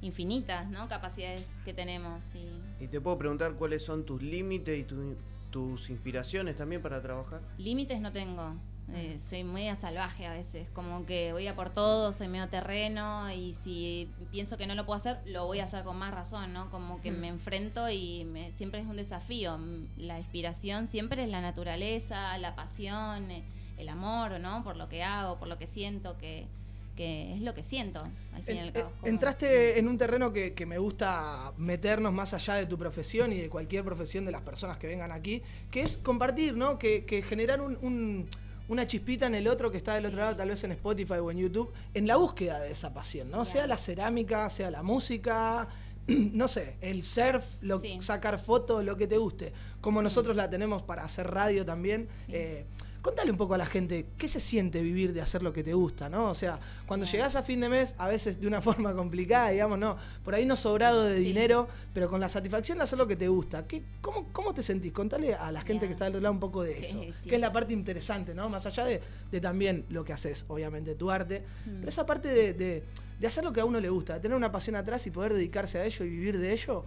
[0.00, 0.86] infinitas, ¿no?
[0.88, 2.22] Capacidades que tenemos.
[2.34, 5.16] Y Y te puedo preguntar cuáles son tus límites y tu-
[5.52, 7.40] tus inspiraciones también para trabajar.
[7.58, 8.54] límites no tengo.
[8.94, 13.30] Eh, soy media salvaje a veces, como que voy a por todo, soy medio terreno
[13.32, 16.52] y si pienso que no lo puedo hacer, lo voy a hacer con más razón,
[16.52, 16.68] ¿no?
[16.68, 17.20] Como que Mm.
[17.20, 19.56] me enfrento y me- siempre es un desafío.
[19.56, 23.44] Mm, La inspiración siempre es la naturaleza, la pasión, eh,
[23.78, 24.64] el amor, ¿no?
[24.64, 26.48] Por lo que hago, por lo que siento, que,
[26.96, 28.88] que es lo que siento, al fin y al cabo.
[28.88, 32.76] eh, como- Entraste en un terreno que, que me gusta meternos más allá de tu
[32.76, 36.78] profesión y de cualquier profesión de las personas que vengan aquí, que es compartir, ¿no?
[36.78, 38.28] Que, que generar un- un-
[38.68, 41.30] una chispita en el otro que está del otro lado, tal vez en Spotify o
[41.30, 43.44] en YouTube, en la búsqueda de esa pasión, ¿no?
[43.44, 45.68] Sea la cerámica, sea la música,
[46.08, 47.98] no sé, el surf, lo- Sí.
[48.02, 49.52] sacar fotos, lo que te guste.
[49.80, 52.08] Como nosotros la tenemos para hacer radio también.
[52.28, 52.64] eh,
[53.02, 55.74] Contale un poco a la gente qué se siente vivir de hacer lo que te
[55.74, 56.30] gusta, ¿no?
[56.30, 59.76] O sea, cuando llegás a fin de mes, a veces de una forma complicada, digamos,
[59.78, 63.16] no, por ahí no sobrado de dinero, pero con la satisfacción de hacer lo que
[63.16, 63.66] te gusta.
[63.66, 64.92] ¿Qué, cómo, ¿Cómo te sentís?
[64.92, 67.28] Contale a la gente que está del otro lado un poco de eso, sí.
[67.28, 68.48] que es la parte interesante, ¿no?
[68.48, 69.00] Más allá de,
[69.32, 71.76] de también lo que haces, obviamente, tu arte, Mm.
[71.80, 72.84] pero esa parte de, de-
[73.18, 75.34] de hacer lo que a uno le gusta, de tener una pasión atrás y poder
[75.34, 76.84] dedicarse a ello y vivir de ello,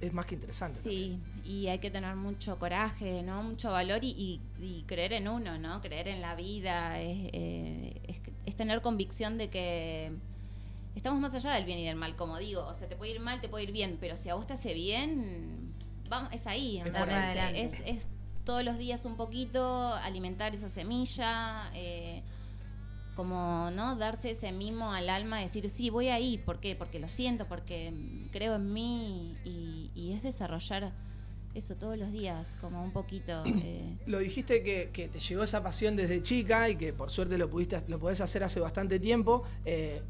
[0.00, 0.80] es más que interesante.
[0.80, 3.42] Sí, y hay que tener mucho coraje, ¿no?
[3.42, 5.80] Mucho valor y, y- y creer en uno, ¿no?
[5.80, 10.12] Creer en la vida, es, eh, es- es tener convicción de que
[10.96, 12.66] estamos más allá del bien y del mal, como digo.
[12.66, 14.54] O sea, te puede ir mal, te puede ir bien, pero si a vos te
[14.54, 15.72] hace bien,
[16.08, 16.98] vamos, es ahí, ¿entendés?
[17.56, 18.06] Es, es
[18.44, 22.22] todos los días un poquito, alimentar esa semilla, eh,
[23.20, 26.74] como no darse ese mimo al alma, decir, sí, voy ahí, ¿por qué?
[26.74, 27.92] Porque lo siento, porque
[28.32, 30.94] creo en mí y, y es desarrollar
[31.54, 33.42] eso todos los días, como un poquito.
[33.44, 37.36] eh, Lo dijiste que, que te llegó esa pasión desde chica y que por suerte
[37.36, 39.42] lo pudiste lo podés hacer hace bastante tiempo.
[39.66, 40.00] Eh,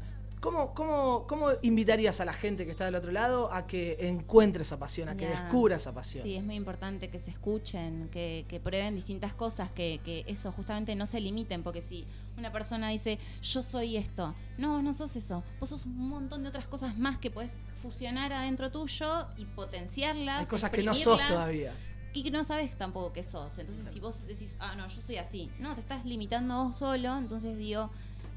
[0.41, 4.63] ¿cómo, cómo, cómo invitarías a la gente que está del otro lado a que encuentre
[4.63, 6.23] esa pasión, a que descubra esa pasión?
[6.23, 10.51] Sí, es muy importante que se escuchen, que, que prueben distintas cosas, que, que eso
[10.51, 12.05] justamente no se limiten, porque si
[12.37, 16.43] una persona dice, yo soy esto, no, vos no sos eso, vos sos un montón
[16.43, 20.41] de otras cosas más que puedes fusionar adentro tuyo y potenciarlas.
[20.41, 21.73] Hay cosas que no sos todavía.
[22.13, 23.57] Y que no sabes tampoco qué sos.
[23.57, 27.17] Entonces, si vos decís, ah, no, yo soy así, no, te estás limitando vos solo,
[27.17, 27.89] entonces digo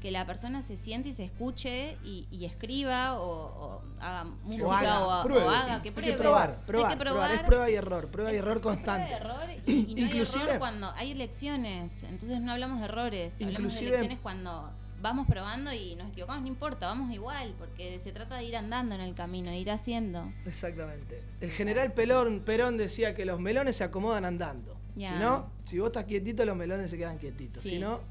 [0.05, 4.67] que la persona se siente y se escuche y, y escriba o, o haga música
[4.67, 5.47] o, haga, o pruebe.
[5.47, 6.11] haga, que Hay pruebe.
[6.11, 7.31] que probar, probar, Hay que probar.
[7.31, 9.11] Es prueba y error, prueba y error constante.
[9.13, 12.03] error y, y no hay Inclusive- error cuando hay elecciones.
[12.03, 14.69] Entonces no hablamos de errores, hablamos de elecciones cuando
[15.01, 18.93] vamos probando y nos equivocamos, no importa, vamos igual, porque se trata de ir andando
[18.93, 20.31] en el camino, de ir haciendo.
[20.45, 21.23] Exactamente.
[21.41, 24.77] El general Pelón, Perón decía que los melones se acomodan andando.
[24.95, 25.13] Ya.
[25.13, 27.63] Si no, si vos estás quietito, los melones se quedan quietitos.
[27.63, 27.71] Sí.
[27.71, 28.01] Si no,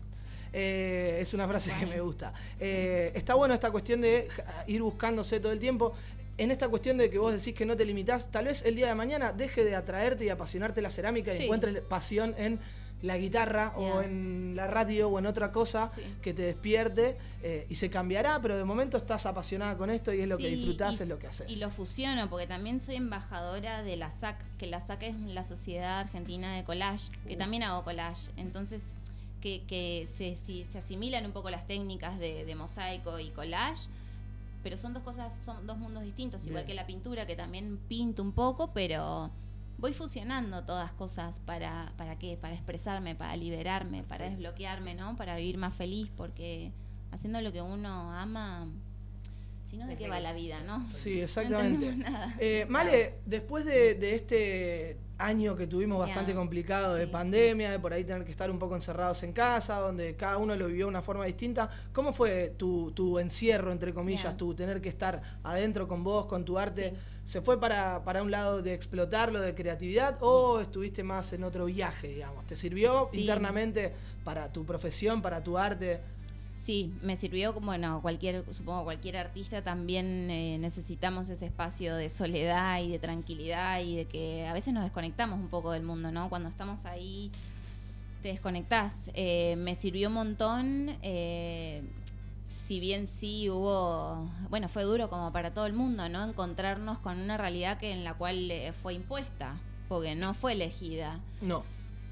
[0.54, 2.32] eh, es una frase que me gusta.
[2.60, 4.28] Eh, está bueno esta cuestión de
[4.68, 5.92] ir buscándose todo el tiempo.
[6.38, 8.86] En esta cuestión de que vos decís que no te limitás, tal vez el día
[8.88, 11.42] de mañana deje de atraerte y apasionarte la cerámica y Sí.
[11.44, 12.58] encuentres pasión en
[13.02, 15.90] la guitarra o en la radio o en otra cosa
[16.22, 20.20] que te despierte eh, y se cambiará, pero de momento estás apasionada con esto y
[20.22, 21.50] es lo que disfrutás, y- es lo que haces.
[21.50, 25.44] Y lo fusiono, porque también soy embajadora de la SAC, que la SAC es la
[25.44, 27.38] Sociedad Argentina de Collage, que Uh.
[27.38, 28.30] también hago collage.
[28.38, 28.82] Entonces,
[29.44, 33.88] que, que se, si- se asimilan un poco las técnicas de, de mosaico y collage,
[34.62, 38.22] pero son dos cosas, son dos mundos distintos, igual que la pintura, que también pinto
[38.22, 39.30] un poco, pero
[39.76, 42.38] voy fusionando todas cosas para, ¿para qué?
[42.40, 45.14] Para expresarme, para liberarme, para desbloquearme, ¿no?
[45.16, 46.72] Para vivir más feliz, porque
[47.12, 48.66] haciendo lo que uno ama,
[49.70, 50.88] si no, ¿de qué va la vida, no?
[50.88, 51.94] Sí, exactamente.
[51.96, 52.34] nada.
[52.40, 57.78] Eh, Male, después de, de este año que tuvimos bastante Ya, complicado de pandemia, de
[57.78, 60.86] por ahí tener que estar un poco encerrados en casa, donde cada uno lo vivió
[60.86, 65.22] de una forma distinta, ¿cómo fue tu, tu encierro, entre comillas, tu tener que estar
[65.42, 66.90] adentro con vos, con tu arte?
[66.90, 66.96] Sí.
[67.24, 71.64] ¿Se fue para, para un lado de explotarlo, de creatividad, o estuviste más en otro
[71.66, 72.44] viaje, digamos?
[72.46, 73.22] ¿Te sirvió Sí.
[73.22, 76.00] internamente para tu profesión, para tu arte?
[76.54, 82.08] Sí, me sirvió como, bueno, cualquier, supongo cualquier artista también eh, necesitamos ese espacio de
[82.08, 86.10] soledad y de tranquilidad y de que a veces nos desconectamos un poco del mundo,
[86.12, 86.28] ¿no?
[86.28, 87.30] Cuando estamos ahí
[88.22, 89.10] te desconectás.
[89.14, 91.82] Eh, me sirvió un montón, eh,
[92.46, 96.24] si bien sí hubo, bueno, fue duro como para todo el mundo, ¿no?
[96.24, 98.50] Encontrarnos con una realidad que en la cual
[98.80, 99.58] fue impuesta,
[99.88, 101.62] porque no fue elegida No.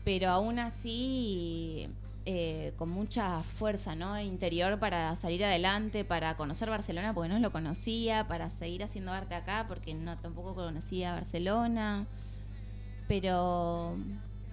[0.05, 1.89] pero aún así
[2.25, 4.21] eh, con mucha fuerza ¿no?
[4.21, 9.35] interior para salir adelante, para conocer Barcelona porque no lo conocía, para seguir haciendo arte
[9.35, 12.07] acá porque no tampoco conocía Barcelona,
[13.09, 13.97] pero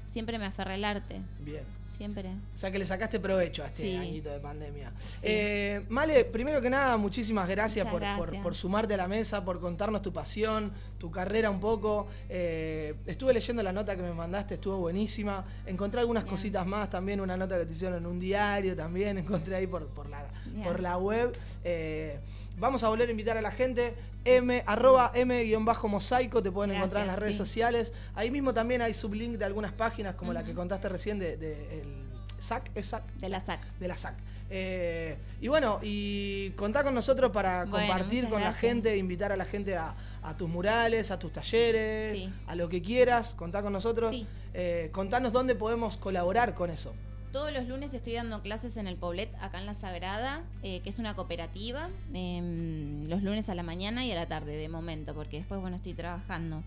[0.07, 1.63] siempre me aferré al arte, Bien.
[1.99, 2.29] Siempre.
[2.55, 3.95] O sea que le sacaste provecho a este Sí.
[3.97, 4.93] añito de pandemia.
[4.97, 5.17] Sí.
[5.27, 8.41] Eh, Male, primero que nada, muchísimas gracias, por, por- gracias.
[8.41, 12.07] por sumarte a la mesa, por contarnos tu pasión, tu carrera un poco.
[12.29, 15.43] Eh, estuve leyendo la nota que me mandaste, estuvo buenísima.
[15.65, 16.35] Encontré algunas Bien.
[16.35, 19.17] cositas más, también una nota que te hicieron en un diario, también
[19.51, 20.63] encontré ahí por, por, la, Bien.
[20.63, 21.37] por la web.
[21.65, 22.19] Eh,
[22.59, 23.95] vamos a volver a invitar a la gente.
[24.25, 27.37] M, arroba M-mosaico, te pueden encontrar en las redes sí.
[27.37, 27.93] sociales.
[28.15, 31.81] Ahí mismo también hay sublink de algunas páginas, como la que contaste recién de, de
[31.81, 32.05] el
[32.37, 33.03] SAC, ¿es SAC?
[33.15, 33.65] De la SAC.
[33.79, 34.15] De la SAC.
[34.51, 39.37] Eh, y bueno, y contá con nosotros para Bueno, compartir con la gente, invitar a
[39.37, 42.33] la gente a, a tus murales, a tus talleres, Sí.
[42.47, 44.11] a lo que quieras, contá con nosotros.
[44.11, 44.27] Sí.
[44.53, 46.93] Eh, contanos dónde podemos colaborar con eso.
[47.31, 50.89] Todos los lunes estoy dando clases en el Poblet, acá en La Sagrada, eh, que
[50.89, 55.13] es una cooperativa, em, los lunes a la mañana y a la tarde, de momento,
[55.13, 56.63] porque después, bueno, estoy trabajando.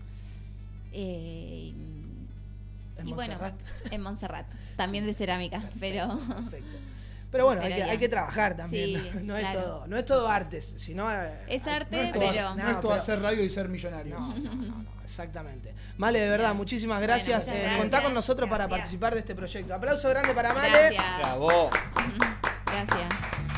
[0.93, 1.73] Eh,
[2.97, 3.35] En y bueno,
[3.91, 4.45] en Montserrat,
[4.77, 6.17] también de cerámica, pero...
[6.17, 6.77] Perfecto.
[7.33, 7.85] Pero bueno, hay, que, ya.
[7.89, 9.01] hay que trabajar también.
[9.01, 9.61] Sí, no, es claro.
[9.61, 11.11] todo, no es todo artes, sino.
[11.11, 13.49] eh, Es hay- arte, No es todo, pero- no es todo pero- hacer radio y
[13.49, 14.19] ser millonario.
[14.19, 15.73] No, no, no, no, exactamente.
[15.97, 17.39] Male, de verdad, muchísimas gracias.
[17.41, 17.79] muchas Eh, gracias.
[17.81, 19.73] contá con nosotros para participar de este proyecto.
[19.73, 20.69] Aplauso grande para Male.
[20.69, 21.17] Gracias.
[21.19, 21.69] Bravo.
[22.65, 23.52] Gracias.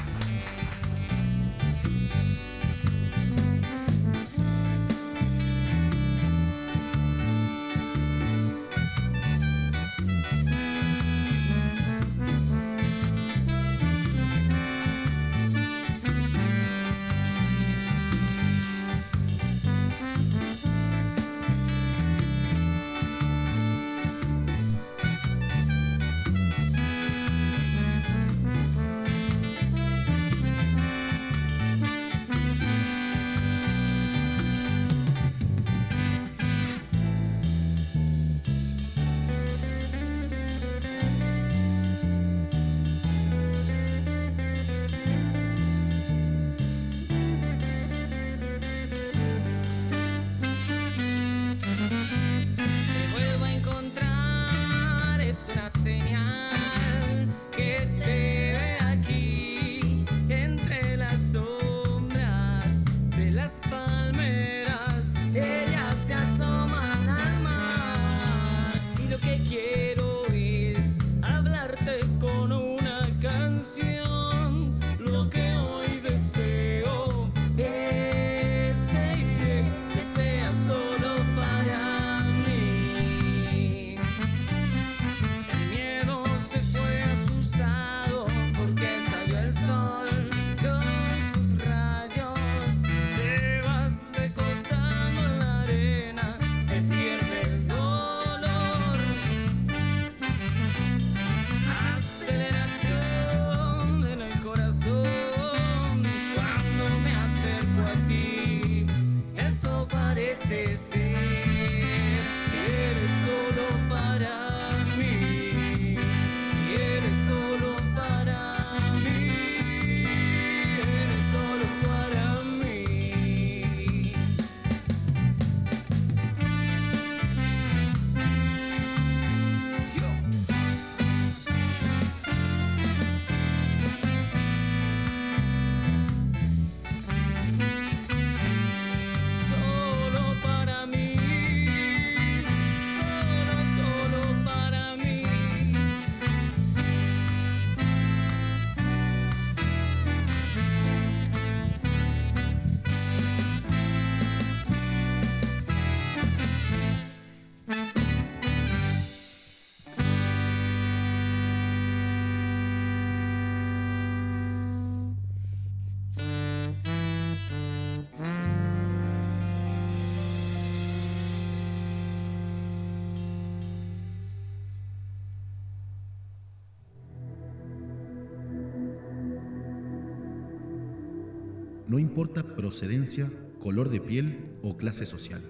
[181.95, 183.31] No importa procedencia,
[183.61, 185.41] color de piel o clase social.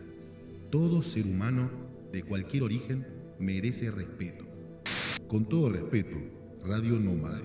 [0.69, 1.72] Todo ser humano
[2.11, 3.07] de cualquier origen
[3.39, 4.45] merece respeto.
[5.27, 6.15] Con todo respeto,
[6.63, 7.41] Radio Nómada.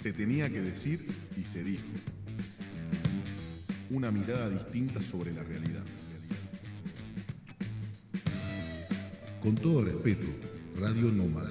[0.00, 1.04] Se tenía que decir
[1.36, 1.82] y se dijo.
[3.90, 5.82] Una mirada distinta sobre la realidad.
[9.48, 10.26] Con todo respeto,
[10.78, 11.48] Radio Nómada.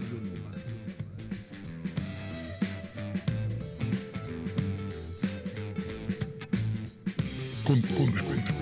[7.66, 8.58] Con todo respeto.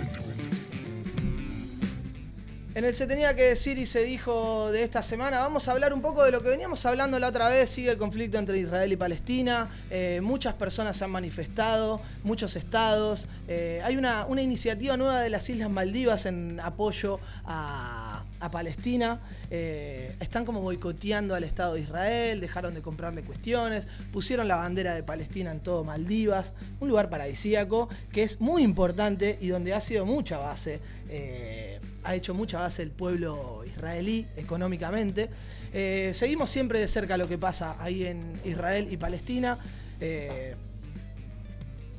[2.75, 5.93] En el Se Tenía que Decir y se dijo de esta semana, vamos a hablar
[5.93, 8.91] un poco de lo que veníamos hablando la otra vez, sigue el conflicto entre Israel
[8.91, 14.97] y Palestina, eh, muchas personas se han manifestado, muchos estados, eh, hay una, una iniciativa
[14.97, 18.04] nueva de las Islas Maldivas en apoyo a,
[18.45, 19.19] a Palestina,
[19.49, 24.95] eh, están como boicoteando al Estado de Israel, dejaron de comprarle cuestiones, pusieron la bandera
[24.95, 29.81] de Palestina en todo Maldivas, un lugar paradisíaco que es muy importante y donde ha
[29.81, 30.79] sido mucha base.
[31.09, 35.29] eh, ha hecho mucha base el pueblo israelí económicamente.
[35.73, 39.57] Eh, seguimos siempre de cerca lo que pasa ahí en Israel y Palestina.
[39.99, 40.55] Eh,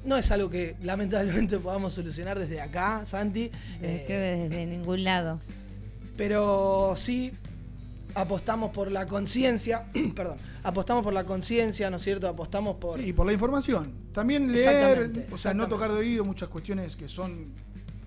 [0.04, 3.50] no es algo que lamentablemente podamos solucionar desde acá, Santi.
[3.82, 5.40] Eh, Creo que desde ningún lado.
[6.16, 7.32] Pero sí
[8.14, 9.84] apostamos por la conciencia,
[10.14, 12.28] perdón, apostamos por la conciencia, ¿no es cierto?
[12.28, 12.98] Apostamos por...
[13.00, 13.92] Sí, por la información.
[14.12, 17.46] También leer, o sea, no tocar de oído muchas cuestiones que son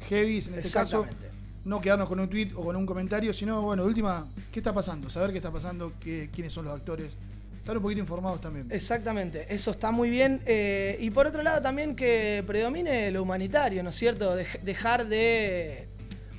[0.09, 1.01] heavy en este caso.
[1.03, 1.29] Exactamente.
[1.65, 4.73] No quedarnos con un tweet o con un comentario, sino, bueno, de última, ¿qué está
[4.73, 5.09] pasando?
[5.09, 7.11] Saber qué está pasando, qué, quiénes son los actores.
[7.57, 8.65] Estar un poquito informados también.
[8.71, 10.41] Exactamente, eso está muy bien.
[10.45, 14.35] eh, y por otro lado también que predomine lo humanitario, ¿no es cierto?
[14.35, 15.85] Dej- dejar de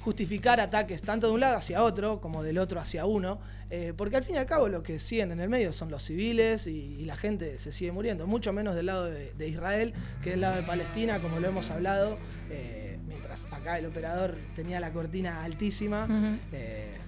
[0.02, 3.38] justificar ataques tanto de un lado hacia otro como del otro hacia uno,
[3.70, 6.02] eh, porque al fin y al cabo lo que siguen en el medio son los
[6.02, 9.92] civiles y, y la gente se sigue muriendo, mucho menos del lado de, de Israel
[10.22, 12.18] que del lado de Palestina, como lo hemos hablado,
[12.50, 16.08] eh, mientras acá el operador tenía la cortina altísima.
[16.52, 16.98] Eh,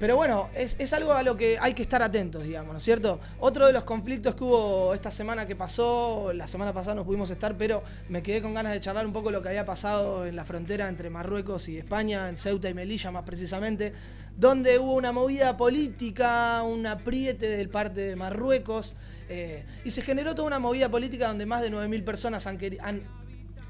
[0.00, 2.84] pero bueno, es, es algo a lo que hay que estar atentos, digamos, ¿no es
[2.84, 3.20] cierto?
[3.38, 7.30] Otro de los conflictos que hubo esta semana que pasó, la semana pasada no pudimos
[7.30, 10.36] estar, pero me quedé con ganas de charlar un poco lo que había pasado en
[10.36, 13.92] la frontera entre Marruecos y España, en Ceuta y Melilla más precisamente,
[14.38, 18.94] donde hubo una movida política, un apriete del parte de Marruecos,
[19.28, 23.02] eh, y se generó toda una movida política donde más de 9.000 personas han, han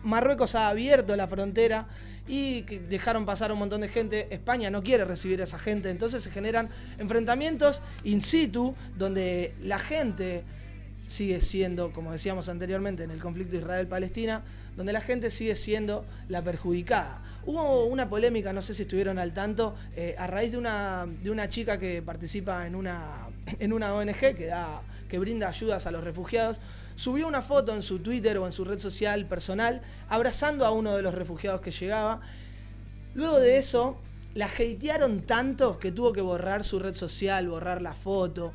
[0.02, 1.86] Marruecos ha abierto la frontera
[2.26, 4.28] y dejaron pasar un montón de gente.
[4.30, 6.68] España no quiere recibir a esa gente, entonces se generan
[6.98, 10.44] enfrentamientos in situ donde la gente
[11.08, 14.42] sigue siendo, como decíamos anteriormente en el conflicto Israel-Palestina,
[14.76, 17.20] donde la gente sigue siendo la perjudicada.
[17.44, 21.30] Hubo una polémica, no sé si estuvieron al tanto, eh, a raíz de una, de
[21.30, 23.28] una chica que participa en una,
[23.58, 26.60] en una ONG que, da, que brinda ayudas a los refugiados,
[26.94, 30.96] subió una foto en su Twitter o en su red social personal abrazando a uno
[30.96, 32.20] de los refugiados que llegaba.
[33.14, 33.98] Luego de eso,
[34.34, 38.52] la hatearon tanto que tuvo que borrar su red social, borrar la foto.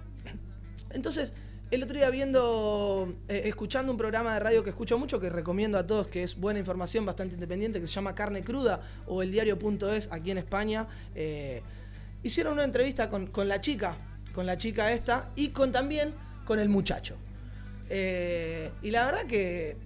[0.91, 1.33] Entonces,
[1.71, 5.77] el otro día viendo, eh, escuchando un programa de radio que escucho mucho, que recomiendo
[5.77, 9.31] a todos, que es buena información, bastante independiente, que se llama Carne Cruda o el
[9.31, 11.61] diario.es aquí en España, eh,
[12.23, 13.97] hicieron una entrevista con, con la chica,
[14.33, 16.13] con la chica esta y con también
[16.45, 17.17] con el muchacho.
[17.89, 19.77] Eh, y la verdad que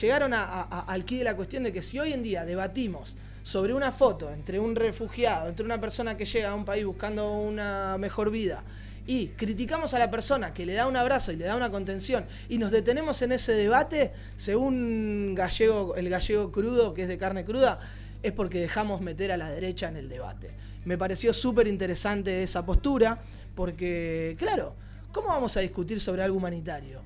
[0.00, 3.14] llegaron a- a- al quid de la cuestión de que si hoy en día debatimos
[3.42, 7.32] sobre una foto entre un refugiado, entre una persona que llega a un país buscando
[7.32, 8.62] una mejor vida,
[9.06, 12.26] y criticamos a la persona que le da un abrazo y le da una contención,
[12.48, 17.44] y nos detenemos en ese debate, según gallego, el gallego crudo, que es de carne
[17.44, 17.80] cruda,
[18.22, 20.50] es porque dejamos meter a la derecha en el debate.
[20.84, 23.18] Me pareció súper interesante esa postura,
[23.56, 24.74] porque, claro,
[25.12, 27.00] ¿cómo vamos a discutir sobre algo humanitario?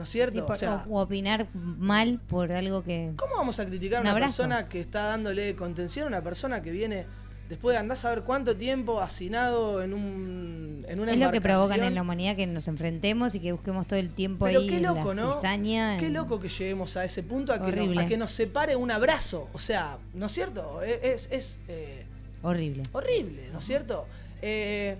[0.00, 0.36] ¿No es cierto?
[0.36, 3.12] Sí, por- o sea, o, o opinar mal por algo que.
[3.16, 4.38] ¿Cómo vamos a criticar a Un una abrazo.
[4.44, 7.04] persona que está dándole contención a una persona que viene
[7.50, 11.42] después de andar a saber cuánto tiempo hacinado en un en una Es lo que
[11.42, 14.68] provocan en la humanidad que nos enfrentemos y que busquemos todo el tiempo Pero ahí
[14.68, 15.32] qué loco, la ¿no?
[15.34, 15.98] cizaña.
[15.98, 18.00] Qué en- loco que lleguemos a ese punto, a que, nos, Horrible.
[18.02, 19.48] a que nos separe un abrazo.
[19.52, 20.80] O sea, ¿no es cierto?
[20.82, 22.06] Es, es- es, eh,
[22.42, 22.84] Horrible.
[22.92, 24.06] horrible, ¿no es cierto?
[24.40, 24.96] Eh,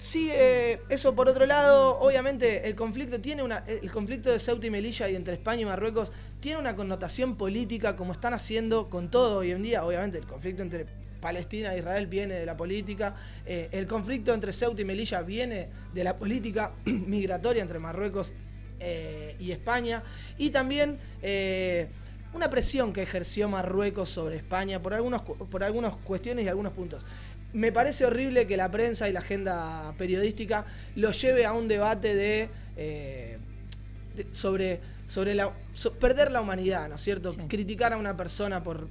[0.00, 4.70] sigue eso por otro lado, obviamente el conflicto tiene una el conflicto de Ceuta y
[4.70, 6.10] Melilla y entre España y Marruecos
[6.40, 10.62] tiene una connotación política como están haciendo con todo hoy en día, obviamente el conflicto
[10.62, 10.86] entre
[11.20, 13.14] Palestina e Israel viene de la política,
[13.46, 18.32] eh, el conflicto entre Ceuta y Melilla viene de la política migratoria entre Marruecos
[18.80, 20.02] eh, y España
[20.38, 21.88] y también eh,
[22.32, 27.04] una presión que ejerció Marruecos sobre España por, algunos, por algunas cuestiones y algunos puntos.
[27.52, 30.64] Me parece horrible que la prensa y la agenda periodística
[30.94, 33.38] lo lleve a un debate de, eh,
[34.16, 37.34] de- sobre, sobre la, so- perder la humanidad, ¿no es cierto?
[37.48, 38.86] Criticar a una persona por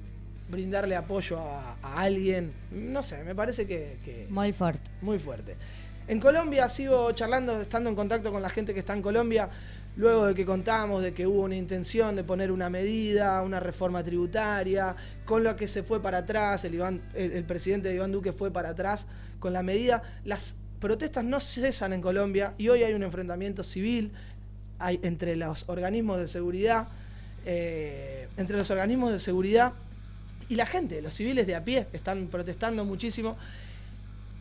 [0.50, 4.90] brindarle apoyo a, a alguien, no sé, me parece que, que- Muy fuerte.
[5.00, 5.56] muy fuerte.
[6.08, 9.48] En Colombia sigo charlando, estando en contacto con la gente que está en Colombia,
[9.96, 14.02] luego de que contamos de que hubo una intención de poner una medida, una reforma
[14.02, 14.94] tributaria,
[15.24, 18.70] con lo que se fue para atrás, el, Iván- el- presidente Iván Duque fue para
[18.70, 19.06] atrás
[19.38, 20.02] con la medida.
[20.24, 24.12] Las protestas no cesan en Colombia y hoy hay un enfrentamiento civil
[25.02, 26.88] entre los organismos de seguridad,
[27.44, 29.72] eh, entre los organismos de seguridad
[30.48, 33.36] y la gente, los civiles de a pie, están protestando muchísimo.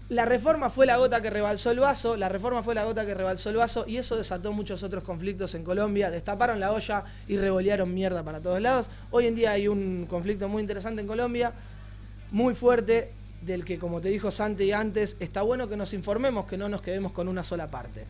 [0.09, 3.13] La reforma fue la gota que rebalsó el vaso, la reforma fue la gota que
[3.13, 7.37] rebalsó el vaso y eso desató muchos otros conflictos en Colombia, destaparon la olla y
[7.37, 8.89] revolearon mierda para todos lados.
[9.11, 11.53] Hoy en día hay un conflicto muy interesante en Colombia,
[12.31, 13.11] muy fuerte,
[13.43, 16.81] del que como te dijo Santi antes, está bueno que nos informemos, que no nos
[16.81, 18.05] quedemos con una sola parte.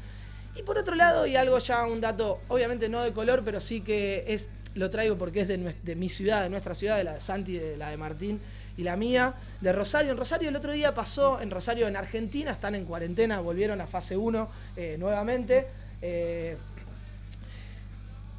[0.56, 3.82] Y por otro lado, y algo ya, un dato, obviamente no de color, pero sí
[3.82, 7.22] que es, lo traigo porque es de, mi ciudad, de nuestra ciudad, de la de
[7.22, 8.40] Santi, de la de Martín
[8.80, 10.12] y la mía, de Rosario.
[10.12, 13.88] En Rosario el otro día pasó, en Rosario, en Argentina, están en cuarentena, volvieron a
[13.88, 15.68] fase 1 eh, nuevamente.
[16.02, 16.56] Eh,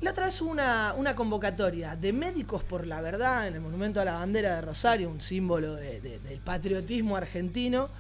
[0.01, 4.01] la otra vez hubo una, una convocatoria de Médicos por la Verdad en el Monumento
[4.01, 7.91] a la Bandera de Rosario, un símbolo de- de- del patriotismo argentino,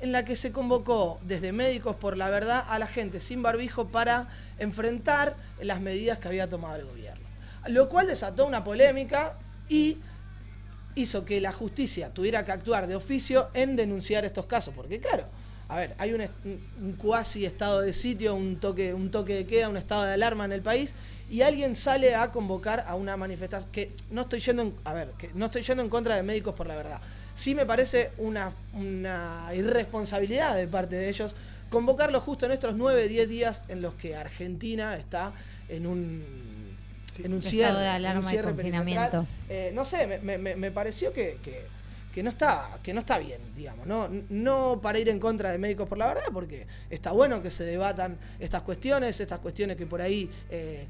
[0.00, 3.88] en la que se convocó desde Médicos por la Verdad a la gente sin barbijo
[3.88, 4.28] para
[4.58, 7.26] enfrentar las medidas que había tomado el gobierno.
[7.66, 9.34] Lo cual desató una polémica
[9.68, 9.98] y
[10.96, 14.74] hizo que la justicia tuviera que actuar de oficio en denunciar estos casos.
[14.74, 15.24] Porque claro,
[15.68, 16.22] a ver, hay un,
[16.82, 20.44] un cuasi estado de sitio, un toque, un toque de queda, un estado de alarma
[20.44, 20.94] en el país,
[21.30, 25.10] y alguien sale a convocar a una manifestación que no estoy yendo en, a ver,
[25.18, 27.00] que no estoy yendo en contra de médicos por la verdad.
[27.34, 31.34] Sí me parece una, una irresponsabilidad de parte de ellos
[31.68, 35.32] convocarlo justo en estos 9, 10 días en los que Argentina está
[35.68, 36.55] en un
[37.24, 39.26] en un Estado de en un alarma y confinamiento.
[39.48, 41.64] Eh, no sé, me, me- me- me pareció que, que-
[42.12, 44.08] que no está, que no está bien, digamos, ¿no?
[44.30, 47.62] No para ir en contra de médicos por la verdad, porque está bueno que se
[47.64, 50.86] debatan estas cuestiones, estas cuestiones que por ahí eh,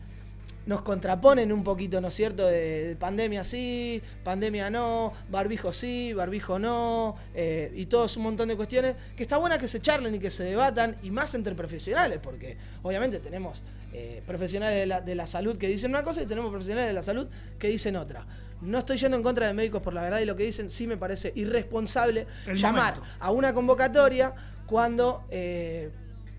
[0.66, 2.46] nos contraponen un poquito, ¿no es cierto?
[2.46, 8.22] De, de pandemia sí, pandemia no, barbijo sí, barbijo no, eh, y todo es un
[8.24, 11.34] montón de cuestiones que está buena que se charlen y que se debatan, y más
[11.34, 13.62] entre profesionales, porque obviamente tenemos
[13.98, 16.92] eh, profesionales de la, de la salud que dicen una cosa y tenemos profesionales de
[16.92, 17.26] la salud
[17.58, 18.26] que dicen otra.
[18.60, 20.86] No estoy yendo en contra de médicos por la verdad y lo que dicen sí
[20.86, 23.16] me parece irresponsable El llamar momento.
[23.20, 24.34] a una convocatoria
[24.66, 25.90] cuando eh,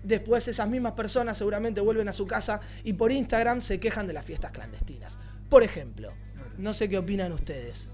[0.04, 4.12] después esas mismas personas seguramente vuelven a su casa y por Instagram se quejan de
[4.12, 5.16] las fiestas clandestinas.
[5.48, 6.12] Por ejemplo,
[6.58, 7.88] no sé qué opinan ustedes.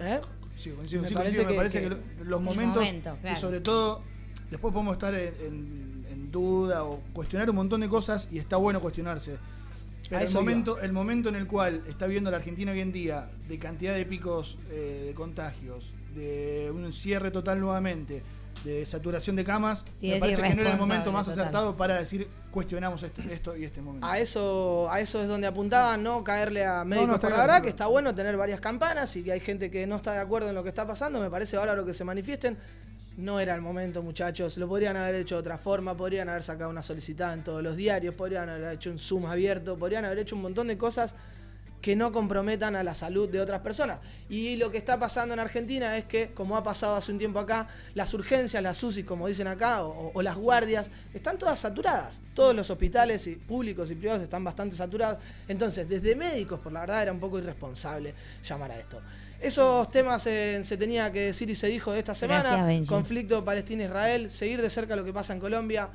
[0.00, 0.20] ¿Eh?
[0.56, 3.18] Sí, coincido, Me sí, parece coincido, me que- parece que, que- lo- los momentos momento,
[3.20, 3.36] claro.
[3.36, 4.02] y sobre todo
[4.50, 5.83] después podemos estar en
[6.38, 9.36] duda o cuestionar un montón de cosas y está bueno cuestionarse.
[10.08, 13.30] Pero el momento, el momento en el cual está viendo la Argentina hoy en día
[13.48, 18.22] de cantidad de picos eh, de contagios, de un cierre total nuevamente,
[18.64, 21.40] de saturación de camas, Sí, me parece que no era el momento más total.
[21.40, 24.06] acertado para decir cuestionamos este- esto y este momento.
[24.06, 27.48] A eso, a eso es donde apuntaban, no caerle a médicos no, por la claro,
[27.48, 30.18] verdad, que está bueno tener varias campanas y que hay gente que no está de
[30.20, 32.56] acuerdo en lo que está pasando, me parece ahora lo que se manifiesten.
[33.16, 34.56] No era el momento, muchachos.
[34.56, 37.76] Lo podrían haber hecho de otra forma, podrían haber sacado una solicitada en todos los
[37.76, 41.14] diarios, podrían haber hecho un Zoom abierto, podrían haber hecho un montón de cosas
[41.84, 43.98] que no comprometan a la salud de otras personas.
[44.30, 47.38] Y lo que está pasando en Argentina es que, como ha pasado hace un tiempo
[47.38, 52.22] acá, las urgencias, las UCI, como dicen acá, o, las guardias, están todas saturadas.
[52.32, 55.18] Todos los hospitales públicos y privados están bastante saturados.
[55.46, 59.02] Entonces, desde médicos, por la verdad, era un poco irresponsable llamar a esto.
[59.44, 62.64] Esos temas eh, se tenía que decir y se dijo de esta semana.
[62.64, 62.88] Gracias.
[62.88, 65.90] Conflicto Palestina-Israel, seguir de cerca lo que pasa en Colombia,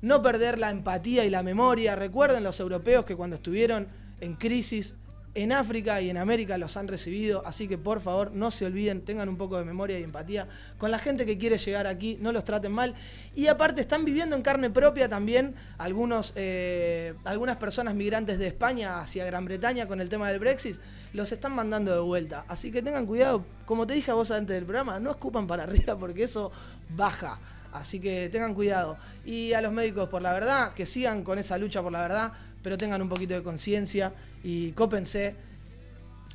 [0.00, 1.96] no perder la empatía y la memoria.
[1.96, 3.88] Recuerden los europeos que cuando estuvieron
[4.22, 4.94] en crisis
[5.42, 9.02] en África y en América los han recibido, así que por favor no se olviden,
[9.02, 10.48] tengan un poco de memoria y empatía
[10.78, 12.94] con la gente que quiere llegar aquí, no los traten mal.
[13.36, 19.00] Y aparte están viviendo en carne propia también algunos, eh, algunas personas migrantes de España
[19.00, 20.76] hacia Gran Bretaña con el tema del Brexit,
[21.12, 22.44] los están mandando de vuelta.
[22.48, 25.62] Así que tengan cuidado, como te dije a vos antes del programa, no escupan para
[25.68, 26.50] arriba porque eso
[26.90, 27.38] baja.
[27.72, 28.96] Así que tengan cuidado.
[29.24, 32.32] Y a los médicos, por la verdad, que sigan con esa lucha por la verdad,
[32.62, 34.12] pero tengan un poquito de conciencia
[34.48, 35.34] y cópense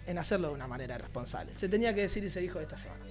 [0.05, 1.55] en hacerlo de una manera responsable.
[1.55, 3.03] Se tenía que decir y se dijo esta semana.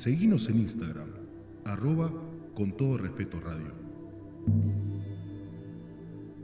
[0.00, 1.10] Seguinos en Instagram,
[1.66, 2.10] arroba
[2.54, 3.70] con todo respeto radio.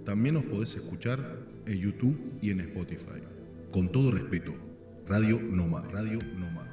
[0.05, 3.23] También nos podés escuchar en YouTube y en Spotify.
[3.73, 4.55] Con todo respeto,
[5.09, 6.66] Radio Noma, Radio Noma,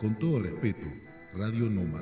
[0.00, 0.86] Con todo respeto,
[1.34, 2.00] Radio Noma.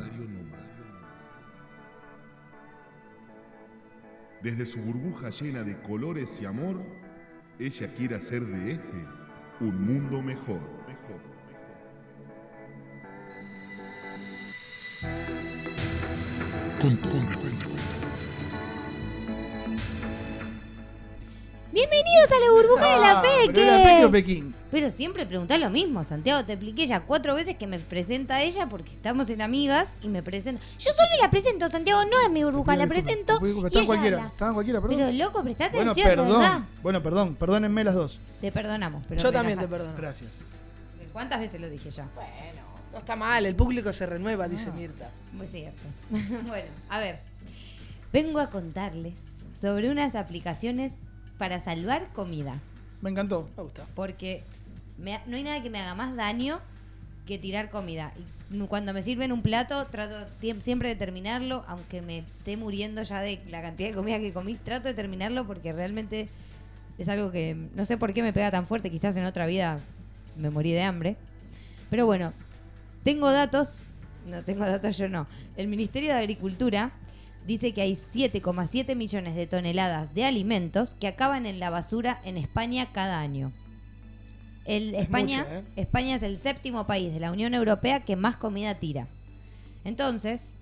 [4.41, 6.81] Desde su burbuja llena de colores y amor,
[7.59, 9.05] ella quiere hacer de este
[9.59, 10.61] un mundo mejor.
[10.87, 11.21] mejor.
[16.81, 17.48] Con todo respeto.
[21.73, 23.53] Bienvenidos a la burbuja de la Ah, Peque.
[23.53, 24.55] ¿pero era Peque o Pekín?
[24.71, 26.45] Pero siempre preguntás lo mismo, Santiago.
[26.45, 30.23] Te expliqué ya cuatro veces que me presenta ella porque estamos en amigas y me
[30.23, 30.63] presenta.
[30.79, 33.35] Yo solo la presento, Santiago, no es mi burbuja, la presento.
[33.45, 34.99] Estaban cualquiera, estaban cualquiera, perdón.
[34.99, 36.29] Pero loco, presta bueno, atención, perdón.
[36.41, 36.61] ¿verdad?
[36.83, 38.19] Bueno, perdón, perdónenme las dos.
[38.41, 39.05] Te perdonamos.
[39.09, 39.93] Pero Yo también te perdono.
[39.97, 40.31] Gracias.
[41.13, 42.07] ¿Cuántas veces lo dije ya?
[42.15, 42.63] Bueno,
[42.93, 44.49] no está mal, el público se renueva, Ah.
[44.49, 45.11] dice Mirta.
[45.33, 45.83] Muy cierto.
[46.47, 47.21] bueno, a ver.
[48.13, 49.15] Vengo a contarles
[49.61, 50.93] sobre unas aplicaciones
[51.39, 52.55] para salvar comida.
[53.01, 53.49] Me encantó.
[53.57, 53.87] Me gusta.
[53.95, 54.43] Porque
[54.99, 56.61] me- no hay nada que me haga más daño
[57.27, 58.13] que tirar comida.
[58.51, 60.27] Y cuando me sirven un plato, trato
[60.61, 64.55] siempre de terminarlo, aunque me esté muriendo ya de la cantidad de comida que comí,
[64.55, 66.29] trato de terminarlo porque realmente
[66.97, 69.79] es algo que no sé por qué me pega tan fuerte, quizás en otra vida
[70.37, 71.17] me morí de hambre.
[71.91, 72.33] Pero bueno,
[73.05, 73.83] tengo datos,
[74.27, 75.27] no tengo datos yo no.
[75.57, 76.91] El Ministerio de Agricultura
[77.49, 82.37] dice que hay 7,7 millones de toneladas de alimentos que acaban en la basura en
[82.37, 83.51] España cada año.
[84.67, 85.63] El, Es España, mucho, ¿eh?
[85.77, 89.07] España es el séptimo país de la Unión Europea que más comida tira.
[89.85, 90.55] Entonces,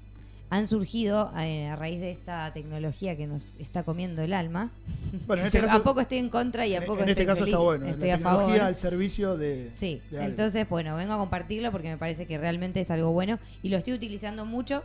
[0.49, 4.71] han surgido, eh, a raíz de esta tecnología que nos está comiendo el alma,
[5.27, 7.09] Bueno, en este yo caso- a poco estoy en contra y a En- poco en
[7.09, 7.87] este estoy caso feliz, está bueno.
[7.89, 8.61] estoy la a favor.
[8.61, 9.71] al servicio de.
[9.75, 13.41] Sí, de entonces, bueno, vengo a compartirlo porque me parece que realmente es algo bueno
[13.65, 14.85] y lo estoy utilizando mucho.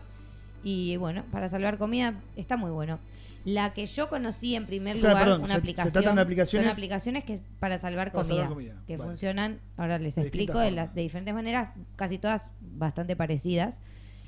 [0.63, 2.99] Y bueno, para salvar comida está muy bueno.
[3.43, 5.93] La que yo conocí en primer O sea, lugar, perdón, una se- se aplicación.
[5.93, 8.35] tratan de aplicaciones- Son aplicaciones que para salvar Para comida.
[8.43, 9.09] salvar comida, Que vale.
[9.09, 13.79] funcionan, ahora les De explico, de, las- de diferentes maneras, casi todas bastante parecidas.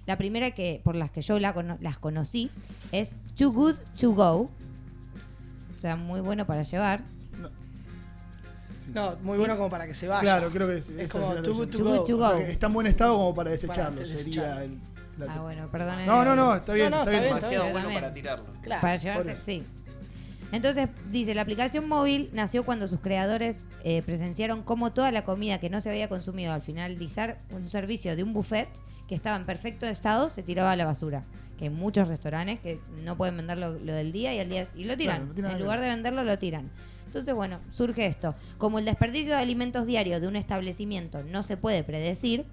[0.08, 2.50] La primera que por las que yo la cono- las conocí
[2.92, 4.34] es Too Good To Go.
[4.34, 7.02] O sea, muy bueno para llevar.
[8.94, 10.22] No, muy bueno como para que se vaya.
[10.22, 11.84] Claro, creo que es, como la too good to go.
[11.84, 12.46] Too good to O sea, go.
[12.46, 13.96] que está en buen estado como para desecharlo.
[13.96, 14.78] Para sería el-
[15.18, 16.06] la- Ah, bueno, perdón.
[16.06, 17.36] No, no, no, está bien, No, no, está, está bien.
[17.36, 18.02] Demasiado bueno también.
[18.02, 18.46] para tirarlo.
[18.62, 18.82] Claro.
[18.82, 19.10] Para eso.
[19.42, 19.64] sí.
[20.52, 25.60] Entonces, dice, la aplicación móvil nació cuando sus creadores eh, presenciaron cómo toda la comida
[25.60, 28.70] que no se había consumido al finalizar un servicio de un buffet
[29.08, 31.24] que estaba en perfecto estado se tiraba a la basura.
[31.58, 34.68] Que hay muchos restaurantes que no pueden vender lo, lo del día y al día
[34.76, 35.16] y lo tiran.
[35.18, 36.70] Claro, lo tiran en lugar de venderlo, lo tiran.
[37.08, 38.36] Entonces, bueno, surge esto.
[38.60, 42.46] Como el desperdicio de alimentos diario de un establecimiento no se puede predecir,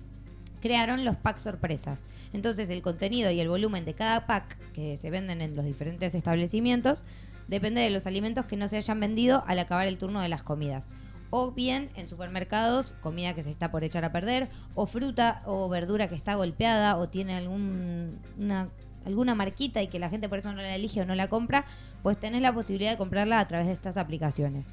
[0.60, 2.00] crearon los packs sorpresas.
[2.32, 6.14] Entonces el contenido y el volumen de cada pack que se venden en los diferentes
[6.14, 7.02] establecimientos
[7.48, 10.42] depende de los alimentos que no se hayan vendido al acabar el turno de las
[10.42, 10.88] comidas.
[11.30, 15.68] O bien en supermercados, comida que se está por echar a perder, o fruta o
[15.68, 18.68] verdura que está golpeada o tiene algún, una-
[19.04, 21.64] alguna marquita y que la gente por eso no la elige o no la compra,
[22.02, 24.66] pues tenés la posibilidad de comprarla a través de estas aplicaciones.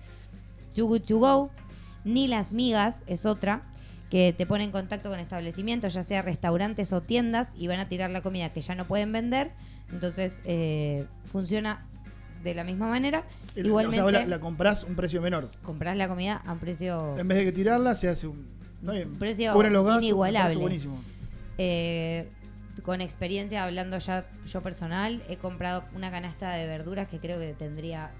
[0.75, 1.49] Too Good To Go,
[2.03, 3.63] Ni las Migas es otra,
[4.09, 7.89] que te pone en contacto con establecimientos, ya sea restaurantes o tiendas, y van a
[7.89, 9.51] tirar la comida que ya no pueden vender.
[9.91, 11.85] Entonces, eh, funciona
[12.43, 13.23] de la misma manera.
[13.55, 15.49] El- Igualmente, O sea, la, la comprás un precio menor.
[15.63, 18.45] compras la comida a un precio En vez de que tirarla, se hace un.
[18.79, 19.13] está bien.
[19.15, 20.43] precio los gastos, me inigualable.
[20.55, 21.01] parece buenísimo.
[21.57, 22.29] Eh,
[22.83, 27.53] con experiencia, hablando ya yo personal, he comprado una canasta de verduras que creo que
[27.53, 28.11] tendría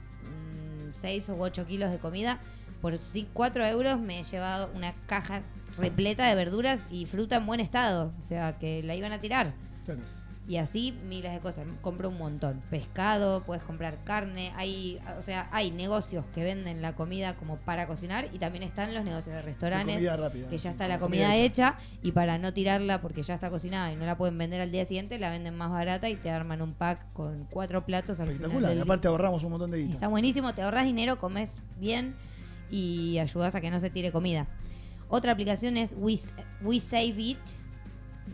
[0.94, 2.40] 6 o 8 kilos de comida.
[2.82, 2.98] Por
[3.34, 5.42] 4 euros me he llevado una caja
[5.78, 8.14] repleta de verduras y fruta en buen estado.
[8.20, 9.54] O sea, que la iban a tirar.
[9.86, 10.02] Claro.
[10.48, 11.68] Y así miles de cosas.
[11.82, 12.62] Compro un montón.
[12.70, 14.54] Pescado, puedes comprar carne.
[14.56, 18.94] Hay, o sea, hay negocios que venden la comida como para cocinar y también están
[18.94, 21.76] los negocios de restaurantes rápida, que ya está la comida comida hecha.
[21.78, 22.00] hecha.
[22.02, 24.86] y para no tirarla porque ya está cocinada y no la pueden vender al día
[24.86, 28.36] siguiente, la venden más barata y te arman un pack con cuatro platos al final
[28.36, 28.70] Espectacular.
[28.70, 29.96] del Y aparte ahorramos un montón de guita.
[29.96, 32.16] Está buenísimo, te ahorras dinero, comes bien
[32.72, 34.48] y ayudas a que no se tire comida.
[35.10, 36.20] Otra aplicación es We,
[36.62, 37.40] We Save It.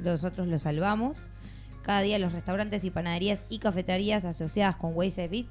[0.03, 1.29] Nosotros lo salvamos.
[1.83, 5.47] Cada día los restaurantes y panaderías y cafeterías asociadas con We Save It,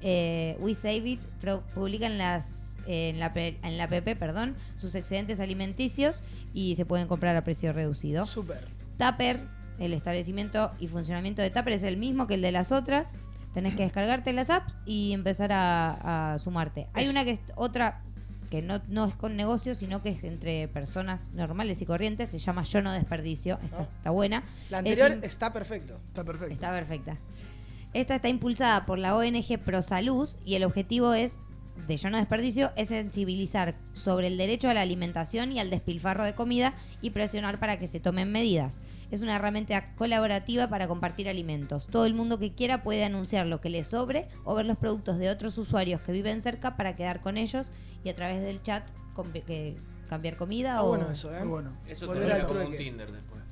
[0.00, 2.46] eh, We Save It pro- publican las
[2.86, 6.22] eh, en la, en la PP, perdón, sus excedentes alimenticios
[6.54, 8.26] y se pueden comprar a precio reducido.
[8.26, 8.64] Súper.
[8.98, 9.40] Tupper,
[9.78, 13.18] el establecimiento y funcionamiento de Tupper es el mismo que el de las otras.
[13.54, 16.88] Tenés que descargarte las apps y empezar a, a sumarte.
[16.94, 18.02] Hay Es- una que es otra
[18.52, 22.28] que no, no es con negocios, sino que es entre personas normales y corrientes.
[22.28, 23.58] Se llama Yo no desperdicio.
[23.64, 23.88] Esta Ah.
[23.96, 24.42] está buena.
[24.68, 25.98] La Es anterior está perfecto.
[26.08, 26.52] Está perfecto.
[26.52, 27.16] Está perfecta.
[27.94, 31.38] Esta está impulsada por la ONG ProSalud y el objetivo es
[31.88, 36.24] de Yo no desperdicio es sensibilizar sobre el derecho a la alimentación y al despilfarro
[36.26, 38.82] de comida y presionar para que se tomen medidas.
[39.12, 41.86] Es una herramienta colaborativa para compartir alimentos.
[41.86, 45.18] Todo el mundo que quiera puede anunciar lo que le sobre o ver los productos
[45.18, 47.70] de otros usuarios que viven cerca para quedar con ellos
[48.02, 48.82] y a través del chat
[49.46, 49.76] que-
[50.08, 51.44] cambiar comida o bueno eso, ¿eh?
[51.44, 51.70] Bueno.
[51.86, 52.76] Eso te como un.
[52.76, 53.42] Tinder después.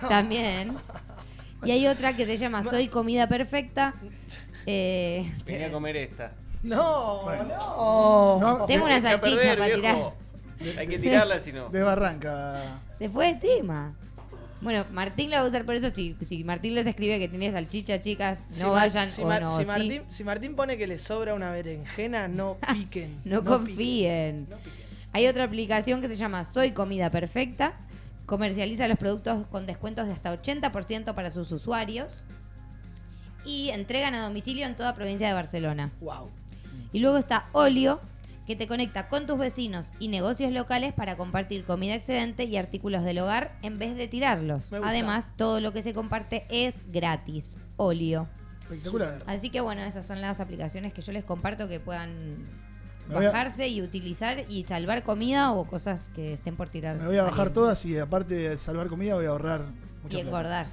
[0.08, 0.74] también.
[1.64, 3.94] Y hay otra que se llama Soy Comida Perfecta.
[4.70, 6.32] Eh, Venía a comer esta.
[6.62, 7.44] No, Bueno.
[7.44, 8.38] no.
[8.58, 9.96] No, Tengo una salchicha perder, para tirar.
[10.78, 11.70] Hay que tirarla si no.
[11.70, 12.80] Desbarranca.
[12.98, 13.94] Se fue de tema.
[14.60, 15.90] Bueno, Martín la va a usar por eso.
[15.90, 19.56] Si, si Martín les escribe que tiene salchicha, chicas, Si no vayan si, o no.
[19.58, 19.64] si.
[19.64, 23.20] Martín, si Martín pone que le sobra una berenjena, no piquen.
[23.24, 24.46] no, confíen.
[24.50, 24.78] No piquen.
[25.12, 27.74] Hay otra aplicación que se llama Soy Comida Perfecta.
[28.26, 32.24] Comercializa los productos con descuentos de hasta 80% para sus usuarios.
[33.44, 35.92] Y entregan a domicilio en toda provincia de Barcelona.
[36.00, 36.30] Wow.
[36.92, 38.00] Y luego está Olio,
[38.48, 43.04] que te conecta con tus vecinos y negocios locales para compartir comida excedente y artículos
[43.04, 44.72] del hogar en vez de tirarlos.
[44.72, 47.58] Además, todo lo que se comparte es gratis.
[47.76, 48.26] Olio.
[48.62, 49.22] Espectacular.
[49.26, 52.38] Así que bueno, esas son las aplicaciones que yo les comparto que puedan
[53.12, 56.96] bajarse y utilizar y salvar comida o cosas que estén por tirar.
[56.96, 59.60] Me voy a bajar todas y aparte de salvar comida voy a ahorrar
[60.02, 60.26] mucha Y plata.
[60.26, 60.66] engordar.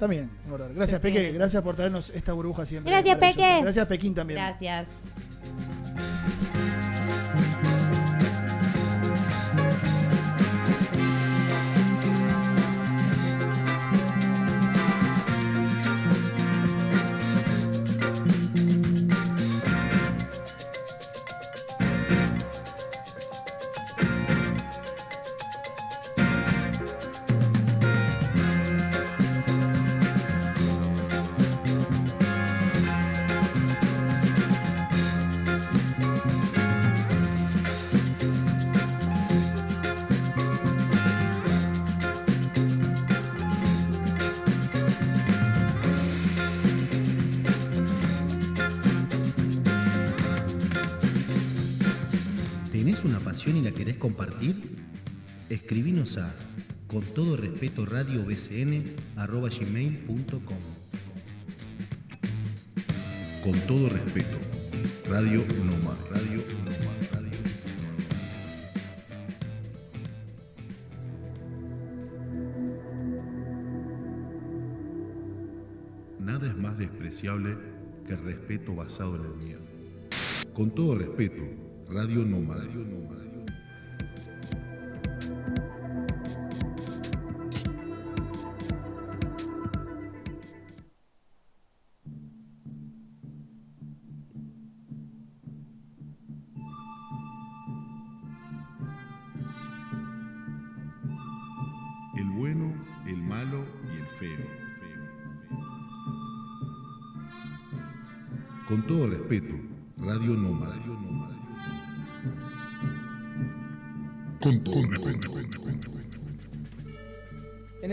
[0.00, 0.74] También, engordar.
[0.74, 1.30] Gracias, Peque.
[1.30, 2.90] Gracias por traernos esta burbuja siempre.
[2.90, 3.18] Gracias.
[3.18, 3.60] Peque.
[3.62, 4.40] Gracias, Pequín también.
[4.40, 4.88] Gracias.
[57.60, 58.24] Todo respeto radio
[59.16, 60.30] arroba gmail.com.
[63.44, 64.38] Con todo respeto,
[65.10, 65.98] Radio Nómada.
[66.10, 66.78] Radio Nómada.
[67.12, 67.30] Radio
[76.18, 77.58] Nada es más despreciable
[78.06, 79.60] que el respeto basado en el miedo.
[80.54, 81.42] Con todo respeto,
[81.90, 82.64] Radio Nómada.
[82.64, 83.19] Radio Nómada.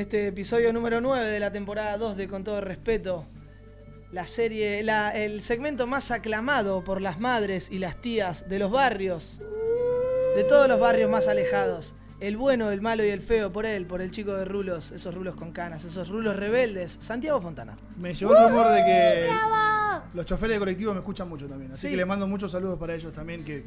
[0.07, 3.25] Este episodio número 9 de la temporada 2 de Con todo respeto,
[4.13, 8.71] la serie, la- el segmento más aclamado por las madres y las tías de los
[8.71, 9.41] barrios,
[10.37, 11.93] de todos los barrios más alejados.
[12.21, 15.13] El bueno, el malo y el feo, por él, por el chico de rulos, esos
[15.13, 17.75] rulos con canas, esos rulos rebeldes, Santiago Fontana.
[17.97, 20.03] Me llegó el rumor de que ¡Bravo!
[20.13, 21.73] los choferes de colectivo me escuchan mucho también.
[21.73, 21.91] Así Sí.
[21.91, 23.61] que les mando muchos saludos para ellos también que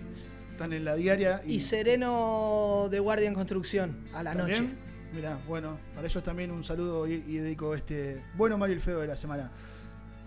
[0.53, 1.43] están en la diaria.
[1.45, 4.65] Y Sereno de Guardia en Construcción, a la ¿También?
[4.71, 4.90] noche.
[5.13, 9.01] Mirá, bueno, para ellos también un saludo y, y dedico este bueno, y el feo
[9.01, 9.51] de la semana.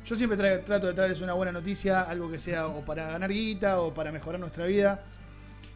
[0.05, 3.31] Yo siempre tra- trato de traerles una buena noticia, algo que sea o para ganar
[3.31, 5.01] guita o para mejorar nuestra vida.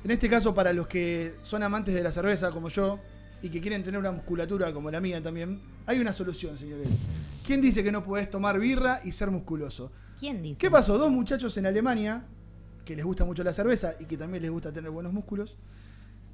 [0.03, 2.99] En este caso, para los que son amantes de la cerveza como yo
[3.41, 6.89] y que quieren tener una musculatura como la mía también, hay una solución, señores.
[7.45, 9.89] ¿Quién dice que no podés tomar birra y ser musculoso?
[10.19, 10.59] ¿Quién dice?
[10.59, 10.97] ¿Qué pasó?
[10.97, 12.25] Dos muchachos en Alemania,
[12.83, 15.55] que les gusta mucho la cerveza y que también les gusta tener buenos músculos,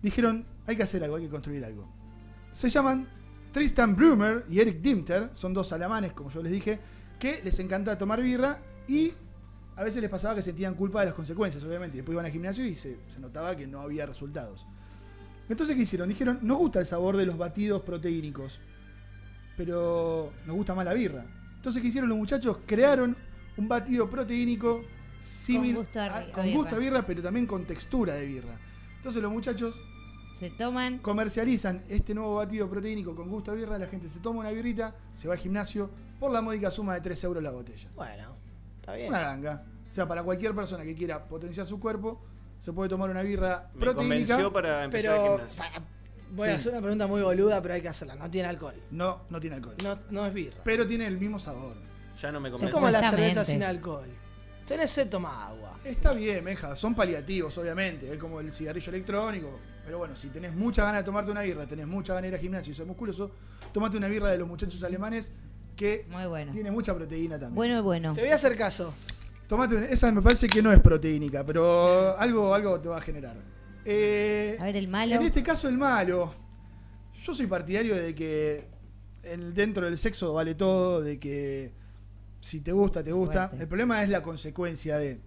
[0.02, 1.88] dijeron, hay que hacer algo, hay que construir algo.
[2.54, 3.08] Se llaman
[3.52, 6.80] Tristan Brumer y Eric Dimter, son dos alemanes, como yo les dije,
[7.20, 9.12] que les encanta tomar birra y
[9.76, 11.98] a veces les pasaba que sentían culpa de las consecuencias, obviamente.
[11.98, 14.66] Después iban al gimnasio y se, se notaba que no había resultados.
[15.50, 16.10] Entonces, ¿qué hicieron?
[16.10, 18.60] Dijeron, nos gusta el sabor de los batidos proteínicos,
[19.58, 21.26] pero nos gusta más la birra.
[21.58, 22.58] Entonces, ¿qué hicieron los muchachos?
[22.66, 23.16] Crearon
[23.58, 24.84] un batido proteínico
[25.22, 26.58] similar gusto a con birra.
[26.58, 28.56] gusto a birra, pero también con textura de birra.
[28.98, 29.76] Entonces, los muchachos
[30.44, 30.98] Se toman.
[31.00, 34.94] comercializan este nuevo batido proteínico con gusto a birra, la gente se toma una birrita,
[35.14, 35.90] se va al gimnasio
[36.20, 37.90] por la módica suma de 3 euros la botella.
[37.96, 38.36] Bueno,
[38.78, 39.10] está bien.
[39.10, 39.64] Una ganga.
[39.90, 42.22] O sea, para cualquier persona que quiera potenciar su cuerpo,
[42.60, 44.26] se puede tomar una birra Me proteínica.
[44.36, 45.82] convenció para empezar Pero el gimnasio.
[46.32, 48.16] voy a hacer una pregunta muy boluda, pero hay que hacerla.
[48.16, 48.76] No tiene alcohol.
[48.92, 49.76] No, no tiene alcohol.
[49.84, 50.62] No, no es birra.
[50.64, 51.76] Pero tiene el mismo sabor.
[52.22, 52.74] Ya no me Es convence.
[52.74, 54.08] como la cerveza sin alcohol.
[54.68, 55.78] Tenés sed, toma agua.
[55.84, 56.76] Está bien, meja.
[56.76, 58.12] Son paliativos, obviamente.
[58.12, 59.60] Es como el cigarrillo electrónico.
[59.86, 62.34] Pero bueno, si tenés mucha ganas de tomarte una birra, tenés mucha ganas de ir
[62.36, 63.32] al gimnasio y sos musculoso,
[63.74, 65.32] tomate una birra de los muchachos alemanes
[65.76, 66.52] que Muy bueno.
[66.54, 67.56] tiene mucha proteína también.
[67.56, 68.14] Bueno bueno.
[68.14, 68.94] Te voy a hacer caso.
[69.48, 73.02] Tomate una- esa me parece que no es proteínica, pero algo, algo te va a
[73.02, 73.36] generar.
[73.86, 75.16] Eh, A ver, el malo.
[75.16, 76.34] En este caso, el malo.
[77.18, 78.68] Yo soy partidario de que
[79.24, 81.74] en- dentro del sexo vale todo, de que
[82.40, 83.48] si te gusta, te gusta.
[83.50, 83.64] Fuerte.
[83.64, 85.20] El problema es la consecuencia de.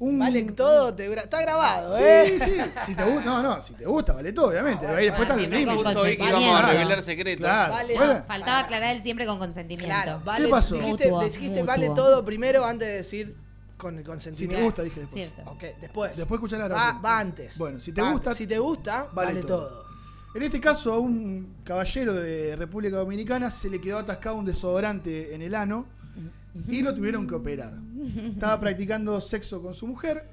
[0.00, 2.38] Un, Vale todo, te está grabado, Sí, ¿eh?
[2.42, 2.56] sí.
[2.86, 4.86] Si te gusta, no, no, si te gusta, vale todo, obviamente.
[4.86, 6.50] Ahí después está el límite.
[6.50, 7.40] a revelar secretos.
[7.46, 7.74] Claro.
[7.74, 8.24] Vale, Bueno, no.
[8.24, 9.84] Faltaba aclarar el siempre con consentimiento.
[9.94, 10.74] Claro, vale, ¿Qué pasó?
[10.76, 11.66] Dijiste, Mutuo, dijiste mutuo.
[11.66, 13.36] vale todo primero antes de decir
[13.76, 14.56] con el si consentimiento.
[14.56, 15.22] te gusta, dije después.
[15.32, 15.50] Cierto.
[15.50, 16.16] Ok, después.
[16.16, 17.04] Después escuchar la va, grabación.
[17.04, 17.58] va antes.
[17.58, 18.34] Bueno, si te Va gusta.
[18.34, 19.68] Si te gusta, vale vale, todo.
[19.68, 19.84] todo.
[20.34, 25.34] En este caso, a un caballero de República Dominicana se le quedó atascado un desodorante
[25.34, 25.86] en el ano
[26.68, 27.72] y lo tuvieron que operar.
[28.32, 30.24] Estaba practicando sexo con su mujer.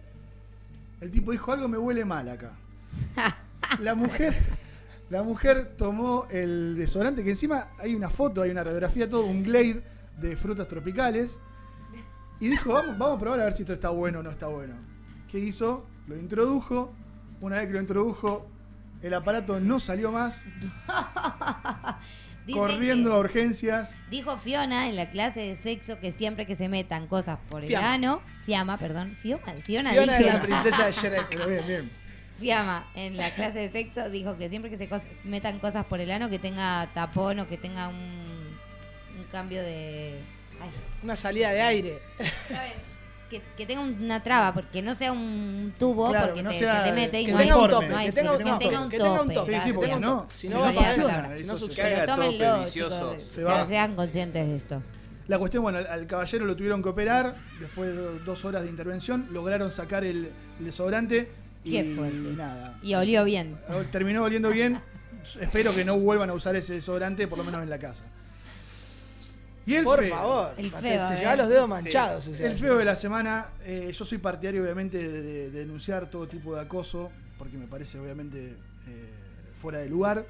[1.01, 2.53] El tipo dijo, algo me huele mal acá.
[3.81, 4.35] La mujer,
[5.09, 9.43] la mujer tomó el desodorante, que encima hay una foto, hay una radiografía, todo un
[9.43, 9.83] glade
[10.19, 11.37] de frutas tropicales.
[12.39, 14.47] Y dijo, vamos, vamos a probar a ver si esto está bueno o no está
[14.47, 14.75] bueno.
[15.29, 15.85] ¿Qué hizo?
[16.07, 16.93] Lo introdujo.
[17.41, 18.47] Una vez que lo introdujo,
[19.01, 20.43] el aparato no salió más.
[22.53, 23.95] Corriendo que- a urgencias.
[24.09, 27.67] Dijo Fiona en la clase de sexo que siempre que se metan cosas por el
[27.67, 27.93] Fiamma.
[27.93, 31.27] ano, Fiamma, perdón, Fiona, Fiona, Fiona es la princesa de Shrek.
[31.29, 31.91] Pero bien, bien.
[32.39, 35.99] Fiamma en la clase de sexo dijo que siempre que se cos- metan cosas por
[35.99, 37.95] el ano que tenga tapón o que tenga un,
[39.17, 40.19] un cambio de
[40.61, 40.69] ay,
[41.03, 41.99] Una salida de aire.
[42.47, 42.73] ¿sabes?
[43.29, 46.59] Que, que tenga una traba, porque no sea un tubo, Claro, porque que no te,
[46.59, 47.87] sea- se te mete y Que no hay- un tope.
[47.89, 48.65] no hay- Que tenga un que tope.
[48.65, 49.33] tenga un Que tenga un tope.
[49.33, 49.53] tope.
[49.55, 51.29] Sí, sí, porque si no, Si no no va a pasar.
[51.75, 52.93] Pero tómenlo, chicos,
[53.29, 53.67] Se va.
[53.67, 54.81] sean conscientes de esto.
[55.27, 57.35] La cuestión, bueno, al, al caballero lo tuvieron que operar.
[57.59, 60.29] Después de do- dos horas de intervención, lograron sacar el,
[60.59, 61.29] el desodorante.
[61.65, 62.79] Y Qué nada.
[62.81, 63.57] Y olió bien.
[63.91, 64.79] Terminó oliendo bien.
[65.41, 68.03] Espero que no vuelvan a usar ese desodorante, por lo menos en la casa.
[69.67, 70.15] Y el Por feo.
[70.15, 70.53] favor.
[70.57, 71.39] El feo, te a lleva ver.
[71.39, 72.27] los dedos manchados.
[72.29, 72.47] o sea.
[72.47, 76.27] El feo de la semana, eh, yo soy partidario obviamente de, de- de denunciar todo
[76.27, 78.55] tipo de acoso, porque me parece obviamente
[78.87, 79.09] eh,
[79.61, 80.25] fuera de lugar.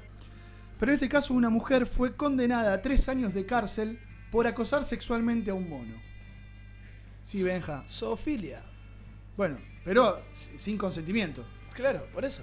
[0.80, 3.98] Pero en este caso una mujer fue condenada a tres años de cárcel
[4.30, 5.94] por acosar sexualmente a un mono.
[7.22, 7.84] Sí, Benja.
[7.88, 8.62] Zoofilia.
[9.36, 10.20] Bueno, pero
[10.56, 11.44] sin consentimiento.
[11.74, 12.42] Claro, por eso.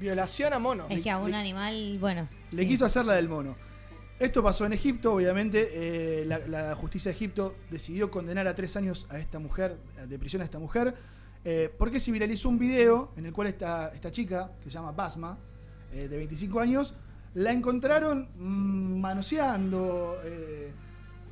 [0.00, 0.86] Violación a monos.
[0.90, 2.28] Es que a un animal, bueno.
[2.50, 2.68] Le sí.
[2.68, 3.56] quiso hacer la del mono.
[4.22, 5.68] Esto pasó en Egipto, obviamente.
[5.72, 9.76] eh, la, justicia de Egipto decidió condenar a tres años a esta mujer,
[10.06, 10.94] de prisión a esta mujer,
[11.44, 14.92] eh, porque se viralizó un video en el cual esta, esta chica, que se llama
[14.92, 15.38] Basma,
[15.92, 16.94] eh, de 25 años,
[17.34, 20.16] la encontraron mm, manoseando,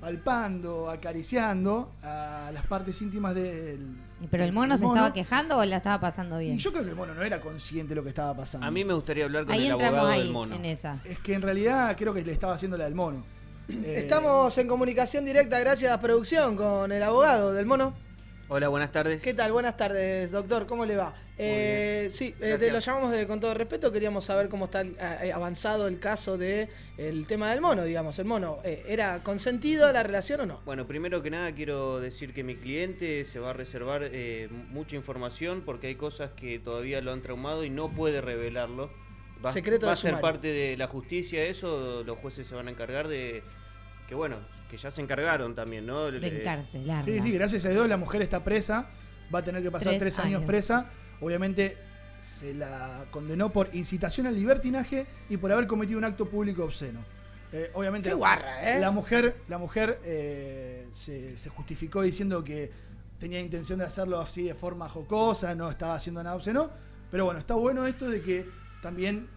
[0.01, 4.10] palpando, acariciando a las partes íntimas del.
[4.31, 6.55] Pero el mono se estaba quejando o la estaba pasando bien.
[6.57, 8.67] Y yo creo que el mono no era consciente de lo que estaba pasando.
[8.67, 10.55] A mí me gustaría hablar con Ahí el abogado ahí, del mono.
[10.55, 10.99] en esa.
[11.05, 13.25] Es que en realidad creo que le estaba haciendo la del mono.
[13.69, 17.95] Eh, Estamos en comunicación directa, gracias a producción, con el abogado del mono.
[18.53, 19.23] Hola, buenas tardes.
[19.23, 19.53] ¿Qué tal?
[19.53, 20.67] Buenas tardes, doctor.
[20.67, 21.15] ¿Cómo le va?
[21.39, 23.93] Eh, sí, eh, te lo llamamos de, con todo respeto.
[23.93, 26.69] Queríamos saber cómo está eh, avanzado el caso de
[26.99, 28.19] el tema del mono, digamos.
[28.19, 30.61] El mono, eh, ¿era consentido la relación o no?
[30.65, 34.97] Bueno, primero que nada quiero decir que mi cliente se va a reservar eh, mucha
[34.97, 38.91] información porque hay cosas que todavía lo han traumado y no puede revelarlo.
[39.45, 42.73] Va, Secreto va a ser parte de la justicia eso, los jueces se van a
[42.73, 43.45] encargar de
[44.09, 44.39] que bueno,
[44.71, 46.11] que ya se encargaron también, ¿no?
[46.11, 47.03] De encarcelarla.
[47.05, 48.89] Sí, sí, gracias a Dios la mujer está presa,
[49.35, 50.37] va a tener que pasar Tres tres, años.
[50.39, 50.47] años.
[50.47, 50.87] presa.
[51.21, 51.77] Obviamente
[52.21, 57.01] se la condenó por incitación al libertinaje y por haber cometido un acto público obsceno.
[57.53, 58.79] Eh, obviamente Qué guarra, ¿eh?
[58.79, 62.71] la mujer, la mujer eh, se, se justificó diciendo que
[63.19, 66.71] tenía intención de hacerlo así de forma jocosa, no estaba haciendo nada obsceno.
[67.11, 68.47] Pero bueno, está bueno esto de que
[68.81, 69.29] también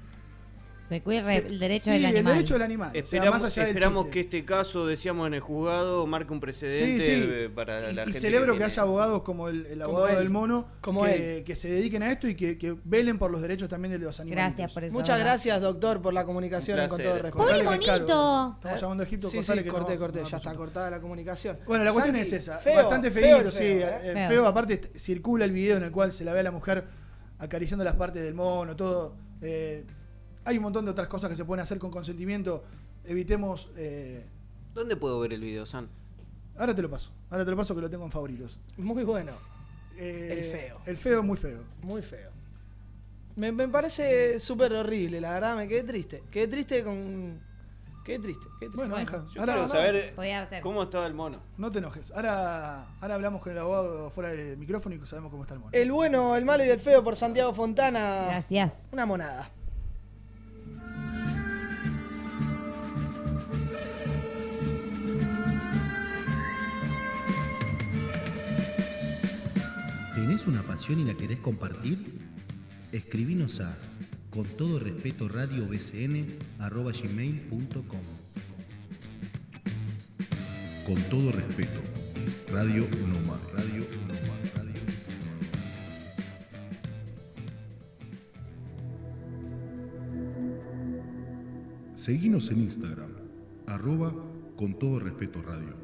[0.98, 2.34] Se cuide el derecho sí, del el animal.
[2.34, 2.90] derecho del animal.
[2.90, 6.40] o sea, Esperamos, más allá esperamos que este caso, decíamos en el juzgado, marque un
[6.40, 7.24] precedente Sí, sí.
[7.30, 8.14] eh, para la y, y gente.
[8.14, 10.18] celebro que, tiene- haya abogados como el, el Como abogado él.
[10.18, 11.44] del mono Como que, él.
[11.44, 14.20] que se dediquen a esto y que, que velen por los derechos también de los
[14.20, 14.44] animales.
[14.56, 14.94] Gracias por eso.
[14.94, 15.26] Muchas ¿verdad?
[15.26, 17.38] gracias, doctor, por la comunicación Un con todo respeto.
[17.38, 18.56] Pobre que monito.
[18.56, 20.57] Estamos llamando a Egipto, Sí, cortale sí, que corté, no- corté, no ya está resulta.
[20.57, 21.57] cortada la comunicación.
[21.65, 22.57] Bueno, la cuestión Santi, es esa.
[22.60, 23.57] feo, Bastante feo feíto, el sí.
[23.57, 23.99] feo, ¿eh?
[24.03, 26.52] eh, Feo, feo, aparte circula el video en el cual se la ve a la
[26.52, 26.84] mujer
[27.40, 29.15] acariciando las partes del mono, todo.
[29.41, 29.84] Eh,
[30.45, 32.64] hay un montón de otras cosas que se pueden hacer con consentimiento.
[33.06, 33.70] Evitemos.
[33.78, 34.26] eh,
[34.74, 35.88] ¿Dónde puedo ver el video, San?
[36.57, 37.11] ahora te lo paso.
[37.30, 38.60] Ahora te lo paso que lo tengo en favoritos.
[38.78, 39.32] Muy bueno,
[39.98, 40.80] Eh, El feo.
[40.86, 41.60] El feo es muy feo.
[41.82, 42.32] muy feo.
[43.36, 46.24] Me, me parece súper horrible, la verdad, me quedé triste.
[46.32, 47.40] Quedé triste con...
[48.06, 48.76] Quedé triste, quedé triste.
[48.88, 49.30] Bueno, Bueno.
[49.34, 50.14] Yo Ahora, quiero saber
[50.49, 50.61] ser.
[50.61, 51.40] cómo estaba el mono.
[51.57, 52.11] no te enojes.
[52.11, 55.72] Ahora, ahora hablamos con el abogado fuera del micrófono y sabemos cómo está el mono.
[55.74, 58.26] El bueno, el malo y el feo por Santiago Fontana.
[58.26, 58.74] Gracias.
[58.91, 59.49] Una monada.
[70.34, 71.95] ¿Tenés una pasión y la querés compartir?
[72.91, 73.77] Escribinos a
[74.31, 75.68] con todo respeto radio
[76.57, 78.01] arroba gmail.com.
[80.88, 81.80] Con todo respeto,
[82.51, 84.81] Radio Nómada, Radio Nómada, Radio
[91.93, 93.11] Seguinos en Instagram,
[93.68, 94.15] arroba
[94.55, 95.76] con todo respeto radio.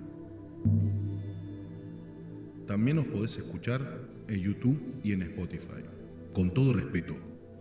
[2.66, 5.84] También nos podés escuchar en YouTube y en Spotify.
[6.34, 7.16] Con todo respeto,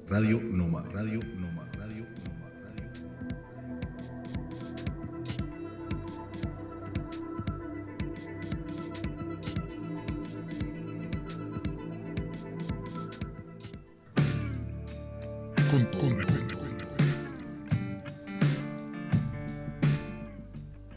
[0.07, 2.39] Radio Noma, Radio Noma, Radio Noma,
[15.70, 16.59] Con todo respeto.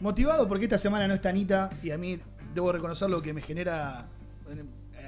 [0.00, 2.18] Motivado porque esta semana no está Anita y a mí
[2.54, 4.08] debo reconocer lo que me genera
[4.50, 4.64] eh,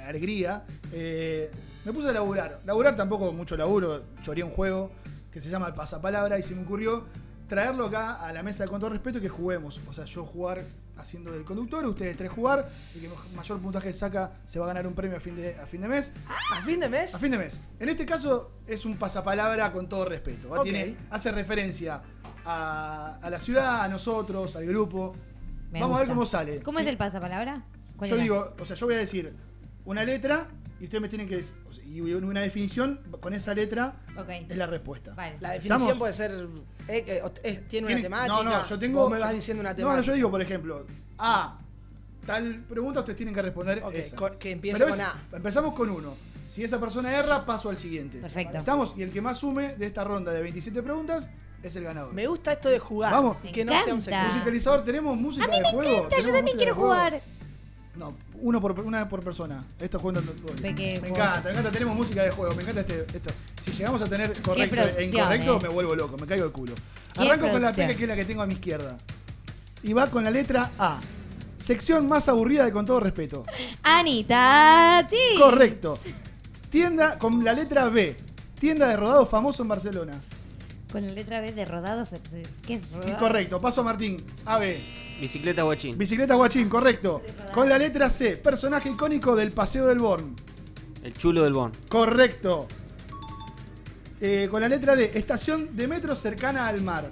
[0.09, 0.65] alegría.
[0.93, 1.51] eh,
[1.85, 2.61] me puse a laburar.
[2.65, 4.91] Laburar tampoco mucho laburo, choreé un juego
[5.31, 7.05] que se llama el pasapalabra y se me ocurrió
[7.47, 9.81] traerlo acá a la mesa con todo respeto y que juguemos.
[9.89, 10.63] O sea, yo jugar
[10.97, 14.87] haciendo del conductor, ustedes tres jugar, y que mayor puntaje saca se va a ganar
[14.87, 16.13] un premio a fin de, a fin de mes.
[16.53, 17.15] ¿A fin de mes?
[17.15, 17.61] A fin de mes.
[17.81, 20.49] En este caso es un pasapalabra con todo respeto.
[20.63, 22.01] Tiene- hace referencia
[22.47, 25.15] a, a la ciudad, a nosotros, al grupo.
[25.71, 26.63] Me Vamos a ver cómo sale.
[26.63, 26.85] ¿Cómo Sí.
[26.85, 27.65] es el pasapalabra?
[27.97, 28.23] ¿Cuál Yo era?
[28.23, 29.35] digo, o sea, yo voy a decir
[29.85, 30.49] una letra
[30.81, 31.41] y ustedes me tienen que
[31.87, 34.29] y una definición, con esa letra Ok.
[34.49, 35.15] es la respuesta.
[35.15, 35.37] Vale.
[35.41, 35.99] La definición ¿Estamos?
[35.99, 36.49] puede ser...
[36.89, 38.35] eh, o- es- tiene una temática.
[38.35, 39.03] No, no, yo tengo.
[39.03, 39.97] Vos me vas diciendo una No, temática.
[39.99, 40.87] no, yo digo, por ejemplo,
[41.19, 41.59] A.
[42.27, 43.83] Tal pregunta, ustedes tienen que responder.
[43.85, 44.17] Ok, esa.
[44.17, 45.17] con- que empiece Pero con es- A.
[45.33, 46.15] Empezamos con uno.
[46.49, 48.19] Si esa persona erra, paso al siguiente.
[48.19, 48.59] Perfecto.
[48.59, 51.29] Estamos, y el que más sume de esta ronda de 27 preguntas
[51.63, 52.13] es el ganador.
[52.15, 53.13] Me gusta esto de jugar.
[53.13, 53.37] Vamos.
[53.43, 54.03] Me que no sea un encanta.
[54.03, 54.33] secreto.
[54.35, 55.91] Musicalizador, ¿tenemos música A mí de me juego?
[55.91, 56.95] encanta, yo ¿Tenemos también quiero de juego?
[57.97, 59.65] No, uno por, una por persona.
[59.79, 60.55] Esto jugando todo.
[60.61, 61.07] Me juego.
[61.07, 61.71] encanta, me encanta.
[61.71, 62.55] Tenemos música de juego.
[62.57, 63.33] Me encanta este, esto.
[63.63, 65.61] Si llegamos a tener correcto e incorrecto, eh.
[65.63, 66.17] me vuelvo loco.
[66.19, 66.75] Me caigo el culo.
[67.17, 67.89] Arranco con la producción.
[67.89, 68.97] P, que es la que tengo a mi izquierda.
[69.83, 70.99] Y va con la letra A.
[71.59, 73.45] Sección más aburrida de con todo respeto.
[73.83, 75.39] Anita, ti.
[75.39, 75.99] Correcto.
[76.71, 78.17] Tienda con la letra B.
[78.59, 80.21] Tienda de rodado famoso en Barcelona.
[80.95, 82.07] Con la letra B de rodado.
[82.65, 83.11] ¿Qué es rodado?
[83.11, 83.61] Incorrecto.
[83.61, 84.17] Paso a Martín.
[84.47, 84.77] AB.
[85.21, 85.99] Bicicleta guachín.
[85.99, 87.21] Bicicleta Guachín, correcto.
[87.53, 88.37] Con la letra C.
[88.37, 90.37] Personaje icónico del Paseo del Born.
[91.03, 91.73] El chulo del Bon.
[91.89, 92.69] Correcto.
[94.21, 95.11] Eh, con la letra D.
[95.15, 97.11] Estación de metro cercana al mar.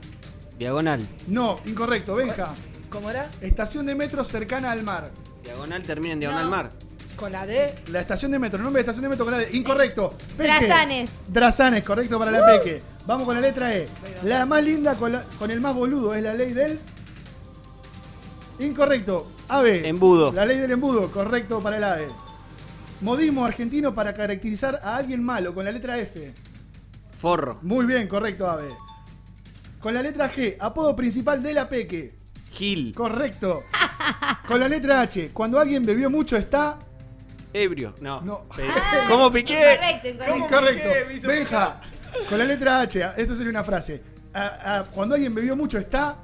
[0.56, 1.04] Diagonal.
[1.26, 2.14] No, incorrecto.
[2.14, 2.54] Benja.
[2.88, 3.28] ¿Cómo era?
[3.40, 5.10] Estación de metro cercana al mar.
[5.42, 6.50] Diagonal termina en diagonal No.
[6.52, 6.70] mar.
[7.16, 7.74] Con la D.
[7.88, 9.48] La estación de metro, nombre de estación de metro con la D.
[9.56, 10.10] Incorrecto.
[10.36, 10.44] Peque.
[10.44, 11.10] Drazanes.
[11.26, 12.91] Drazanes, correcto para la Peque.
[13.06, 13.88] Vamos con la letra E.
[14.24, 16.78] La más linda con, la- con el más boludo es la ley del.
[18.60, 19.28] Incorrecto.
[19.48, 19.84] AB.
[19.86, 20.32] Embudo.
[20.32, 22.08] La ley del embudo, correcto para el AVE.
[23.00, 26.32] Modismo argentino para caracterizar a alguien malo con la letra F.
[27.18, 27.58] Forro.
[27.62, 28.68] Muy bien, correcto, AVE.
[29.80, 32.14] Con la letra G, apodo principal de la Peque.
[32.52, 32.94] Gil.
[32.94, 33.64] Correcto.
[34.46, 36.78] Con la letra H, cuando alguien bebió mucho está.
[37.52, 37.94] Ebrio.
[38.00, 38.20] No.
[38.22, 38.44] No.
[39.08, 39.54] ¿Cómo piqué?
[39.74, 40.36] Incorrecto, incorrecto.
[40.38, 40.88] Incorrecto.
[40.88, 41.04] piqué?
[41.08, 41.80] Me hizo Benja,
[42.28, 44.02] con la letra H, esto sería una frase.
[44.34, 46.16] A- a- cuando alguien bebió mucho está.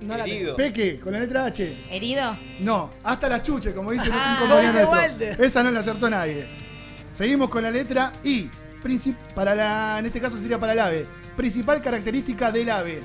[0.00, 0.24] No la.
[0.24, 0.56] Herido.
[0.56, 1.76] Peque, con la letra H.
[1.90, 2.36] ¿Herido?
[2.60, 5.44] No, hasta la chuche, como dice Ah, un compañero nuestro.
[5.44, 6.46] Esa no la acertó nadie.
[7.12, 8.48] Seguimos con la letra I.
[8.82, 11.06] Princip- para la, en este caso sería para el ave.
[11.36, 13.02] Principal característica del ave.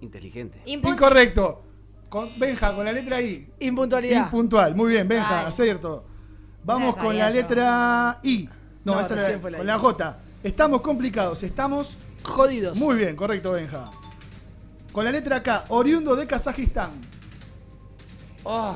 [0.00, 0.60] Inteligente.
[0.66, 0.90] Input.
[0.90, 1.62] Incorrecto.
[2.10, 3.48] Con, Benja, con la letra I.
[3.60, 4.24] Impuntualidad.
[4.24, 4.74] Impuntual.
[4.74, 5.48] Muy bien, Benja, Dale.
[5.48, 6.04] acierto.
[6.62, 7.34] Vamos con la yo.
[7.36, 8.48] letra I.
[8.84, 9.68] No, No, esa fue la con I.
[9.68, 10.18] la J.
[10.44, 12.76] Estamos complicados, estamos Jodidos.
[12.76, 13.90] Muy bien, correcto, Benja.
[14.92, 16.90] Con la letra K, oriundo de Kazajistán.
[18.42, 18.74] Oh,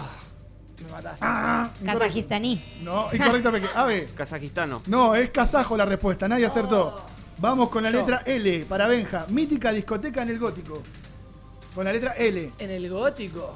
[0.82, 1.18] me mataste.
[1.20, 1.98] Ah, incorrecto.
[1.98, 2.64] Kazajistaní.
[2.82, 3.66] No, incorrecto, Peque.
[3.74, 4.08] Ave.
[4.14, 4.80] Kazajistano.
[4.86, 7.04] No, es kazajo la respuesta, nadie acertó.
[7.36, 7.98] Vamos con la Yo.
[7.98, 9.26] letra L para Benja.
[9.28, 10.82] Mítica discoteca en el gótico.
[11.74, 12.50] Con la letra L.
[12.58, 13.54] En el gótico.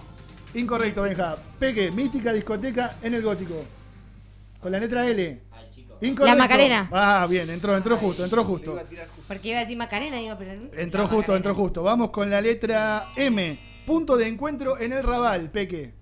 [0.52, 1.34] Incorrecto, Benja.
[1.58, 3.54] Peque, mítica discoteca en el gótico.
[4.60, 5.40] Con la letra L.
[6.02, 6.24] Incorrecto.
[6.24, 6.88] La Macarena.
[6.92, 8.78] Ah, bien, entró, entró justo, entró justo.
[9.28, 10.52] Porque iba a decir Macarena, digo, pero.
[10.76, 11.36] Entró justo, Macarena.
[11.36, 11.82] entró justo.
[11.82, 13.58] Vamos con la letra M.
[13.86, 15.94] Punto de encuentro en el Raval, Peque.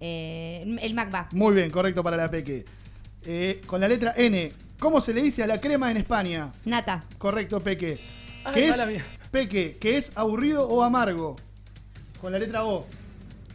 [0.00, 1.28] Eh, el Macba.
[1.32, 2.64] Muy bien, correcto para la Peque.
[3.24, 4.52] Eh, con la letra N.
[4.78, 6.52] ¿Cómo se le dice a la crema en España?
[6.64, 7.02] Nata.
[7.18, 7.98] Correcto, Peque.
[8.44, 9.02] Ay, ¿Qué es.
[9.30, 11.36] Peque, ¿qué es aburrido o amargo?
[12.20, 12.86] Con la letra O.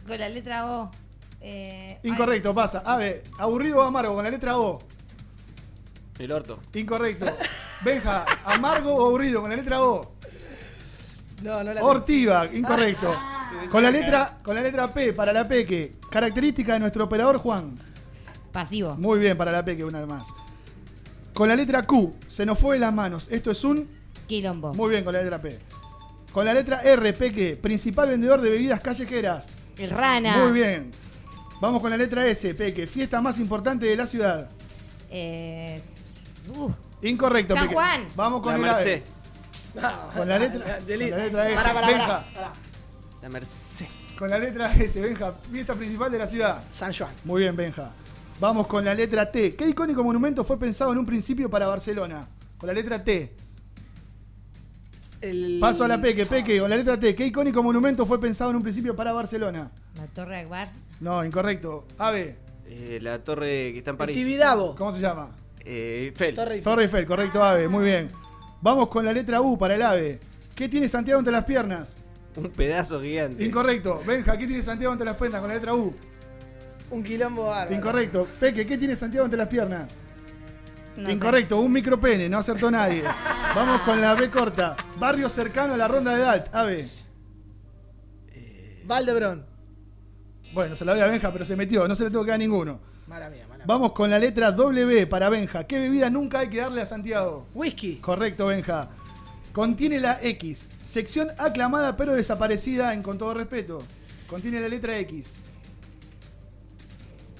[0.06, 0.90] Con la letra O.
[1.40, 2.82] Eh, Incorrecto, pasa.
[2.86, 4.78] Ave, aburrido o amargo con la letra O.
[6.18, 6.60] El orto.
[6.74, 7.26] Incorrecto.
[7.84, 10.14] Benja, amargo o aburrido con la letra O.
[11.42, 13.14] No, no la Ortiva, incorrecto.
[13.70, 15.94] Con la letra, con la letra P para la Peque.
[16.10, 17.74] Característica de nuestro operador Juan.
[18.52, 18.96] pasivo.
[18.96, 20.26] Muy bien para la Peque, una vez más.
[21.34, 23.26] Con la letra Q, se nos fue de las manos.
[23.30, 23.88] Esto es un.
[24.28, 24.72] Quilombo.
[24.74, 25.58] Muy bien con la letra P.
[26.32, 29.48] Con la letra R, Peque, principal vendedor de bebidas callejeras.
[29.76, 30.38] El rana.
[30.38, 30.90] Muy bien.
[31.60, 34.48] Vamos con la letra S, Peque, fiesta más importante de la ciudad.
[35.10, 35.80] Eh,
[36.56, 36.70] uh,
[37.02, 37.68] Incorrecto, San.
[37.68, 38.06] Juan.
[38.16, 39.02] Vamos con La el.
[40.16, 41.72] Con la letra, con la letra S.
[41.86, 42.24] Benja.
[43.22, 43.86] La Merced.
[44.18, 46.62] con la letra S, Benja, fiesta principal de la ciudad.
[46.70, 47.10] San Juan.
[47.24, 47.90] Muy bien, Benja.
[48.40, 49.54] Vamos con la letra T.
[49.54, 52.26] ¿Qué icónico monumento fue pensado en un principio para Barcelona?
[52.58, 53.34] Con la letra T.
[55.20, 55.58] El...
[55.60, 57.14] Paso a la Peque, Peque, con la letra T.
[57.14, 59.70] ¿Qué icónico monumento fue pensado en un principio para Barcelona?
[59.96, 60.68] la Torre Akbar.
[61.00, 61.86] No, incorrecto.
[61.98, 64.16] Ave, Eh, la torre que está en París.
[64.16, 64.74] Tibidabo.
[64.74, 65.30] ¿cómo se llama?
[65.64, 66.34] Eh, Eiffel.
[66.34, 66.64] Torre Eiffel.
[66.64, 68.10] Torre Eiffel, correcto, Ave, muy bien.
[68.60, 70.18] Vamos con la letra U para el Ave.
[70.54, 71.96] ¿Qué tiene Santiago entre las piernas?
[72.36, 73.44] Un pedazo gigante.
[73.44, 74.02] Incorrecto.
[74.06, 75.94] Benja, ¿qué tiene Santiago entre las piernas con la letra U?
[76.90, 77.74] Un quilombo bárbaro.
[77.74, 78.28] Incorrecto.
[78.38, 79.96] Peque, ¿qué tiene Santiago entre las piernas?
[80.96, 81.12] No sé.
[81.12, 83.02] Incorrecto, un micropene, no acertó nadie.
[83.54, 84.76] Vamos con la B corta.
[84.98, 86.48] Barrio cercano a la ronda de edad.
[86.52, 86.88] Ave.
[88.84, 89.46] Valdebrón.
[90.52, 91.88] Bueno, se la doy a Benja, pero se metió.
[91.88, 92.80] No se le tuvo que dar a ninguno.
[93.06, 93.53] Mala mía, mala mía.
[93.66, 95.64] Vamos con la letra W para Benja.
[95.64, 97.46] ¿Qué bebida nunca hay que darle a Santiago?
[97.54, 97.96] Whisky.
[97.96, 98.90] Correcto, Benja.
[99.52, 100.66] Contiene la X.
[100.84, 103.82] Sección aclamada pero desaparecida en con todo respeto.
[104.26, 105.34] Contiene la letra X.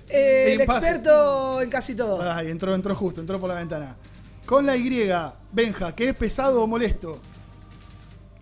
[0.09, 2.22] Eh, el experto en casi todo.
[2.22, 3.96] Ay, entró, entró justo, entró por la ventana.
[4.46, 5.10] Con la Y,
[5.52, 7.20] Benja, que es pesado o molesto.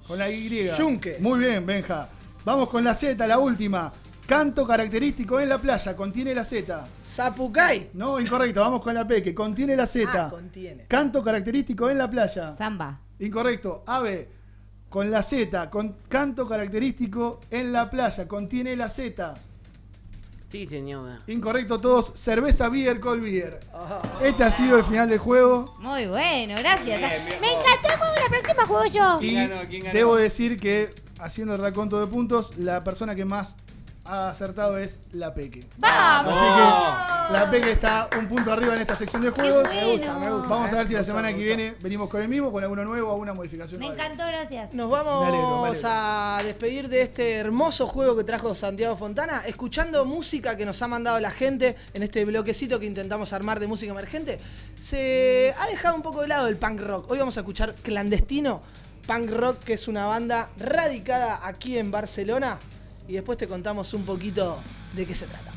[0.07, 0.71] Con la Y.
[0.79, 1.19] Yunque.
[1.21, 2.09] Muy bien, Benja.
[2.45, 3.93] Vamos con la Z, la última.
[4.33, 6.87] Canto característico en la playa, contiene la Z.
[7.07, 7.91] Zapucay.
[7.93, 10.09] No, incorrecto, vamos con la P, que contiene la Z.
[10.11, 10.87] Ah, contiene.
[10.89, 12.57] Canto característico en la playa.
[12.57, 12.99] Samba.
[13.19, 13.85] Incorrecto.
[13.87, 14.31] Ave,
[14.89, 19.35] con la Z, con canto característico en la playa, contiene la Z.
[20.51, 21.19] Sí, señora.
[21.27, 23.61] Incorrecto todos, cerveza beer, col beer.
[24.23, 25.75] Este ha sido el final del juego.
[25.81, 27.01] Muy bueno, gracias.
[27.39, 29.19] Me encantó el juego, la próxima juego yo.
[29.21, 29.63] Y ¿Quién ganó?
[29.69, 29.95] ¿Quién ganó?
[29.95, 30.89] debo decir que,
[31.21, 33.57] haciendo el reconto de puntos, la persona que más
[34.05, 35.65] acertado es la Peque.
[35.79, 36.35] ¡Vamos!
[36.35, 39.69] Así que la Peque está un punto arriba en esta sección de juegos.
[39.69, 40.19] Qué bueno.
[40.19, 42.21] Me gusta, Vamos a ver si la Me semana gusta, que me viene venimos con
[42.21, 43.79] el mismo, con alguno nuevo o alguna modificación.
[43.81, 44.75] Me encantó, gracias.
[44.75, 45.89] Nos Me vamos alegro, me alegro.
[45.91, 50.89] a despedir de este hermoso juego que trajo Santiago Fontana, escuchando música que nos ha
[50.89, 54.39] mandado la gente en este bloquecito que intentamos armar de música emergente.
[54.83, 57.11] Se ha dejado un poco de lado el punk rock.
[57.11, 58.63] Hoy vamos a escuchar Clandestino,
[59.07, 62.59] punk rock, que es una banda radicada aquí en Barcelona.
[63.09, 64.61] Y después te contamos un poquito
[64.95, 65.53] de qué se trata.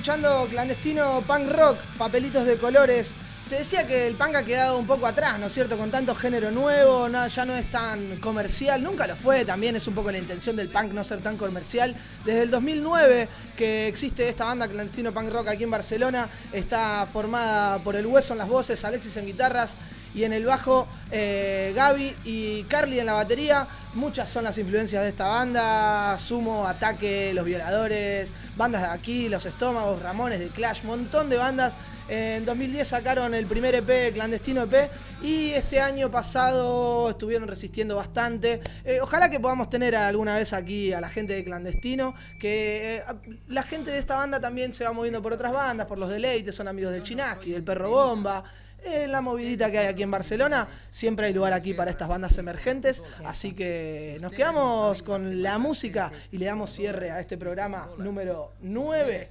[0.00, 3.12] Escuchando clandestino punk rock, papelitos de colores.
[3.50, 5.76] Te decía que el punk ha quedado un poco atrás, ¿no es cierto?
[5.76, 9.94] Con tanto género nuevo, ya no es tan comercial, nunca lo fue, también es un
[9.94, 11.94] poco la intención del punk no ser tan comercial.
[12.24, 13.28] Desde el 2009
[13.58, 18.32] que existe esta banda clandestino punk rock aquí en Barcelona, está formada por el Hueso
[18.32, 19.72] en las voces, Alexis en guitarras
[20.14, 23.66] y en el bajo eh, Gaby y Carly en la batería.
[23.94, 29.46] Muchas son las influencias de esta banda, Sumo, Ataque, Los Violadores, bandas de aquí, Los
[29.46, 31.74] Estómagos, Ramones, de Clash, montón de bandas.
[32.10, 34.90] En 2010 sacaron el primer EP, Clandestino EP,
[35.22, 38.60] y este año pasado estuvieron resistiendo bastante.
[38.84, 43.02] Eh, ojalá que podamos tener alguna vez aquí a la gente de Clandestino, que eh,
[43.46, 46.52] la gente de esta banda también se va moviendo por otras bandas, por los deleites,
[46.52, 48.42] son amigos del Chinaski, del Perro Bomba.
[48.84, 52.36] En la movidita que hay aquí en Barcelona, siempre hay lugar aquí para estas bandas
[52.38, 57.88] emergentes, así que nos quedamos con la música y le damos cierre a este programa
[57.98, 59.28] número 9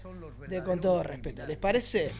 [0.47, 1.45] de Con todo respeto.
[1.45, 2.11] ¿Les parece?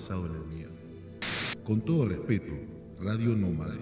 [0.00, 0.70] Basado en el miedo.
[1.62, 2.54] Con todo respeto,
[3.00, 3.74] Radio Nómada.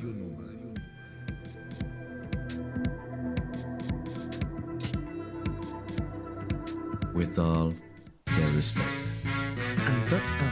[7.15, 8.89] With all due respect.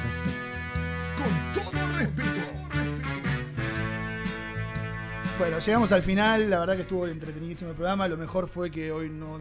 [0.05, 0.30] Respecte.
[1.16, 2.40] Con todo respeto.
[5.40, 6.48] Bueno, llegamos al final.
[6.48, 8.06] La verdad que estuvo entretenidísimo el programa.
[8.06, 9.40] Lo mejor fue que hoy no,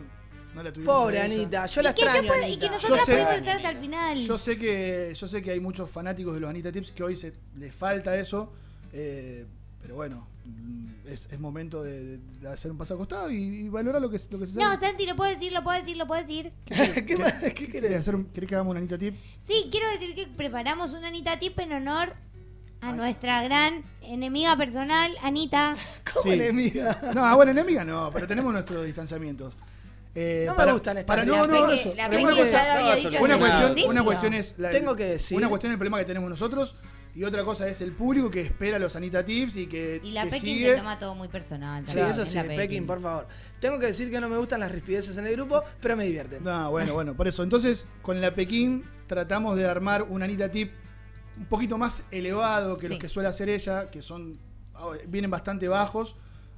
[0.55, 0.95] no la tuvimos.
[1.01, 1.35] Pobre a ella.
[1.35, 2.27] Anita, yo la Y que, yo extraño.
[2.27, 2.59] puedo- y Anita.
[2.65, 4.17] que nosotros Yo sé- pudimos estar hasta el final.
[4.17, 7.15] Yo sé que yo sé que hay muchos fanáticos de los Anita Tips que hoy
[7.17, 8.51] se les falta eso,
[8.93, 9.45] eh,
[9.81, 13.69] pero bueno, mm, es, es momento de, de hacer un paso al costado y, y
[13.69, 14.87] valorar lo que, lo que se No, sabe.
[14.87, 16.51] Santi, lo puedo decir, lo puedo decir, lo puedo decir.
[16.65, 17.05] ¿Qué,
[17.55, 18.15] qué querés hacer?
[18.15, 19.15] un- ¿Querés que hagamos una Anita Tip?
[19.47, 22.13] Sí, quiero decir que preparamos una Anita Tip en honor
[22.81, 25.75] a nuestra gran enemiga personal, Anita.
[26.13, 26.31] ¿Cómo Sí.
[26.31, 26.99] enemiga?
[27.15, 29.53] No, bueno, enemiga no, pero tenemos nuestros distanciamientos.
[30.17, 31.93] Eh, No me gustan estas para, no, no, La eso.
[31.95, 34.05] La Una cosa- dicho una cuestión, una Sí.
[34.05, 36.75] cuestión es la, Tengo que decir- una cuestión es el problema que tenemos nosotros
[37.13, 40.23] y otra cosa es el público que espera los Anita Tips y que, Y la
[40.23, 40.69] que Pekin sigue.
[40.71, 41.81] se toma todo muy personal.
[41.81, 43.27] Sí, también, eso es sí, la Pekin, por favor.
[43.59, 46.41] Tengo que decir que no me gustan las rispideces en el grupo, pero me divierten.
[46.43, 47.43] No, bueno, bueno, por eso.
[47.43, 50.71] Entonces, con la Pekín tratamos de armar un Anita Tip
[51.37, 52.93] un poquito más elevado que Sí.
[52.93, 54.39] los que suele hacer ella, que son
[54.75, 56.15] ah, vienen bastante bajos.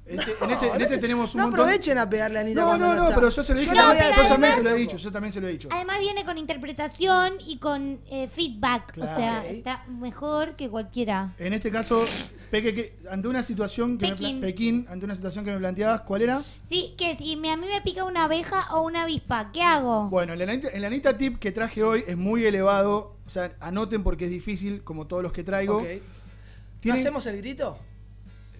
[0.09, 2.41] En este, No, en este- en este tenemos un no montón- aprovechen a pegarle a
[2.41, 3.15] Anita No, no, no está.
[3.15, 3.75] pero yo se lo dije.
[3.75, 5.67] Yo también se lo he dicho, yo también se lo he dicho.
[5.71, 8.93] Además viene con interpretación y con eh, feedback.
[8.93, 9.11] Claro.
[9.11, 11.33] O sea, está mejor que cualquiera.
[11.39, 12.05] En este caso,
[12.51, 14.39] Peque, que, ante una situación que me Pekín.
[14.39, 16.41] pla- Pekín, ante una situación que me planteabas, ¿cuál era?
[16.63, 20.07] Sí, que si me- a mí me pica una abeja o una avispa, ¿qué hago?
[20.09, 23.17] Bueno, el Anita, el Anita Tip que traje hoy es muy elevado.
[23.25, 25.79] O sea, anoten porque es difícil, como todos los que traigo.
[25.79, 25.83] Ok.
[25.83, 27.77] ¿No Tienen- hacemos el grito?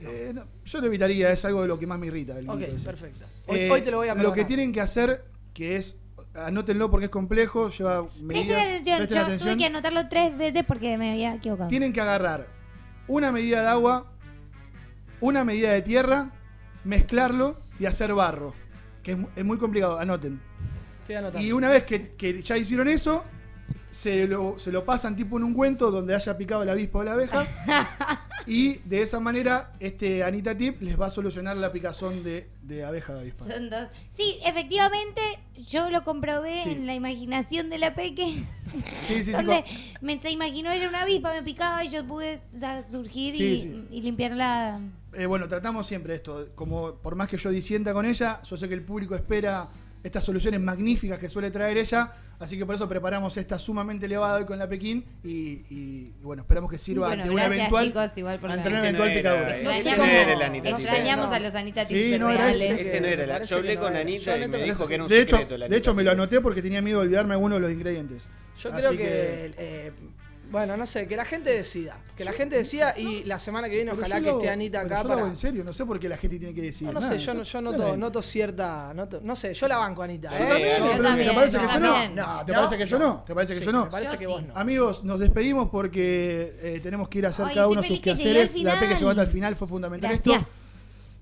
[0.02, 2.38] Eh, no, yo lo evitaría, es algo de lo que más me irrita.
[2.38, 3.26] el Ok, perfecto.
[3.48, 4.48] Hoy, Eh, hoy te lo voy a Lo que perdonar.
[4.48, 6.00] tienen que hacer, que es,
[6.36, 8.66] anótenlo porque es complejo, lleva Presten medidas.
[8.68, 9.50] atención, presten yo atención.
[9.54, 11.68] tuve que anotarlo tres veces porque me había equivocado.
[11.70, 12.46] Tienen que agarrar
[13.08, 14.12] una medida de agua,
[15.20, 16.30] una medida de tierra,
[16.84, 18.54] mezclarlo y hacer barro.
[19.02, 20.40] Que es, mu- es muy complicado, anoten.
[21.02, 21.46] Estoy anotando.
[21.48, 23.24] Y una vez que, que ya hicieron eso,
[23.98, 27.04] se lo, se lo pasan tipo en un cuento donde haya picado la avispa o
[27.04, 27.48] la abeja.
[28.46, 32.86] y de esa manera, este Anita Tip les va a solucionar la picazón de, de
[32.86, 33.46] abeja de avispa.
[33.50, 33.88] Son dos.
[34.16, 35.22] Sí, efectivamente,
[35.68, 36.70] yo lo comprobé Sí.
[36.70, 38.44] en la imaginación de la Peque.
[39.08, 39.32] Sí, sí, sí.
[39.32, 42.86] donde con- me, se imaginó ella una avispa, me picaba y yo pude o sea,
[42.88, 43.86] surgir Sí, y, sí.
[43.90, 44.80] y limpiarla.
[45.14, 46.50] Eh, bueno, tratamos siempre esto.
[46.54, 49.68] Como por más que yo disienta con ella, yo sé que el público espera
[50.08, 52.12] estas soluciones magníficas que suele traer ella.
[52.40, 56.24] Así que por eso preparamos esta sumamente elevada hoy con la Pekín y, y- y
[56.24, 58.88] bueno, esperamos que sirva Bueno, ante una gracias, eventual, chicos, igual por ante la- una
[58.90, 59.58] Este no eventual era, picadura.
[59.58, 62.72] este Extrañamos, no era el extrañamos a los Anita Sí, Tips no, era ese.
[62.74, 63.96] Este no era, la- yo hablé que no con.
[63.96, 65.54] Anita y me dijo que era un de hecho, secreto.
[65.56, 67.72] el de Anita hecho me lo anoté porque tenía miedo de olvidarme alguno de los
[67.72, 68.28] ingredientes.
[68.60, 69.92] Yo Así creo que, eh,
[70.52, 71.98] bueno, no sé, que la gente decida.
[72.16, 74.50] Que la gente decida y la semana que viene Pero ojalá yo que lo- esté
[74.50, 75.32] Anita pero acá yo lo hago para...
[75.32, 76.88] en serio, no sé por qué la gente tiene que decir.
[76.88, 78.92] No, no nada, sé, yo, no- yo noto, noto cierta...
[78.96, 80.30] noto- no sé, yo la banco, Anita.
[80.34, 80.78] ¿eh?
[80.80, 82.10] Yo- también, ¿te parece que yo no?
[82.16, 83.24] No, ¿te parece que yo no?
[83.26, 83.86] ¿Te parece que yo no?
[83.86, 84.56] Me parece que vos no.
[84.58, 88.56] Amigos, nos despedimos porque eh, tenemos que ir a hacer Ay, cada uno sus quehaceres.
[88.56, 90.42] La P que llegó hasta el final fue fundamental Gracias.
[90.42, 90.52] esto.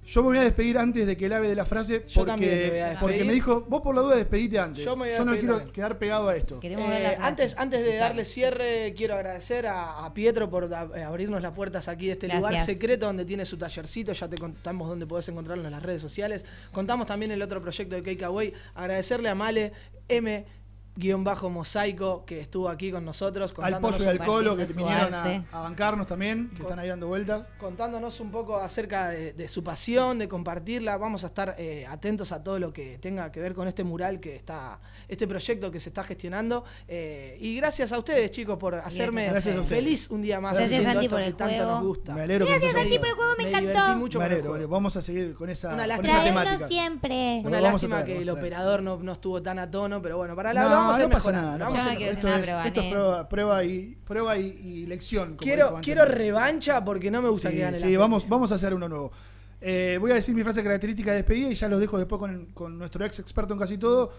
[0.06, 2.32] Yo me voy a despedir antes de que el ave de la frase Yo porque,
[2.32, 3.00] también te voy a despedir.
[3.00, 4.86] porque me dijo, vos por la duda despedite antes.
[4.86, 5.74] Yo me voy a no despedir quiero también.
[5.74, 6.60] quedar pegado a esto.
[6.60, 7.28] Queremos ver la Eh, frase.
[7.30, 11.54] antes, antes de darle cierre, quiero agradecer a, a Pietro por a- eh, abrirnos las
[11.54, 12.66] puertas aquí de este lugar Gracias.
[12.66, 14.14] secreto donde tiene su tallercito.
[14.14, 16.46] Ya te contamos dónde podés encontrarlo en las redes sociales.
[16.72, 18.54] Contamos también el otro proyecto de Cake Away.
[18.76, 19.72] Agradecerle a Male
[20.08, 20.46] M.
[20.96, 24.66] Guión bajo mosaico que estuvo aquí con nosotros Al contándonos pollo y al colo que
[24.66, 27.48] vinieron a, bancarnos también, que están ahí dando vueltas.
[27.58, 30.98] contándonos un poco acerca de, de su pasión, de compartirla.
[30.98, 34.20] Vamos a estar eh, atentos a todo lo que tenga que ver con este mural
[34.20, 36.64] que está, este proyecto que se está gestionando.
[36.88, 40.54] Eh, y gracias a ustedes, chicos, por hacerme Gracias feliz un día más.
[40.54, 41.72] Gracias, haciendo Santi, esto por que el tanto juego.
[41.72, 42.14] nos gusta.
[42.14, 43.68] Me alegro Gracias, que Santi, por el juego, me encantó.
[43.68, 44.68] divertí mucho Me alegro, juego.
[44.70, 46.68] vamos a seguir con esa, Una con esa temática.
[46.68, 47.42] siempre.
[47.44, 50.54] Una lástima traer, que el operador no, no estuvo tan a tono, pero bueno, para
[50.54, 52.12] la No, vamos a no pasa nada, no vamos a pasa ir Yo no quiero
[52.14, 55.28] Esto decir nada, es, pero esto es prueba, prueba y, prueba y, y lección.
[55.30, 58.52] como Quiero, quiero revancha porque no me gusta Sí, que gane sí, la vamos, vamos
[58.52, 59.12] a hacer uno nuevo.
[59.62, 62.48] Eh, voy a decir mi frase característica de despedida y ya los dejo después con,
[62.48, 64.12] con nuestro ex experto en casi todo.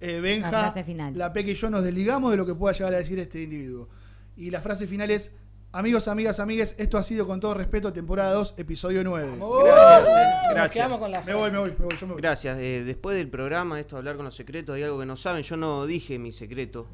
[0.00, 2.98] Eh, Benja, La la Peque y yo nos desligamos de lo que pueda llegar a
[2.98, 3.88] decir este individuo.
[4.36, 5.32] Y la frase final es:
[5.70, 9.34] Amigos, amigas, amigues, esto ha sido con todo respeto, temporada 2, episodio 9.
[9.38, 10.72] Gracias, eh, Nos gracias.
[10.72, 11.38] quedamos con la Me frase.
[11.38, 12.22] voy, me voy, me voy, yo me voy.
[12.22, 12.58] Gracias.
[12.58, 15.42] eh, después del programa, esto de hablar con los secretos, hay algo que no saben.
[15.42, 16.88] Yo no dije mi secreto,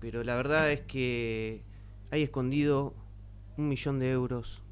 [0.00, 1.62] pero la verdad es que
[2.10, 2.94] hay escondido
[3.56, 4.62] un millón de euros.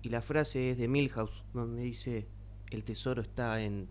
[0.00, 2.26] Y la frase es de Milhouse, donde dice:
[2.70, 3.88] El tesoro está en.